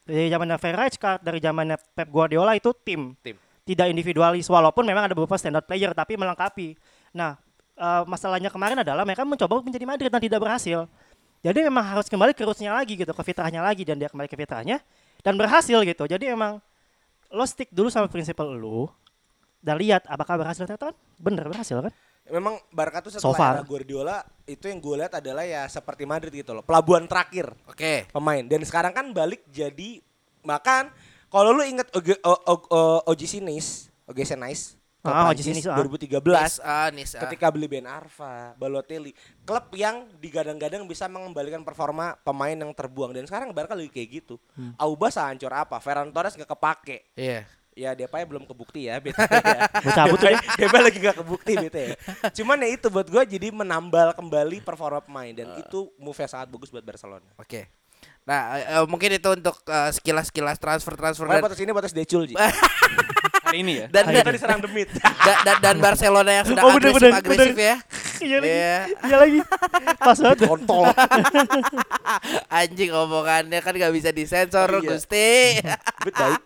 Dari 0.05 0.29
zamannya 0.29 0.57
Rijkaard, 0.61 1.21
dari 1.25 1.39
zamannya 1.41 1.77
Pep 1.97 2.09
Guardiola 2.13 2.53
itu 2.53 2.77
tim. 2.77 3.17
Tim. 3.25 3.41
Tidak 3.65 3.89
individualis 3.89 4.45
walaupun 4.47 4.85
memang 4.85 5.09
ada 5.09 5.17
beberapa 5.17 5.35
standard 5.35 5.65
player 5.65 5.91
tapi 5.91 6.15
melengkapi. 6.15 6.77
Nah, 7.17 7.41
eh, 7.73 8.03
masalahnya 8.05 8.53
kemarin 8.53 8.85
adalah 8.85 9.03
mereka 9.03 9.25
mencoba 9.25 9.65
menjadi 9.65 9.89
Madrid 9.89 10.13
dan 10.13 10.21
tidak 10.21 10.39
berhasil. 10.39 10.85
Jadi 11.47 11.63
memang 11.63 11.87
harus 11.87 12.11
kembali 12.11 12.35
ke 12.35 12.43
rootsnya 12.43 12.75
lagi 12.75 12.99
gitu, 12.99 13.15
ke 13.15 13.23
fitrahnya 13.23 13.63
lagi 13.63 13.87
dan 13.87 13.95
dia 13.95 14.11
kembali 14.11 14.27
ke 14.27 14.35
fitrahnya 14.35 14.83
dan 15.23 15.39
berhasil 15.39 15.79
gitu. 15.79 16.05
Jadi 16.05 16.27
emang 16.27 16.59
lo 17.31 17.47
stick 17.47 17.71
dulu 17.71 17.87
sama 17.87 18.11
prinsip 18.11 18.35
lu 18.43 18.91
dan 19.63 19.79
lihat 19.79 20.03
apakah 20.07 20.43
berhasil 20.43 20.67
ternyata 20.67 20.91
kan 20.91 20.97
bener 21.17 21.47
berhasil 21.47 21.79
kan? 21.79 21.95
Memang 22.27 22.59
Barca 22.75 22.99
tuh 22.99 23.15
So 23.15 23.23
setelah 23.23 23.39
far. 23.39 23.55
era 23.55 23.63
Guardiola 23.63 24.17
itu 24.43 24.67
yang 24.67 24.83
gue 24.83 24.95
lihat 24.99 25.23
adalah 25.23 25.47
ya 25.47 25.63
seperti 25.71 26.03
Madrid 26.03 26.35
gitu 26.35 26.51
loh. 26.51 26.67
Pelabuhan 26.67 27.07
terakhir 27.07 27.55
Oke. 27.71 28.11
pemain 28.11 28.43
dan 28.43 28.67
sekarang 28.67 28.91
kan 28.91 29.07
balik 29.15 29.47
jadi 29.47 30.03
bahkan 30.43 30.91
kalau 31.31 31.55
lu 31.55 31.63
inget 31.63 31.87
Oge- 31.95 32.19
O- 32.23 32.43
O- 32.47 32.67
O- 32.71 33.03
OGC 33.07 33.39
Nice, 33.39 33.91
OGC 34.07 34.35
Nice, 34.35 34.75
klub 34.75 34.76
Ah, 35.09 35.31
Prancis 35.31 35.67
ah. 35.67 35.77
2013 35.79 36.61
Ah, 36.61 36.89
nis, 36.91 37.15
ah. 37.15 37.23
ketika 37.27 37.47
beli 37.49 37.67
Ben 37.67 37.87
Arfa, 37.87 38.55
Balotelli, 38.57 39.15
klub 39.43 39.71
yang 39.75 40.07
digadang-gadang 40.19 40.83
bisa 40.85 41.07
mengembalikan 41.07 41.63
performa 41.63 42.19
pemain 42.21 42.55
yang 42.55 42.73
terbuang 42.73 43.15
dan 43.15 43.25
sekarang 43.25 43.55
Barca 43.55 43.77
lagi 43.77 43.91
kayak 43.91 44.09
gitu. 44.25 44.37
Hmm. 44.55 44.75
Auba 44.77 45.09
hancur 45.09 45.53
apa? 45.53 45.77
Ferran 45.79 46.11
Torres 46.11 46.35
nggak 46.35 46.51
kepake. 46.51 47.15
Iya. 47.15 47.47
Ya 47.77 47.93
Depay 47.93 48.25
belum 48.25 48.49
kebukti 48.49 48.89
ya, 48.89 48.97
bete 48.97 49.21
ya. 49.21 49.69
Mau 49.85 49.93
cabut 49.93 50.17
tuh 50.17 50.33
Depay, 50.33 50.81
lagi 50.81 50.97
gak 50.97 51.17
kebukti 51.21 51.53
bete 51.61 51.83
ya. 51.93 51.95
Cuman 52.33 52.57
ya 52.65 52.73
itu 52.73 52.89
buat 52.89 53.05
gue 53.05 53.23
jadi 53.37 53.53
menambal 53.53 54.17
kembali 54.17 54.65
performa 54.65 55.05
pemain 55.05 55.29
dan 55.37 55.53
Ah. 55.53 55.61
itu 55.61 55.93
move 56.01 56.17
yang 56.17 56.31
sangat 56.33 56.49
bagus 56.49 56.73
buat 56.73 56.81
Barcelona. 56.81 57.29
Oke. 57.37 57.69
Nah, 58.27 58.59
eh, 58.59 58.65
eh, 58.67 58.85
mungkin 58.91 59.15
itu 59.15 59.29
untuk 59.31 59.63
eh, 59.71 59.91
sekilas-sekilas 59.95 60.59
transfer-transfer 60.59 61.31
Pokoknya 61.31 61.39
dan 61.39 61.47
potes 61.47 61.61
ini 61.63 61.71
potes 61.71 61.95
Decul 61.95 62.27
Ji. 62.27 62.35
Hari 63.47 63.63
ini 63.63 63.79
ya. 63.79 63.87
dan, 63.87 64.11
Tadi 64.11 64.19
dan, 64.19 64.35
diserang 64.35 64.59
demit. 64.59 64.91
dan, 64.99 65.37
dan, 65.47 65.57
dan 65.63 65.77
Barcelona 65.79 66.31
yang 66.35 66.47
sudah 66.51 66.63
Oh, 66.67 66.75
bener, 66.75 66.91
agresif 66.91 66.99
bener, 66.99 67.13
agresif 67.15 67.55
bener. 67.55 67.63
ya. 67.63 67.77
Iya 68.17 68.37
lagi. 68.43 68.51
Iya. 68.51 68.79
Iya 69.07 69.17
lagi. 69.23 69.41
Pas 70.03 70.19
banget. 70.19 70.39
Kontol. 70.43 70.85
Anjing 72.59 72.91
omongannya 72.91 73.59
kan 73.63 73.73
gak 73.73 73.95
bisa 73.95 74.11
disensor 74.11 74.67
Oh, 74.67 74.83
iya. 74.83 74.89
Gusti. 74.91 75.31
Baik. 76.19 76.45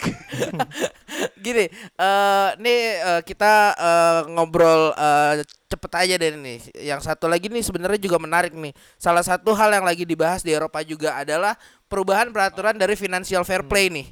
Gini, 1.40 1.64
eh 1.96 2.48
nih 2.60 2.80
eh, 3.00 3.20
kita 3.24 3.54
eh, 3.72 4.20
ngobrol 4.28 4.92
eh, 4.92 5.40
cepet 5.70 5.92
aja 5.94 6.14
deh 6.18 6.34
nih. 6.34 6.58
Yang 6.82 7.06
satu 7.06 7.30
lagi 7.30 7.46
nih 7.46 7.62
sebenarnya 7.62 8.02
juga 8.02 8.18
menarik 8.18 8.50
nih. 8.50 8.74
Salah 8.98 9.22
satu 9.22 9.54
hal 9.54 9.70
yang 9.70 9.86
lagi 9.86 10.02
dibahas 10.02 10.42
di 10.42 10.50
Eropa 10.50 10.82
juga 10.82 11.14
adalah 11.14 11.54
perubahan 11.86 12.34
peraturan 12.34 12.74
dari 12.74 12.98
financial 12.98 13.46
fair 13.46 13.62
play 13.62 13.86
nih. 13.86 14.10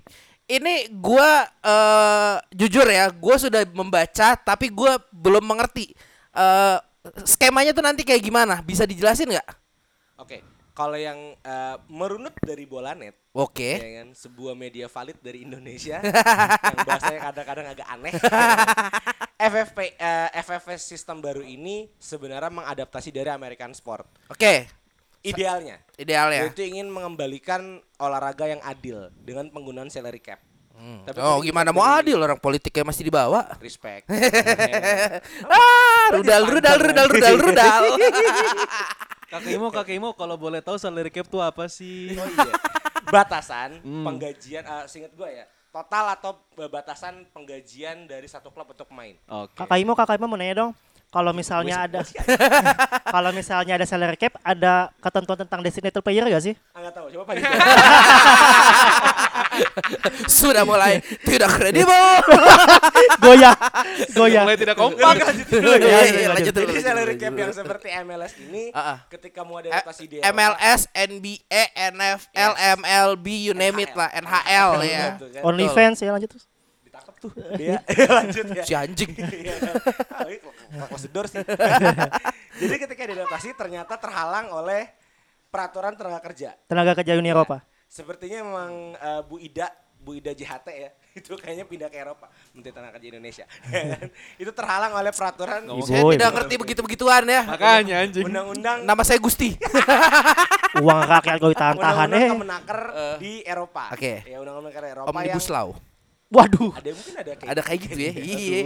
Ini 0.49 0.95
gua 0.95 1.45
eh 1.45 2.37
jujur 2.55 2.87
ya, 2.87 3.11
gua 3.11 3.37
sudah 3.37 3.67
membaca 3.75 4.39
tapi 4.39 4.71
gua 4.71 4.97
belum 5.11 5.45
mengerti 5.45 5.93
eh 6.33 6.79
skemanya 7.27 7.75
tuh 7.75 7.83
nanti 7.83 8.07
kayak 8.07 8.23
gimana? 8.23 8.63
Bisa 8.63 8.87
dijelasin 8.87 9.35
nggak? 9.35 9.49
Oke, 10.23 10.41
kalau 10.79 10.95
yang 10.95 11.35
eh, 11.35 11.77
merunut 11.91 12.31
dari 12.39 12.63
Bolanet, 12.63 13.19
Oke. 13.35 13.83
ya 13.83 13.91
kan, 13.99 14.15
sebuah 14.15 14.55
media 14.55 14.87
valid 14.87 15.19
dari 15.19 15.43
Indonesia 15.43 15.99
yang 16.71 16.79
bahasanya 16.87 17.21
kadang-kadang 17.27 17.67
agak 17.75 17.89
aneh. 17.91 18.15
FFP 19.35 19.79
eh, 19.99 20.29
FFS 20.39 20.87
sistem 20.87 21.19
baru 21.19 21.43
ini 21.43 21.91
sebenarnya 21.99 22.55
mengadaptasi 22.55 23.11
dari 23.11 23.27
American 23.27 23.75
sport. 23.75 24.07
Oke. 24.31 24.71
Idealnya, 25.19 25.83
Idealnya. 25.99 26.47
yaitu 26.47 26.63
ingin 26.63 26.87
mengembalikan 26.87 27.83
olahraga 27.99 28.47
yang 28.47 28.63
adil 28.63 29.11
dengan 29.19 29.51
penggunaan 29.51 29.91
salary 29.91 30.23
cap. 30.23 30.39
Tapi 30.79 31.19
Oh, 31.19 31.43
gimana 31.43 31.75
mau 31.75 31.83
adil 31.83 32.15
orang 32.23 32.39
politiknya 32.39 32.87
masih 32.87 33.03
dibawa? 33.11 33.51
Respect. 33.59 34.07
Ah, 35.51 36.15
rudal, 36.15 36.47
rudal, 36.47 36.79
rudal, 36.79 37.07
rudal, 37.11 37.35
rudal. 37.35 37.85
Kakak 39.29 39.53
Imo, 39.53 39.69
Kakak 39.69 39.93
Imo 39.93 40.17
kalau 40.17 40.41
boleh 40.41 40.65
tahu 40.65 40.81
salary 40.81 41.13
cap 41.13 41.29
tuh 41.29 41.45
apa 41.45 41.69
sih? 41.69 42.17
Oh 42.17 42.25
iya. 42.25 42.53
Batasan 43.05 43.81
Hmm. 43.81 44.05
penggajian, 44.05 44.65
uh, 44.65 44.85
seinget 44.85 45.13
gue 45.13 45.29
ya, 45.29 45.45
total 45.69 46.13
atau 46.13 46.37
batasan 46.67 47.29
penggajian 47.29 48.05
dari 48.05 48.25
satu 48.25 48.49
klub 48.49 48.69
untuk 48.69 48.89
pemain. 48.89 49.13
Oke. 49.29 49.53
Kakak 49.55 49.79
Imo, 49.79 49.93
Kakak 49.93 50.17
Imo 50.17 50.29
mau 50.29 50.37
nanya 50.37 50.57
dong. 50.59 50.73
Kalau 51.09 51.33
misalnya 51.33 51.89
ada 51.89 52.05
kalau 53.17 53.33
misalnya 53.33 53.81
ada 53.81 53.89
salary 53.89 54.21
cap, 54.21 54.37
ada 54.45 54.93
ketentuan 55.01 55.41
tentang 55.41 55.65
designated 55.65 56.05
player 56.05 56.29
gak 56.29 56.45
sih? 56.45 56.55
Ah, 56.77 56.85
nggak 56.85 56.95
tahu, 57.01 57.07
coba 57.09 57.25
Pak. 57.29 57.35
Sudah 60.27 60.63
mulai 60.63 60.99
tidak 61.23 61.51
kredibel. 61.55 61.95
Goyah. 63.25 63.55
Goyah. 64.13 64.45
Mulai 64.45 64.57
tidak 64.57 64.77
kompak. 64.77 65.01
Pak, 65.01 65.15
lanjut 65.25 65.47
dulu 65.49 65.69
Iya, 65.69 65.79
ya. 65.79 66.01
iya, 66.05 66.29
lanjut 66.31 66.53
dulu, 66.53 66.65
Jadi 66.65 66.73
lanjut 66.75 66.87
salary 66.87 67.17
cap 67.17 67.35
yang 67.35 67.53
seperti 67.53 67.89
MLS 68.03 68.33
ini, 68.39 68.65
Ah, 68.71 68.81
ah. 68.81 68.99
ketika 69.09 69.41
mau 69.43 69.59
ada 69.59 69.69
Eh, 69.69 69.75
adaptasi 69.75 70.05
di 70.07 70.17
MLS, 70.21 70.81
NBA, 70.93 71.63
NFL, 71.95 72.53
Yes. 72.55 72.77
MLB, 72.79 73.27
you 73.43 73.53
name 73.53 73.79
it 73.81 73.93
lah, 73.93 74.09
NHL 74.11 74.71
ya. 74.83 75.05
gitu 75.15 75.27
kan. 75.33 75.43
Only 75.43 75.67
fans 75.69 75.99
ya 75.99 76.11
lanjut 76.11 76.31
terus. 76.31 76.47
ditangkap 76.85 77.15
tuh 77.21 77.31
dia 77.55 77.79
lanjut 78.19 78.47
ya. 78.53 78.63
Si 78.65 78.73
anjing. 78.73 79.13
Iya. 79.19 79.55
Ah, 80.79 80.99
door 81.09 81.27
sih. 81.27 81.41
Jadi 82.59 82.75
ketika 82.77 83.03
diadaptasi 83.05 83.49
ternyata 83.55 83.95
terhalang 83.97 84.51
oleh 84.51 84.89
peraturan 85.49 85.97
tenaga 85.97 86.21
kerja. 86.23 86.53
Tenaga 86.67 86.93
kerja 86.93 87.17
Uni 87.17 87.31
Eropa. 87.31 87.65
Sepertinya 87.89 88.45
memang 88.45 88.73
eh, 88.95 89.21
Bu 89.25 89.41
Ida, 89.41 89.73
Bu 89.99 90.13
Ida 90.15 90.37
JHT 90.37 90.69
ya, 90.69 90.91
itu 91.19 91.33
kayaknya 91.41 91.65
pindah 91.65 91.89
ke 91.89 91.97
Eropa, 91.97 92.29
Menteri 92.53 92.73
Tenaga 92.77 93.01
Kerja 93.01 93.09
Indonesia. 93.17 93.45
itu 94.43 94.51
terhalang 94.53 94.93
oleh 94.93 95.11
peraturan 95.11 95.65
Saya 95.89 96.05
Ibu, 96.05 96.13
tidak 96.15 96.31
ibu. 96.31 96.37
ngerti 96.37 96.55
begitu-begituan 96.61 97.25
ya. 97.25 97.43
Makanya 97.49 97.97
anjing. 98.05 98.25
undang-undang 98.29 98.85
Nama 98.85 99.03
saya 99.03 99.19
Gusti. 99.19 99.57
Uang 100.85 101.01
rakyat 101.01 101.37
gue 101.41 101.51
ditahan-tahan 101.57 102.09
undang-undang 102.13 102.23
eh. 102.23 102.31
Kemenaker 102.37 102.81
di 103.19 103.33
Eropa. 103.43 103.85
Oke. 103.97 104.23
Ya 104.29 104.37
undang-undang 104.39 104.71
Kemenaker 104.71 104.85
Eropa 104.93 105.09
Omnibus 105.11 105.47
yang 105.49 105.57
Law. 105.57 105.69
Waduh. 106.29 106.77
ada 106.77 106.93
mungkin 106.93 107.17
ada 107.17 107.33
kayak 107.41 107.49
Ada 107.49 107.63
kayak 107.65 107.81
gitu 107.89 108.01
ya. 108.05 108.13
Iya. 108.13 108.61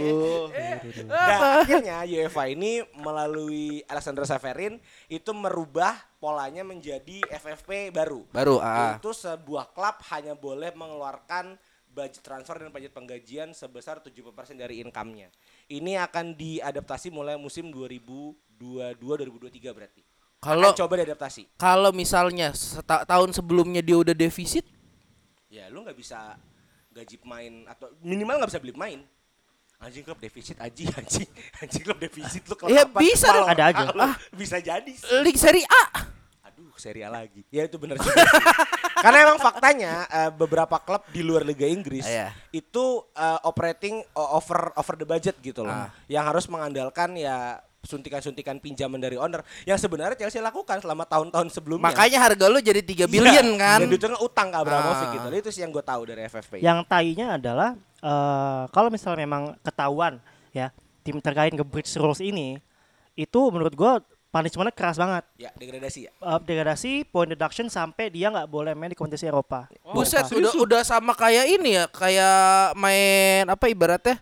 Nah, 1.07 1.63
akhirnya 1.63 2.03
UEFA 2.03 2.51
ini 2.51 2.83
melalui 2.91 3.79
Alexander 3.87 4.27
Severin 4.27 4.83
itu 5.07 5.31
merubah 5.31 5.95
polanya 6.19 6.67
menjadi 6.67 7.23
FFP 7.31 7.95
baru. 7.95 8.27
Baru 8.35 8.59
ah. 8.59 8.99
Itu 8.99 9.15
sebuah 9.15 9.71
klub 9.71 9.95
hanya 10.11 10.35
boleh 10.35 10.75
mengeluarkan 10.75 11.55
budget 11.87 12.19
transfer 12.19 12.59
dan 12.59 12.67
budget 12.67 12.91
penggajian 12.91 13.55
sebesar 13.55 14.03
70% 14.03 14.59
dari 14.59 14.83
income-nya. 14.83 15.31
Ini 15.71 16.03
akan 16.03 16.35
diadaptasi 16.35 17.15
mulai 17.15 17.39
musim 17.39 17.71
2022-2023 17.71 19.71
berarti. 19.71 20.03
Kalau 20.43 20.75
Akan 20.75 20.83
coba 20.83 20.99
diadaptasi. 20.99 21.55
kalau 21.55 21.95
misalnya 21.95 22.51
tahun 22.83 23.31
sebelumnya 23.31 23.79
dia 23.79 23.95
udah 23.95 24.11
defisit, 24.11 24.67
Ya 25.47 25.69
lu 25.69 25.85
nggak 25.85 25.93
bisa 25.95 26.35
gaji 26.93 27.15
pemain 27.17 27.53
atau 27.67 27.89
minimal 27.99 28.37
nggak 28.37 28.49
bisa 28.49 28.61
beli 28.61 28.71
pemain. 28.71 28.99
Anjing 29.77 30.01
klub 30.01 30.15
defisit 30.15 30.55
aji 30.57 30.87
anjing 30.93 31.27
anjing 31.59 31.83
klub 31.83 31.99
defisit 31.99 32.39
lu 32.45 32.55
klub 32.55 32.69
Ya, 32.69 32.87
apa? 32.87 32.95
bisa 32.95 33.27
Mal-. 33.27 33.51
Ada 33.51 33.63
aja. 33.67 33.83
lu 33.91 34.05
bisa 34.33 34.57
jadi 34.57 34.93
sih. 34.93 35.19
Liga 35.19 35.35
Serie 35.35 35.67
A. 35.67 35.83
Aduh, 36.45 36.71
seri 36.77 37.01
A 37.01 37.09
lagi. 37.09 37.43
Ya 37.49 37.65
itu 37.65 37.75
benar 37.75 37.97
juga. 37.97 38.13
sih. 38.13 38.23
Karena 39.03 39.27
emang 39.27 39.35
faktanya 39.37 40.05
eh, 40.07 40.31
beberapa 40.31 40.79
klub 40.79 41.03
di 41.09 41.19
luar 41.19 41.43
Liga 41.43 41.67
Inggris 41.67 42.05
Iya. 42.05 42.31
itu 42.53 42.85
eh, 43.11 43.39
operating 43.43 43.99
over 44.13 44.71
over 44.71 44.95
the 44.95 45.03
budget 45.03 45.35
gitu 45.41 45.65
loh. 45.65 45.73
Ah. 45.73 45.91
Yang 46.07 46.25
harus 46.31 46.45
mengandalkan 46.47 47.17
ya 47.17 47.59
suntikan-suntikan 47.83 48.57
pinjaman 48.57 48.95
dari 48.97 49.19
owner 49.19 49.43
yang 49.67 49.75
sebenarnya 49.75 50.15
Chelsea 50.15 50.39
lakukan 50.39 50.79
selama 50.79 51.03
tahun-tahun 51.03 51.51
sebelumnya. 51.51 51.91
Makanya 51.91 52.19
harga 52.23 52.45
lu 52.47 52.57
jadi 52.57 52.79
3 52.79 52.95
Iya, 52.95 53.05
billion 53.05 53.47
kan. 53.59 53.79
Dan 53.83 53.91
itu 53.91 54.07
kan 54.07 54.15
utang 54.17 54.47
ke 54.49 54.57
Abramovich 54.57 55.03
Ah. 55.03 55.13
gitu. 55.13 55.27
Itu 55.29 55.49
sih 55.51 55.61
yang 55.61 55.71
gue 55.71 55.83
tahu 55.83 56.01
dari 56.07 56.21
FFP. 56.23 56.63
Yang 56.63 56.79
tainya 56.87 57.35
adalah 57.35 57.75
eh, 57.99 58.63
kalau 58.71 58.87
misalnya 58.87 59.19
memang 59.21 59.55
ketahuan 59.59 60.19
ya 60.51 60.71
tim 61.03 61.19
terkait 61.19 61.51
nge-breach 61.51 61.91
rules 61.95 62.19
ini 62.19 62.59
itu 63.13 63.39
menurut 63.47 63.71
gua 63.73 63.99
punishmentnya 64.27 64.73
keras 64.73 64.97
banget. 64.97 65.23
Ya, 65.37 65.53
degradasi 65.53 65.99
ya. 66.07 66.11
Eh, 66.11 66.39
degradasi, 66.41 66.91
point 67.05 67.29
deduction 67.29 67.69
sampai 67.69 68.09
dia 68.09 68.27
nggak 68.27 68.49
boleh 68.49 68.73
main 68.73 68.89
di 68.89 68.97
kompetisi 68.97 69.29
Eropa. 69.29 69.69
Buset, 69.93 70.25
udah 70.25 70.51
udah 70.57 70.81
sama 70.81 71.13
kayak 71.13 71.45
ini 71.47 71.77
ya, 71.77 71.85
kayak 71.85 72.73
main 72.73 73.45
apa 73.45 73.69
ibaratnya 73.69 74.17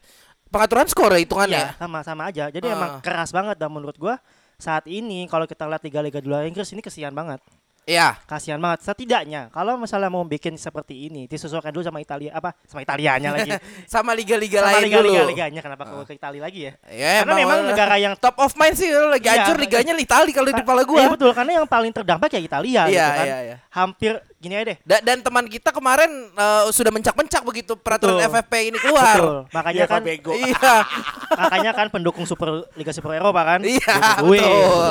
pengaturan 0.51 0.85
skor 0.85 1.15
ya 1.15 1.19
hitungannya. 1.23 1.63
Iya, 1.71 1.79
sama-sama 1.79 2.27
aja. 2.27 2.45
Jadi 2.51 2.67
Ah. 2.67 2.75
emang 2.75 2.91
keras 2.99 3.31
banget 3.31 3.55
dan 3.55 3.71
menurut 3.71 3.95
gua 3.95 4.19
saat 4.59 4.85
ini 4.85 5.25
kalau 5.25 5.49
kita 5.49 5.65
lihat 5.65 5.81
liga-liga 5.81 6.19
di 6.21 6.27
luar 6.29 6.45
Inggris 6.45 6.69
ini 6.69 6.83
kesian 6.83 7.15
banget. 7.15 7.41
Iya. 7.83 8.13
Kasihan 8.23 8.57
banget. 8.57 8.85
Setidaknya 8.85 9.49
kalau 9.49 9.73
misalnya 9.75 10.07
mau 10.07 10.21
bikin 10.21 10.53
seperti 10.53 11.09
ini 11.09 11.25
disesuaikan 11.25 11.69
dulu 11.69 11.81
sama 11.81 11.97
Italia 11.97 12.29
apa 12.31 12.53
sama 12.63 12.81
Italianya 12.81 13.29
lagi. 13.31 13.51
Sama 13.91 14.13
liga-liga 14.13 14.61
sama 14.61 14.71
lain 14.71 14.83
liga-liga 14.87 15.19
dulu. 15.19 15.29
liganya 15.29 15.59
kenapa 15.59 15.83
ke, 15.83 15.95
ke 16.05 16.13
Italia 16.15 16.41
lagi 16.41 16.59
ya? 16.63 16.73
Ya, 16.87 17.13
Karena 17.21 17.35
memang 17.35 17.59
negara 17.65 17.95
yang 17.97 18.13
top 18.15 18.39
of 18.39 18.53
mind 18.55 18.73
sih 18.73 18.87
lu 18.87 19.09
lagi 19.09 19.27
Iya, 19.27 19.43
hancur 19.43 19.57
liganya 19.59 19.93
Itali 19.93 20.31
kalau 20.31 20.47
di 20.47 20.55
kepala 20.55 20.81
Iya 20.81 20.87
gua. 20.87 21.03
betul 21.11 21.31
karena 21.33 21.51
yang 21.59 21.67
paling 21.67 21.91
terdampak 21.91 22.29
ya 22.31 22.39
Italia 22.39 22.81
Iya, 22.85 22.87
gitu 22.87 23.11
kan. 23.11 23.25
iya, 23.25 23.37
iya. 23.43 23.55
Hampir 23.69 24.11
gini 24.37 24.53
aja 24.55 24.65
deh. 24.71 24.77
Da- 24.81 25.03
dan 25.03 25.17
teman 25.19 25.45
kita 25.45 25.69
kemarin 25.69 26.09
eh, 26.31 26.63
sudah 26.71 26.89
mencak-mencak 26.89 27.41
begitu 27.43 27.73
peraturan 27.75 28.15
Betul. 28.17 28.29
FFP 28.31 28.53
ini 28.63 28.77
keluar. 28.79 29.15
Betul. 29.17 29.37
Makanya 29.51 29.83
Iya, 29.83 29.91
kan 29.91 30.01
Bego. 30.01 30.31
Iya. 30.31 30.73
makanya 31.41 31.71
kan 31.73 31.87
pendukung 31.89 32.23
Super 32.23 32.63
Liga 32.73 32.91
Super 32.91 33.17
Eropa 33.17 33.41
kan. 33.43 33.59
Iya, 33.61 34.21
duit, 34.21 34.41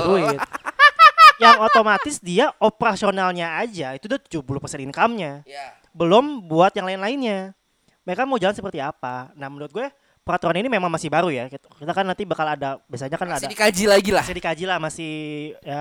duit. 0.04 0.38
Yang 1.40 1.56
otomatis 1.58 2.20
dia 2.20 2.52
operasionalnya 2.56 3.58
aja 3.58 3.96
itu 3.96 4.06
udah 4.06 4.20
70% 4.20 4.84
income-nya. 4.84 5.42
Iya. 5.42 5.66
Belum 5.90 6.44
buat 6.44 6.70
yang 6.72 6.86
lain-lainnya. 6.86 7.56
Mereka 8.04 8.24
mau 8.24 8.36
jalan 8.36 8.52
seperti 8.52 8.78
apa? 8.78 9.32
Nah, 9.34 9.48
menurut 9.48 9.70
gue 9.70 9.86
peraturan 10.20 10.56
ini 10.56 10.68
memang 10.68 10.88
masih 10.88 11.08
baru 11.08 11.28
ya. 11.28 11.48
Kita 11.48 11.90
kan 11.90 12.04
nanti 12.04 12.22
bakal 12.22 12.46
ada 12.46 12.78
biasanya 12.86 13.16
kan 13.16 13.26
Masih 13.26 13.46
ada 13.46 13.50
dikaji 13.50 13.84
lagi 13.86 14.10
lah. 14.12 14.22
masih 14.22 14.34
dikaji 14.36 14.64
lah, 14.68 14.78
masih 14.78 15.12
ya 15.60 15.78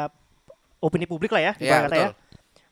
opini 0.80 1.04
publik 1.04 1.30
lah 1.30 1.44
ya, 1.44 1.52
Iya, 1.60 1.68
ibarat 1.68 1.84
kata 1.86 1.98
ya. 1.98 2.10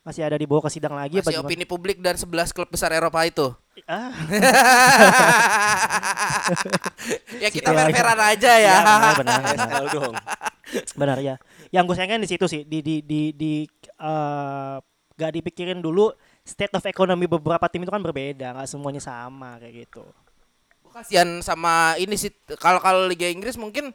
Masih 0.02 0.22
ada 0.24 0.38
dibawa 0.40 0.64
ke 0.64 0.70
sidang 0.72 0.96
lagi 0.96 1.20
apa 1.20 1.28
Masih 1.28 1.36
gimana? 1.36 1.48
opini 1.52 1.66
publik 1.68 1.98
dan 2.00 2.16
11 2.16 2.56
klub 2.56 2.72
besar 2.72 2.90
Eropa 2.96 3.20
itu. 3.28 3.52
Ah, 3.84 4.08
ya 7.44 7.50
kita 7.52 7.68
Iya, 7.68 7.76
iya. 7.76 7.86
fair-fairan 7.86 8.20
aja 8.20 8.52
ya. 8.52 8.76
iya, 8.80 9.12
benar, 9.20 9.40
benar. 9.44 9.68
Benar 10.96 11.18
ya. 11.20 11.36
Yang 11.70 11.84
gue 11.88 11.96
sayangkan 11.96 12.22
di 12.24 12.30
situ 12.30 12.46
sih 12.48 12.62
di 12.64 12.80
di 12.80 12.96
di 13.04 13.22
di 13.36 13.54
eh, 14.00 14.76
gak 15.18 15.32
dipikirin 15.34 15.82
dulu 15.82 16.14
state 16.46 16.72
of 16.78 16.86
economy 16.86 17.26
beberapa 17.26 17.66
tim 17.68 17.84
itu 17.84 17.92
kan 17.92 18.00
berbeda, 18.00 18.54
nggak 18.54 18.70
semuanya 18.70 19.02
sama 19.02 19.58
kayak 19.58 19.90
gitu. 19.90 20.06
Kasihan 20.88 21.42
sama 21.44 21.94
ini 22.00 22.16
sih 22.16 22.32
kalau 22.58 22.80
kalau 22.80 23.06
Liga 23.06 23.28
Inggris 23.28 23.58
mungkin 23.60 23.92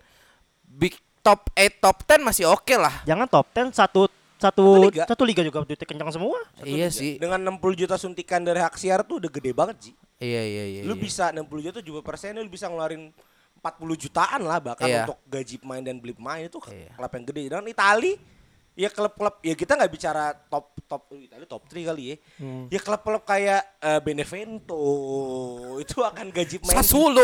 big 0.62 0.94
top 1.22 1.48
8 1.54 1.78
top 1.80 1.96
10 2.04 2.26
masih 2.26 2.44
oke 2.50 2.74
lah. 2.76 3.02
Jangan 3.06 3.26
top 3.30 3.46
10 3.54 3.72
satu 3.72 4.02
satu 4.42 4.64
Satu 4.66 4.66
liga. 4.90 5.02
satu 5.06 5.22
liga 5.22 5.42
juga 5.46 5.62
duitnya 5.62 5.86
kencang 5.86 6.10
semua. 6.10 6.38
iya 6.66 6.90
sih. 6.90 7.14
Dengan 7.22 7.38
60 7.54 7.78
juta 7.78 7.94
suntikan 7.94 8.42
dari 8.42 8.58
hak 8.58 8.74
siar 8.74 9.06
tuh 9.06 9.22
udah 9.22 9.30
gede 9.30 9.54
banget 9.54 9.76
sih. 9.78 9.94
Iya 10.18 10.42
iya 10.42 10.64
iya. 10.66 10.80
Lu 10.82 10.98
iya. 10.98 11.02
bisa 11.02 11.30
60 11.30 11.46
juta 11.62 11.78
70 11.78 12.02
persen, 12.02 12.34
lu 12.34 12.50
bisa 12.50 12.66
ngeluarin 12.66 13.14
40 13.62 13.94
jutaan 13.96 14.42
lah 14.42 14.58
bahkan 14.58 14.90
Iya. 14.90 15.06
untuk 15.06 15.22
gaji 15.24 15.54
pemain 15.56 15.78
dan 15.78 15.96
beli 15.96 16.12
pemain 16.12 16.42
itu 16.42 16.58
Iya. 16.66 16.98
klub 16.98 17.12
yang 17.14 17.24
gede. 17.24 17.42
Dan 17.46 17.62
Itali 17.64 18.18
ya 18.72 18.88
klub-klub 18.88 19.36
ya 19.40 19.52
kita 19.52 19.74
nggak 19.74 19.90
bicara 19.90 20.32
top 20.48 20.72
top 20.82 21.02
Itali 21.12 21.44
top 21.44 21.62
3 21.66 21.84
kali 21.84 22.04
ya. 22.06 22.16
Hmm. 22.36 22.64
Ya 22.68 22.78
klub-klub 22.78 23.22
kayak 23.22 23.60
eh, 23.78 24.00
Benevento 24.00 24.80
itu 25.76 25.98
akan 25.98 26.26
gaji 26.28 26.56
pemain 26.56 26.76
Sassuolo. 26.78 27.20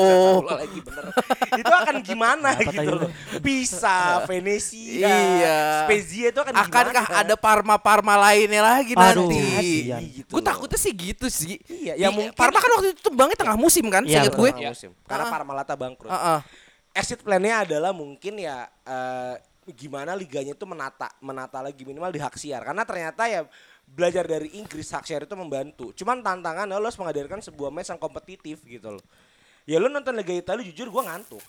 Sassuolo 0.00 0.50
lagi 0.52 0.78
bener. 0.78 1.04
itu 1.60 1.72
akan 1.72 1.96
gimana 2.00 2.48
Apa 2.52 2.70
gitu 2.70 2.90
loh. 2.96 3.10
Pisa, 3.40 4.22
Venezia, 4.24 5.06
Iya. 5.06 5.58
Spezia 5.84 6.26
itu 6.30 6.38
akan 6.38 6.54
Akankah 6.56 7.06
gimana? 7.06 7.20
ada 7.20 7.34
Parma-Parma 7.34 8.14
lainnya 8.20 8.62
lagi 8.62 8.94
Aduh, 8.94 9.26
nanti? 9.26 9.38
kasihan. 9.50 10.00
Gitu 10.02 10.30
Gue 10.30 10.42
takutnya 10.44 10.78
sih 10.78 10.92
gitu 10.92 11.26
sih. 11.26 11.58
Iya, 11.66 11.94
ya 11.94 11.94
ya 11.96 12.08
mungkin- 12.10 12.34
Parma 12.34 12.58
kan 12.58 12.70
waktu 12.72 12.88
itu 12.92 13.00
tumbangnya 13.02 13.36
tengah 13.36 13.56
musim 13.56 13.86
kan, 13.86 14.02
Iya, 14.02 14.22
seingat 14.22 14.34
gue. 14.34 14.50
Musim. 14.54 14.90
Karena 15.04 15.24
Ah. 15.26 15.32
Parmalata 15.32 15.74
bangkrut. 15.74 16.10
Heeh. 16.10 16.40
exit 16.90 17.22
plan-nya 17.22 17.62
adalah 17.62 17.94
mungkin 17.94 18.34
ya 18.34 18.66
eh, 18.82 19.34
gimana 19.72 20.14
liganya 20.14 20.52
itu 20.52 20.66
menata 20.68 21.10
menata 21.22 21.58
lagi 21.60 21.82
minimal 21.86 22.10
di 22.10 22.20
hak 22.20 22.34
siar. 22.38 22.62
Karena 22.62 22.82
ternyata 22.82 23.26
ya 23.26 23.46
belajar 23.84 24.24
dari 24.26 24.54
Inggris 24.58 24.90
hak 24.90 25.04
siar 25.06 25.22
itu 25.26 25.34
membantu. 25.34 25.90
Cuman 25.96 26.22
tantangan 26.22 26.68
lo 26.68 26.78
harus 26.78 26.98
menghadirkan 26.98 27.42
sebuah 27.42 27.70
match 27.74 27.90
yang 27.90 28.00
kompetitif 28.00 28.62
gitu 28.64 28.98
loh. 28.98 29.04
Ya 29.68 29.76
lo 29.78 29.92
nonton 29.92 30.16
Liga 30.16 30.32
Italia 30.32 30.64
jujur 30.64 30.88
gua 30.88 31.06
ngantuk. 31.10 31.42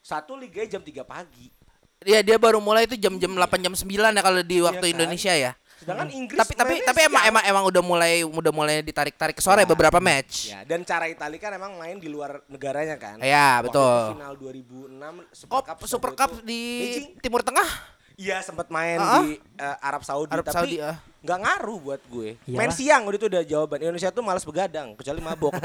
Satu 0.00 0.32
liga 0.32 0.64
jam 0.64 0.80
3 0.80 1.04
pagi. 1.04 1.52
Iya 2.00 2.24
dia 2.24 2.40
baru 2.40 2.56
mulai 2.56 2.88
itu 2.88 2.96
jam-jam 2.96 3.36
8 3.36 3.60
jam 3.60 3.76
9 3.76 3.84
ya 3.92 4.22
kalau 4.24 4.40
di 4.40 4.64
waktu 4.64 4.80
kan? 4.80 4.92
Indonesia 4.96 5.36
ya. 5.36 5.52
Sedangkan 5.80 6.08
Inggris 6.10 6.36
Tapi 6.36 6.52
tapi 6.52 6.74
tapi 6.80 7.00
emang 7.02 7.22
emang 7.26 7.42
emang 7.42 7.64
udah 7.66 7.80
mulai 7.80 8.12
udah 8.20 8.52
mulai 8.52 8.80
ditarik-tarik 8.80 9.32
ke 9.32 9.40
sore 9.40 9.64
Ya. 9.64 9.66
beberapa 9.66 9.96
match. 9.96 10.48
ya 10.48 10.60
dan 10.62 10.80
cara 10.82 11.04
Italia 11.06 11.38
kan 11.38 11.52
emang 11.52 11.72
main 11.74 11.96
di 11.96 12.06
luar 12.06 12.44
negaranya 12.46 12.94
kan 12.94 13.16
Iya, 13.18 13.60
betul. 13.60 14.12
final 14.12 14.36
2006 14.36 15.32
Super 15.32 15.52
Oh, 15.52 15.62
Cup 15.62 15.78
Super 15.82 16.12
Cup 16.12 16.30
itu 16.30 16.42
di 16.42 16.62
Beijing. 16.78 17.06
Timur 17.18 17.40
Tengah. 17.40 17.68
Iya 18.14 18.36
sempat 18.38 18.68
main 18.68 19.00
Ah, 19.00 19.08
ah. 19.10 19.22
di 19.22 19.40
eh, 19.56 19.76
Arab 19.80 20.04
Saudi 20.04 20.28
Arab 20.28 20.44
tapi 20.44 20.52
Saudi, 20.52 20.76
ah. 20.76 21.00
nggak 21.18 21.38
ngaruh 21.40 21.78
buat 21.80 22.02
gue. 22.06 22.36
Iyalah. 22.44 22.58
Main 22.58 22.70
siang 22.70 23.02
udah 23.02 23.16
itu 23.16 23.26
udah 23.26 23.42
jawaban. 23.42 23.80
Indonesia 23.80 24.12
tuh 24.12 24.20
malas 24.20 24.44
begadang 24.44 24.92
kecuali 24.92 25.18
mabok. 25.18 25.56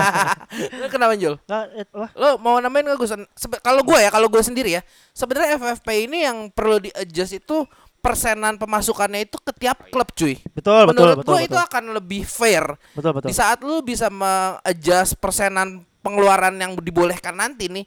Lu 0.80 0.88
kenapa 0.88 1.12
Jul? 1.14 1.36
Nggak, 1.40 1.64
eh, 1.76 1.84
Lo 2.14 2.36
mau 2.36 2.56
namain 2.56 2.84
gak? 2.86 3.04
Sebe- 3.30 3.60
Kalau 3.60 3.84
gue 3.84 3.98
ya, 3.98 4.08
kalau 4.08 4.26
gue 4.26 4.40
sendiri 4.40 4.72
ya, 4.72 4.82
sebenarnya 5.12 5.56
FFP 5.56 6.08
ini 6.08 6.24
yang 6.24 6.48
perlu 6.48 6.80
di 6.80 6.88
adjust 6.90 7.36
itu 7.36 7.68
persenan 8.00 8.56
pemasukannya 8.56 9.28
itu 9.28 9.36
ke 9.36 9.52
tiap 9.54 9.86
klub 9.88 10.08
cuy. 10.10 10.40
betul 10.50 10.88
betul 10.88 11.06
Menurut 11.06 11.16
betul 11.20 11.30
gue 11.30 11.40
itu 11.44 11.52
betul. 11.54 11.68
akan 11.68 11.84
lebih 11.94 12.22
fair. 12.24 12.64
Betul 12.96 13.12
betul. 13.14 13.28
Di 13.28 13.34
saat 13.36 13.60
lu 13.60 13.80
bisa 13.80 14.08
me-adjust 14.08 15.20
persenan 15.20 15.84
pengeluaran 16.00 16.56
yang 16.56 16.72
dibolehkan 16.74 17.36
nanti 17.36 17.68
nih 17.68 17.84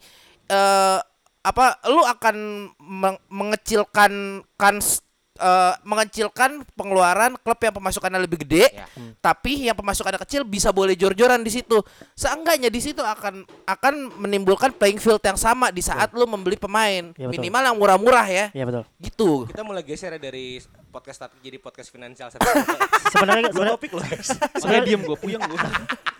eh 0.47 0.99
apa 1.43 1.65
lu 1.89 1.99
akan 1.99 2.35
meng- 2.79 3.23
mengecilkan 3.27 4.11
kan 4.55 4.75
eh, 5.43 5.73
mengecilkan 5.83 6.63
pengeluaran 6.73 7.35
klub 7.37 7.59
yang 7.59 7.75
pemasukannya 7.75 8.23
lebih 8.23 8.47
gede 8.47 8.65
Ya. 8.73 8.87
tapi 9.19 9.67
yang 9.67 9.75
pemasukannya 9.75 10.15
kecil 10.23 10.47
bisa 10.47 10.71
boleh 10.71 10.95
jor-joran 10.95 11.43
di 11.43 11.51
situ. 11.51 11.83
Seenggaknya 12.15 12.71
di 12.71 12.79
situ 12.79 13.03
akan 13.03 13.43
akan 13.67 13.93
menimbulkan 14.17 14.71
playing 14.71 14.97
field 14.97 15.19
yang 15.19 15.35
sama 15.35 15.67
di 15.69 15.83
saat 15.83 16.15
lu 16.15 16.23
membeli 16.23 16.55
pemain. 16.55 17.11
Ya, 17.19 17.27
betul. 17.27 17.43
Minimal 17.43 17.61
yang 17.67 17.77
murah-murah 17.77 18.27
ya. 18.31 18.45
Iya 18.55 18.63
betul. 18.63 18.83
Gitu. 18.97 19.29
Kita 19.51 19.61
mulai 19.67 19.83
geser 19.83 20.15
ya 20.15 20.19
dari 20.21 20.63
podcast 20.87 21.25
statik 21.25 21.43
jadi 21.43 21.57
podcast 21.59 21.91
finansial. 21.91 22.31
Sebenarnya 23.13 23.51
sebenarnya 23.51 23.75
topik 23.75 23.91
loh. 23.93 24.05
Makanya 24.63 24.81
diem 24.87 25.01
gue 25.03 25.17
puyeng 25.19 25.41
gue. 25.43 25.59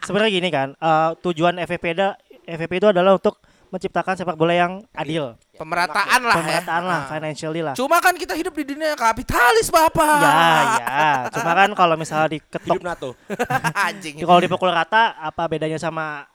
sebenarnya 0.04 0.32
gini 0.36 0.50
kan, 0.52 0.76
eh, 0.76 1.10
tujuan 1.24 1.56
FVP 1.64 1.86
da, 1.96 2.20
FVP 2.44 2.84
itu 2.84 2.88
adalah 2.92 3.16
untuk 3.16 3.40
menciptakan 3.74 4.14
sepak 4.14 4.38
bola 4.38 4.54
yang 4.54 4.86
adil, 4.94 5.34
Pemerataan 5.52 6.22
lah 6.22 6.36
pemerataan 6.36 6.82
ya. 6.82 6.88
lah, 6.88 7.00
Ah. 7.00 7.10
financially 7.10 7.62
lah. 7.62 7.74
Cuma 7.74 7.98
kan 7.98 8.14
kita 8.14 8.34
hidup 8.34 8.54
di 8.54 8.66
dunia 8.68 8.94
kapitalis, 8.94 9.68
Bapak. 9.68 10.22
Ya, 10.22 10.38
ya. 10.78 11.10
Cuma 11.34 11.52
kan 11.52 11.70
kalau 11.74 11.98
misalnya 11.98 12.30
diketok, 12.32 12.70
Hidup 12.70 12.86
NATO. 12.86 13.10
Anjing. 13.90 14.22
kalau 14.22 14.38
dipukul 14.40 14.70
rata, 14.70 15.18
apa 15.18 15.42
bedanya 15.48 15.78
sama 15.78 16.30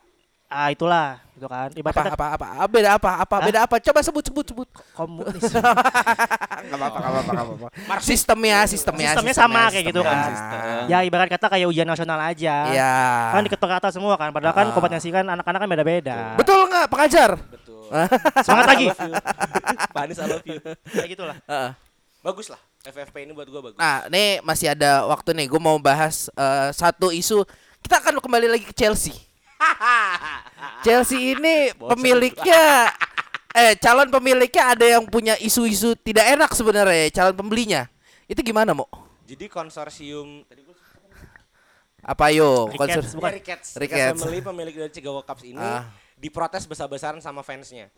ah 0.49 0.68
itulah, 0.68 1.20
gitu 1.32 1.44
kan? 1.44 1.68
apa 1.68 1.76
Ibaratnya 1.76 2.12
apa 2.12 2.26
apa 2.32 2.46
apa 2.49 2.64
beda 2.66 2.90
apa 2.96 3.11
apa 3.20 3.36
beda 3.44 3.59
apa 3.62 3.76
coba 3.78 4.01
sebut 4.01 4.24
sebut 4.24 4.46
sebut 4.46 4.68
komunis. 4.92 5.44
nggak 5.53 6.72
apa 6.72 6.86
apa 6.88 6.99
nggak 7.20 7.36
apa 7.36 7.53
apa 7.68 8.01
sistemnya 8.01 8.64
sistemnya 8.64 9.12
Sistemnya 9.12 9.34
sama 9.34 9.68
kayak 9.68 9.84
gitu 9.86 10.01
kan. 10.01 10.16
sistemnya. 10.26 10.76
ya 10.88 10.99
ibarat 11.03 11.28
kata 11.28 11.46
kayak 11.49 11.66
ujian 11.68 11.84
nasional 11.84 12.16
aja. 12.18 12.57
ya 12.66 12.92
Kan 13.30 13.44
diketok 13.44 13.68
rata 13.70 13.88
semua 13.88 14.16
kan, 14.16 14.32
padahal 14.32 14.55
kan 14.55 14.66
Ah. 14.66 14.72
kompetensi 14.72 15.09
kan 15.09 15.24
anak-anak 15.26 15.61
kan 15.61 15.68
beda-beda. 15.68 16.16
betul 16.34 16.64
nggak 16.64 16.86
pengajar 16.88 17.30
Betul. 17.36 17.92
Semangat 18.40 18.66
lagi. 18.68 18.86
Pak 19.94 20.03
Anies 20.03 20.18
I 20.18 20.26
love 20.26 20.44
you. 20.44 20.61
Kayak 20.86 21.09
gitulah. 21.09 21.36
Heeh. 21.42 21.70
Bagus 22.20 22.49
lah. 22.49 22.61
FFP 22.80 23.16
ini 23.22 23.32
buat 23.32 23.44
gue 23.44 23.61
bagus. 23.62 23.76
nah 23.76 24.05
ini 24.07 24.40
masih 24.40 24.70
ada 24.70 25.05
waktu 25.05 25.32
nih 25.34 25.46
gue 25.46 25.57
mau 25.59 25.76
bahas 25.76 26.28
eh, 26.30 26.68
satu 26.70 27.09
isu 27.11 27.44
kita 27.78 27.96
akan 27.99 28.16
kembali 28.16 28.49
lagi 28.49 28.64
ke 28.64 28.72
Chelsea 28.72 29.12
Chelsea 30.84 31.34
ini 31.34 31.72
pemiliknya 31.74 32.92
eh 33.52 33.74
calon 33.80 34.09
pemiliknya 34.12 34.76
ada 34.76 34.86
yang 34.86 35.04
punya 35.09 35.34
isu-isu 35.40 35.98
tidak 35.98 36.24
enak 36.38 36.50
sebenarnya 36.54 37.11
calon 37.11 37.34
pembelinya 37.34 37.90
itu 38.30 38.38
gimana 38.44 38.72
mo 38.76 38.86
Jadi 39.28 39.44
konsorsium 39.50 40.46
tadi 40.48 40.64
gue 40.64 40.76
apa 42.09 42.32
yo 42.32 42.72
konser 42.72 43.04
bukan. 43.12 43.32
Ricketts. 43.36 43.76
Ricketts. 43.76 44.16
Ricketts 44.16 44.20
family 44.24 44.40
pemilik 44.40 44.74
dari 44.86 44.92
Chicago 44.94 45.20
Cubs 45.20 45.44
ini 45.44 45.61
Ah. 45.61 45.84
diprotes 46.16 46.64
besar-besaran 46.64 47.20
sama 47.20 47.44
fansnya. 47.44 47.92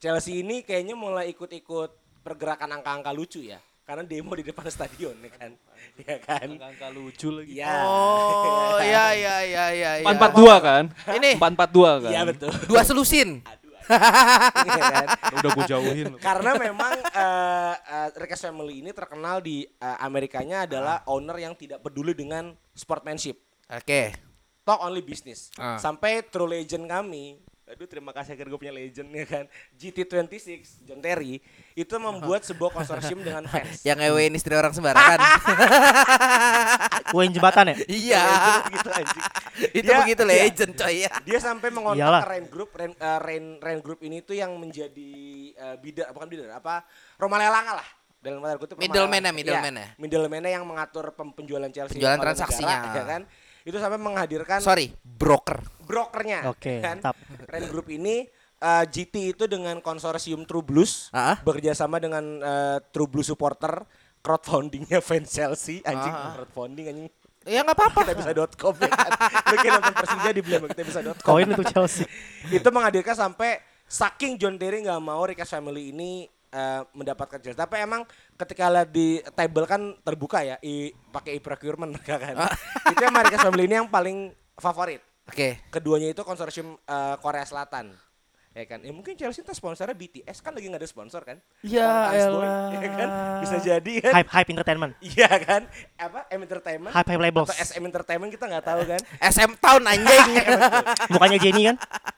Chelsea 0.00 0.40
ini 0.40 0.64
kayaknya 0.64 0.96
mulai 0.96 1.28
ikut-ikut 1.28 1.92
pergerakan 2.24 2.80
angka-angka 2.80 3.12
lucu 3.12 3.44
ya. 3.44 3.60
Karena 3.90 4.06
demo 4.06 4.38
di 4.38 4.46
depan 4.46 4.70
stadion 4.70 5.18
ya 5.18 5.30
kan. 5.34 5.50
Ya 5.98 6.16
kan? 6.22 6.46
Angka 6.62 6.94
lucu 6.94 7.34
lagi. 7.34 7.58
Iya. 7.58 7.74
oh 7.82 8.78
ya 8.94 9.10
ya 9.10 9.36
ya 9.42 9.66
ya 9.74 9.90
ya. 9.98 10.06
Empat 10.06 10.14
empat 10.14 10.32
dua 10.32 10.54
kan? 10.62 10.84
Ini. 11.10 11.30
Empat 11.34 11.50
empat 11.58 11.70
dua 11.74 11.90
kan? 11.98 12.10
Iya 12.14 12.22
betul. 12.22 12.50
dua 12.70 12.82
selusin 12.86 13.42
Iya 14.70 14.82
kan? 14.94 15.06
Udah 15.42 15.50
gue 15.50 15.64
jauhin. 15.66 16.06
loh. 16.14 16.20
Karena 16.22 16.54
memang 16.54 16.92
eh 16.94 17.74
eh, 17.74 18.08
Ricketts 18.14 18.46
family 18.46 18.78
ini 18.78 18.94
terkenal 18.94 19.42
di 19.42 19.66
eh, 19.66 19.96
Amerikanya 19.98 20.70
adalah 20.70 21.02
Ah. 21.02 21.10
owner 21.10 21.34
yang 21.42 21.58
tidak 21.58 21.82
peduli 21.82 22.14
dengan 22.14 22.54
sportsmanship. 22.70 23.42
oke 23.66 24.02
Talk 24.62 24.86
only 24.86 25.02
business. 25.02 25.50
Ah. 25.58 25.82
Sampai 25.82 26.22
true 26.22 26.46
legend 26.46 26.86
kami, 26.86 27.42
aduh 27.70 27.86
terima 27.86 28.10
kasih 28.10 28.34
akhirnya 28.34 28.50
gue 28.50 28.60
punya 28.60 28.74
legend 28.74 29.08
ya 29.08 29.24
kan. 29.24 29.44
GT26 29.74 30.42
John 30.82 30.98
Terry 30.98 31.38
itu 31.72 31.94
membuat 31.96 32.42
sebuah 32.42 32.70
konsorsium 32.72 33.20
dengan 33.20 33.46
fans. 33.50 33.80
yang 33.80 33.94
ngewein 33.96 34.34
istri 34.34 34.52
orang 34.52 34.70
sembarangan 34.70 35.18
Kuin 37.10 37.30
jembatan 37.30 37.70
ya? 37.70 37.76
iya 37.86 38.22
gitu 38.66 38.88
anjing. 38.88 39.22
itu 39.72 39.82
Dia- 39.84 39.98
begitu 40.00 40.22
dia- 40.22 40.30
legend 40.42 40.72
coy 40.74 40.94
ya 41.00 41.12
Dia 41.22 41.38
sampai 41.38 41.68
mengontak 41.68 41.98
Iyalah. 42.00 42.22
Rain 42.24 42.46
Group, 42.46 42.70
Rain, 42.72 42.92
eh, 42.92 43.18
Rain, 43.20 43.44
Rain 43.58 43.80
Group 43.80 44.00
ini 44.00 44.18
tuh 44.20 44.34
yang 44.34 44.50
menjadi 44.52 45.10
eh, 45.52 45.76
bidar, 45.76 46.10
bukan 46.10 46.26
bidar, 46.26 46.50
apa 46.52 46.82
Roma 47.16 47.36
Lelanga 47.36 47.74
lah. 47.76 47.88
Dalam 48.18 48.36
tanda 48.38 48.56
kutip 48.56 48.76
Roma 48.76 48.84
Middleman-nya, 48.84 49.32
Lelanga. 49.32 49.32
middleman-nya. 49.32 49.86
Iya, 49.86 49.96
middleman-nya 49.96 50.50
yang 50.52 50.64
mengatur 50.64 51.04
penjualan 51.14 51.70
Chelsea. 51.70 51.96
Penjualan 51.96 52.20
transaksinya. 52.20 52.76
negara, 52.78 52.92
ya 52.92 53.04
kan? 53.08 53.22
Itu 53.70 53.78
sampai 53.78 53.96
menghadirkan 53.96 54.58
sorry 54.58 54.90
broker 55.00 55.62
brokernya. 55.80 56.46
Oke, 56.46 56.78
kan? 56.78 56.98
mantap. 56.98 57.14
Rain 57.46 57.66
Group 57.66 57.86
ini 57.88 58.26
eh, 58.56 58.84
GT 58.84 59.14
itu 59.30 59.44
dengan 59.46 59.78
konsorsium 59.78 60.42
True 60.42 60.60
Blues 60.60 61.08
Ah. 61.10 61.38
bekerja 61.38 61.72
sama 61.72 61.96
dengan 61.96 62.22
eh, 62.36 62.78
True 62.86 63.06
Blues 63.06 63.26
supporter 63.26 63.86
crowdfundingnya 64.20 64.98
fans 65.06 65.28
Chelsea 65.28 65.80
anjing 65.82 66.10
Ah. 66.10 66.34
crowdfunding 66.34 66.86
anjing 66.86 67.08
Ya 67.40 67.64
nggak 67.64 67.72
apa-apa. 67.72 68.04
kita 68.04 68.14
bisa.com 68.14 68.74
ya 68.76 68.90
kan. 68.90 69.10
Lu 69.48 69.56
kayak 69.56 69.72
nonton 69.74 69.94
Persija 69.96 70.30
dibeli 70.30 70.54
sama 70.54 70.66
kita 70.68 70.82
bisa.com. 70.84 71.24
Koin 71.24 71.48
untuk 71.48 71.66
Chelsea. 71.66 72.04
itu 72.52 72.68
menghadirkan 72.68 73.16
sampai 73.16 73.58
saking 73.88 74.36
John 74.36 74.54
Terry 74.54 74.84
nggak 74.84 75.00
mau 75.00 75.24
Rikas 75.24 75.48
Family 75.48 75.88
ini 75.88 76.28
eh, 76.50 76.82
mendapatkan 76.92 77.38
Chelsea. 77.40 77.58
Tapi 77.58 77.80
emang 77.80 78.04
ketika 78.36 78.68
lihat 78.68 78.90
di 78.90 79.22
table 79.34 79.66
kan 79.66 79.94
terbuka 80.02 80.42
ya, 80.42 80.56
i, 80.62 80.90
pakai 81.10 81.38
e-procurement 81.38 81.94
kan. 82.06 82.36
itu 82.90 83.02
emang 83.02 83.22
Rikas 83.26 83.42
Family 83.46 83.64
ini 83.70 83.74
yang 83.80 83.88
paling 83.88 84.34
favorit. 84.58 85.00
Oke. 85.30 85.62
Keduanya 85.70 86.10
itu 86.10 86.22
konsorsium 86.26 86.76
eh, 86.76 87.16
Korea 87.22 87.46
Selatan. 87.46 87.94
Ya 88.50 88.66
kan, 88.66 88.82
ya 88.82 88.90
mungkin 88.90 89.14
Chelsea 89.14 89.46
itu 89.46 89.54
sponsornya 89.54 89.94
BTS 89.94 90.42
kan 90.42 90.50
lagi 90.50 90.66
nggak 90.66 90.82
ada 90.82 90.90
sponsor 90.90 91.22
kan? 91.22 91.38
Ya 91.62 92.10
elah. 92.10 92.74
ya 92.74 92.90
kan? 92.98 93.08
Bisa 93.46 93.56
jadi 93.62 93.92
kan? 94.02 94.10
Hype 94.10 94.26
Hype 94.26 94.50
Entertainment. 94.50 94.92
Iya 94.98 95.30
kan? 95.38 95.62
Apa? 95.94 96.26
M 96.34 96.42
Entertainment? 96.42 96.90
Hype 96.90 97.08
Hype 97.14 97.22
Labels. 97.22 97.46
Atau 97.46 97.62
SM 97.62 97.82
Entertainment 97.86 98.30
kita 98.34 98.50
nggak 98.50 98.66
tahu 98.66 98.82
kan? 98.90 99.00
SM 99.38 99.54
Town 99.54 99.86
anjing. 99.86 100.28
Bukannya 101.14 101.38
Jenny 101.38 101.62
kan? 101.70 101.76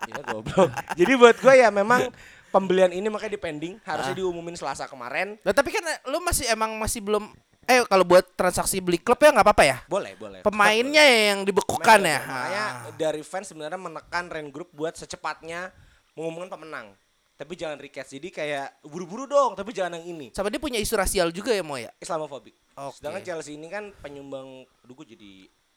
Iya 0.08 0.20
goblok. 0.24 0.72
Jadi 0.96 1.12
buat 1.20 1.36
gue 1.36 1.54
ya 1.60 1.68
memang 1.68 2.08
pembelian 2.52 2.92
ini 2.92 3.08
makanya 3.08 3.40
dipending 3.40 3.80
harusnya 3.82 4.12
diumumin 4.12 4.54
Selasa 4.54 4.84
kemarin. 4.84 5.40
Nah, 5.40 5.56
tapi 5.56 5.72
kan 5.72 5.80
eh, 5.88 5.98
lu 6.06 6.20
masih 6.20 6.46
emang 6.52 6.76
masih 6.76 7.00
belum 7.00 7.32
eh 7.62 7.80
kalau 7.86 8.02
buat 8.02 8.26
transaksi 8.34 8.82
beli 8.82 8.98
klub 9.00 9.16
ya 9.16 9.32
nggak 9.32 9.46
apa-apa 9.48 9.64
ya? 9.64 9.76
Boleh, 9.88 10.12
boleh. 10.18 10.40
Pemainnya 10.44 11.02
yang 11.02 11.46
dibekukan 11.46 11.80
Pemain 11.98 12.04
ya. 12.04 12.20
boleh. 12.20 12.36
Makanya 12.36 12.64
dari 12.98 13.22
fans 13.24 13.48
sebenarnya 13.48 13.80
menekan 13.80 14.28
Ren 14.28 14.52
Group 14.52 14.68
buat 14.76 14.92
secepatnya 14.92 15.72
mengumumkan 16.12 16.52
pemenang. 16.52 16.92
Tapi 17.32 17.58
jangan 17.58 17.80
request. 17.80 18.14
Jadi 18.14 18.28
kayak 18.30 18.82
buru-buru 18.86 19.26
dong, 19.26 19.58
tapi 19.58 19.74
jangan 19.74 19.98
yang 19.98 20.14
ini. 20.14 20.26
Sama 20.30 20.46
dia 20.46 20.62
punya 20.62 20.78
isu 20.78 20.94
rasial 20.94 21.34
juga 21.34 21.50
ya 21.50 21.64
mau 21.64 21.74
ya? 21.74 21.90
Islamofobik. 21.98 22.54
Oke. 22.78 23.02
Sedangkan 23.02 23.22
Chelsea 23.24 23.58
ini 23.58 23.66
kan 23.66 23.90
penyumbang 23.98 24.62
aduh 24.84 24.94
gue 25.02 25.16
jadi 25.16 25.32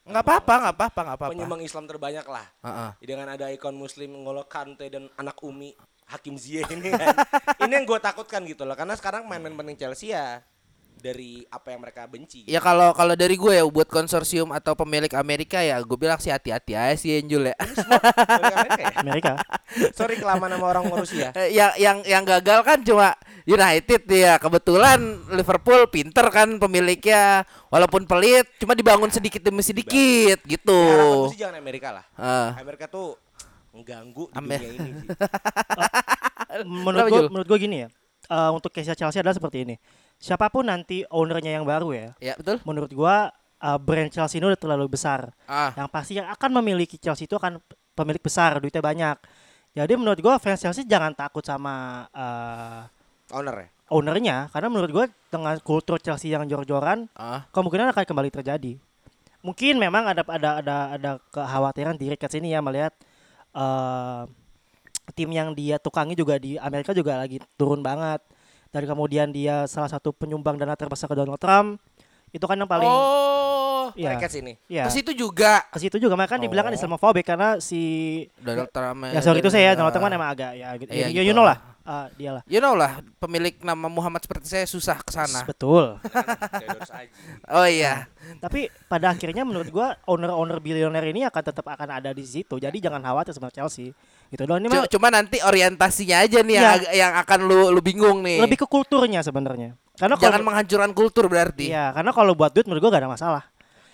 Nggak 0.05 0.21
apa-apa, 0.21 0.53
nggak 0.61 0.75
apa-apa, 0.77 0.99
nggak 1.01 1.17
apa-apa. 1.17 1.33
penyumbang 1.33 1.61
Islam 1.65 1.89
terbanyak 1.89 2.25
lah. 2.29 2.45
Heeh. 2.61 2.89
Dengan 3.01 3.33
ada 3.33 3.49
ikon 3.49 3.73
muslim 3.73 4.13
Ngolo 4.13 4.45
Kante 4.45 4.85
dan 4.85 5.09
anak 5.17 5.41
Umi 5.41 5.73
Hakim 6.05 6.37
Ziyech 6.37 6.69
ini 6.69 6.93
kan. 6.93 7.13
ini 7.65 7.73
yang 7.81 7.85
gue 7.85 7.99
takutkan 7.99 8.45
gitu 8.45 8.63
loh. 8.63 8.77
Karena 8.77 8.93
sekarang 8.93 9.25
main-main 9.25 9.57
penting 9.57 9.77
Chelsea 9.77 10.13
ya 10.13 10.41
dari 11.05 11.45
apa 11.53 11.69
yang 11.69 11.85
mereka 11.85 12.09
benci. 12.09 12.47
Ya 12.49 12.57
kalau 12.57 12.89
kalau 12.97 13.13
dari 13.13 13.37
gue 13.37 13.53
ya 13.53 13.63
buat 13.67 13.85
konsorsium 13.85 14.49
atau 14.49 14.73
pemilik 14.73 15.11
Amerika 15.13 15.61
ya 15.61 15.77
gue 15.77 15.97
bilang 15.99 16.17
sih 16.17 16.33
hati-hati 16.33 16.73
aja 16.73 16.95
sih 16.97 17.21
Angel 17.21 17.53
ya. 17.53 17.55
Amerika 18.57 18.81
ya? 18.81 18.93
Amerika. 19.05 19.31
Sorry 19.93 20.17
kelamaan 20.17 20.57
sama 20.57 20.65
orang 20.65 20.89
Rusia. 20.89 21.29
Eh, 21.37 21.53
yang 21.53 21.77
yang 21.77 21.97
yang 22.07 22.23
gagal 22.25 22.65
kan 22.65 22.81
cuma 22.81 23.13
United 23.45 24.01
ya. 24.09 24.41
Kebetulan 24.41 24.99
Liverpool 25.29 25.85
pinter 25.93 26.25
kan 26.33 26.57
pemiliknya 26.57 27.45
walaupun 27.69 28.09
pelit 28.09 28.49
cuma 28.57 28.73
dibangun 28.73 29.13
sedikit 29.13 29.45
demi 29.45 29.61
sedikit 29.61 30.41
gitu. 30.47 30.81
Ya, 31.37 31.47
jangan 31.47 31.61
Amerika 31.61 31.93
lah. 31.93 32.05
Ah. 32.17 32.57
Amerika 32.57 32.89
tuh 32.89 33.19
mengganggu 33.75 34.23
di 34.25 34.35
Amer- 34.35 34.57
dunia 34.57 34.71
ini 34.71 34.91
sih. 34.95 35.09
menurut 36.65 37.05
gue 37.07 37.21
menurut 37.29 37.47
gue 37.47 37.59
gini 37.59 37.77
ya. 37.83 37.87
eh, 38.25 38.49
untuk 38.49 38.71
case 38.71 38.95
Chelsea 38.95 39.19
adalah 39.19 39.35
seperti 39.35 39.63
ini. 39.63 39.75
Siapa 40.15 40.47
pun 40.47 40.63
nanti 40.63 41.03
ownernya 41.05 41.51
yang 41.53 41.67
baru 41.67 41.91
ya, 41.91 42.07
Ya 42.17 42.33
betul. 42.33 42.63
menurut 42.63 42.89
gua 42.89 43.29
eh, 43.57 43.77
brand 43.77 44.07
Chelsea 44.07 44.39
ini 44.39 44.47
udah 44.47 44.57
terlalu 44.57 44.87
besar. 44.89 45.29
Ah. 45.45 45.75
Yang 45.75 45.89
pasti 45.91 46.13
yang 46.15 46.27
akan 46.29 46.49
memiliki 46.55 46.95
Chelsea 46.95 47.25
itu 47.25 47.35
akan 47.35 47.59
pemilik 47.91 48.19
besar, 48.19 48.57
duitnya 48.57 48.79
banyak. 48.79 49.17
Jadi 49.71 49.93
menurut 49.93 50.17
gua 50.17 50.39
fans 50.39 50.57
Chelsea 50.57 50.81
jangan 50.83 51.11
takut 51.11 51.43
sama 51.43 52.07
eh, 52.09 52.81
Owner 53.27 53.55
ya. 53.57 53.67
ownernya 53.85 54.37
karena 54.49 54.67
menurut 54.67 54.91
gua 54.91 55.05
dengan 55.27 55.53
kultur 55.59 55.99
Chelsea 55.99 56.31
yang 56.31 56.45
jor-joran 56.45 57.05
Ah. 57.13 57.43
kemungkinan 57.51 57.91
akan 57.91 58.05
kembali 58.05 58.31
terjadi. 58.31 58.79
Mungkin 59.41 59.77
memang 59.77 60.07
ada 60.07 60.25
ada 60.25 60.49
ada 60.57 60.77
ada 60.95 61.11
kekhawatiran 61.29 61.93
di 61.93 62.09
Ricketts 62.09 62.33
ini 62.33 62.49
ya 62.49 62.63
melihat 62.63 62.95
eh, 63.55 64.21
tim 65.13 65.29
yang 65.29 65.51
dia 65.51 65.77
tukangi 65.77 66.13
juga 66.13 66.35
di 66.35 66.57
Amerika 66.57 66.91
juga 66.91 67.15
lagi 67.15 67.39
turun 67.55 67.79
banget. 67.79 68.19
Dan 68.69 68.83
kemudian 68.83 69.31
dia 69.31 69.63
salah 69.65 69.87
satu 69.87 70.11
penyumbang 70.11 70.59
dana 70.59 70.75
terbesar 70.75 71.07
ke 71.07 71.15
Donald 71.15 71.39
Trump. 71.39 71.79
Itu 72.29 72.43
kan 72.43 72.59
yang 72.59 72.67
paling 72.67 72.83
Oh. 72.85 73.93
ya, 73.93 74.11
Mereka 74.11 74.27
sini. 74.27 74.59
ya. 74.67 74.83
Ke 74.83 74.91
situ 74.91 75.15
juga 75.15 75.63
Ke 75.69 75.77
situ 75.79 75.95
juga 75.95 76.17
makanya 76.17 76.35
kan 76.35 76.39
dibilang 76.41 76.65
kan 76.67 76.73
Oh. 76.73 76.77
Islamophobic 76.77 77.23
karena 77.23 77.61
si 77.63 77.81
Donald 78.35 78.67
Trump. 78.69 79.07
ya 79.07 79.21
sorry 79.23 79.39
itu 79.39 79.47
saya 79.47 79.71
ya 79.71 79.73
Donald 79.73 79.93
Trump 79.95 80.09
kan 80.09 80.13
emang 80.13 80.29
agak 80.29 80.51
ya 80.53 80.69
gitu. 80.75 80.91
Iya, 80.91 81.07
ya, 81.07 81.07
gitu 81.13 81.23
you 81.23 81.33
know 81.33 81.47
lah. 81.47 81.74
Lah. 81.85 81.93
Ah, 81.95 82.07
dia 82.11 82.33
lah. 82.33 82.43
You 82.45 82.57
know 82.57 82.73
lah 82.73 82.97
pemilik 83.15 83.53
nama 83.61 83.85
Muhammad 83.85 84.19
seperti 84.19 84.49
saya 84.49 84.65
susah 84.65 84.97
ke 84.99 85.13
sana. 85.13 85.45
Betul. 85.45 86.01
Oh 87.47 87.63
iya. 87.63 88.09
Tapi 88.37 88.67
pada 88.87 89.11
akhirnya 89.11 89.45
menurut 89.45 89.69
gua 89.69 89.93
owner-owner 90.03 90.57
bilioner 90.57 91.05
ini 91.05 91.23
akan 91.23 91.43
tetap 91.43 91.61
akan 91.63 91.89
ada 91.93 92.09
di 92.09 92.25
situ. 92.25 92.57
Jadi 92.57 92.81
jangan 92.81 92.99
khawatir 92.99 93.31
sama 93.31 93.49
Chelsea. 93.49 93.93
Gitu 94.27 94.41
doang 94.43 94.57
ini 94.57 94.67
mah 94.67 94.83
Cu- 94.83 94.97
Cuma 94.97 95.13
nanti 95.13 95.37
orientasinya 95.39 96.25
aja 96.25 96.41
nih 96.41 96.55
yang, 96.55 96.65
Iya. 96.65 96.73
ag- 96.75 96.91
yang 96.95 97.13
akan 97.21 97.39
lu 97.43 97.59
lu 97.69 97.81
bingung 97.81 98.19
nih. 98.21 98.41
lebih 98.41 98.57
ke 98.57 98.67
kulturnya 98.67 99.21
sebenarnya. 99.21 99.77
Karena 99.95 100.17
Jangan 100.17 100.41
kalau 100.41 100.47
menghancurkan 100.49 100.91
kultur 100.91 101.25
berarti. 101.29 101.69
Iya, 101.69 101.93
karena 101.93 102.11
kalau 102.11 102.33
buat 102.33 102.49
duit 102.49 102.65
menurut 102.65 102.81
gua 102.81 102.91
gak 102.91 103.03
ada 103.05 103.11
masalah. 103.11 103.43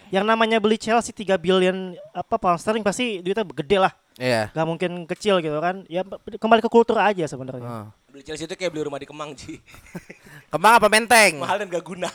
Yang 0.09 0.25
namanya 0.25 0.57
beli 0.59 0.75
Chelsea 0.75 1.11
3 1.13 1.35
billion 1.35 1.75
apa 2.11 2.35
pound 2.35 2.57
sterling 2.57 2.83
pasti 2.83 3.19
duitnya 3.19 3.43
gede 3.45 3.77
lah. 3.79 3.93
Iya. 4.19 4.51
Gak 4.51 4.67
mungkin 4.67 4.91
kecil 5.07 5.39
gitu 5.39 5.59
kan. 5.63 5.87
Ya 5.87 6.03
kembali 6.39 6.59
ke 6.59 6.69
kultur 6.71 6.99
aja 6.99 7.23
sebenarnya. 7.27 7.63
Oh. 7.63 7.87
Beli 8.11 8.27
Chelsea 8.27 8.43
itu 8.43 8.55
kayak 8.59 8.75
beli 8.75 8.83
rumah 8.83 8.99
di 8.99 9.07
Kemang, 9.07 9.31
Ji. 9.31 9.63
Kemang 10.51 10.83
apa 10.83 10.91
menteng? 10.91 11.39
Mahal 11.39 11.63
dan 11.63 11.67
gak 11.71 11.85
guna. 11.87 12.11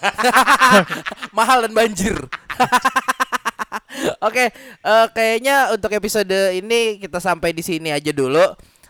Mahal 1.37 1.65
dan 1.65 1.73
banjir. 1.73 2.17
Oke, 4.29 4.53
eh, 4.53 5.07
kayaknya 5.17 5.73
untuk 5.73 5.89
episode 5.97 6.53
ini 6.53 7.01
kita 7.01 7.17
sampai 7.17 7.57
di 7.57 7.65
sini 7.65 7.89
aja 7.97 8.13
dulu. 8.13 8.45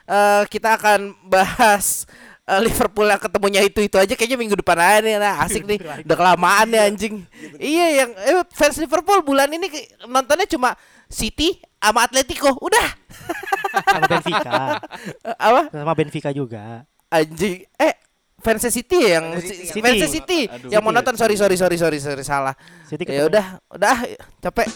Eh, 0.07 0.43
kita 0.51 0.75
akan 0.75 1.15
bahas 1.27 2.11
eh, 2.47 2.61
Liverpool 2.63 3.11
yang 3.11 3.19
ketemunya 3.19 3.63
itu 3.63 3.83
itu 3.83 3.99
aja 3.99 4.15
kayaknya 4.15 4.39
minggu 4.39 4.59
depan 4.59 4.79
aja 4.79 4.99
nih 5.03 5.19
nah, 5.19 5.43
asik 5.43 5.67
nih 5.67 5.83
udah 5.83 6.17
kelamaan 6.17 6.71
ya 6.71 6.87
anjing 6.87 7.27
iya 7.59 8.07
yang 8.07 8.11
eh, 8.15 8.47
fans 8.55 8.79
Liverpool 8.79 9.19
bulan 9.27 9.51
ini 9.51 9.67
nontonnya 10.07 10.47
cuma 10.47 10.79
City 11.11 11.59
sama 11.87 12.01
Atletico 12.03 12.51
udah 12.59 12.89
Sama 13.87 14.07
Benfica. 14.09 14.81
Eh, 15.21 15.37
apa 15.47 15.61
Sama 15.69 15.93
Benfica 15.93 16.31
juga. 16.31 16.83
anjing 17.07 17.63
eh 17.77 17.95
fans 18.37 18.63
City 18.67 18.99
ya 19.01 19.19
yang 19.19 19.27
Fans 19.35 19.47
City. 19.47 19.81
fans 19.81 20.03
City 20.07 20.41
Aduh. 20.47 20.71
yang 20.71 20.81
mau 20.81 20.91
City. 20.91 20.99
nonton 20.99 21.15
sorry 21.15 21.35
sorry 21.35 21.57
sorry 21.57 21.77
sorry 21.77 21.99
sorry 21.99 22.23
salah 22.23 22.55
City 22.85 23.03
ya 23.05 23.27
udah 23.27 23.47
udah 23.71 23.97
capek 24.39 24.67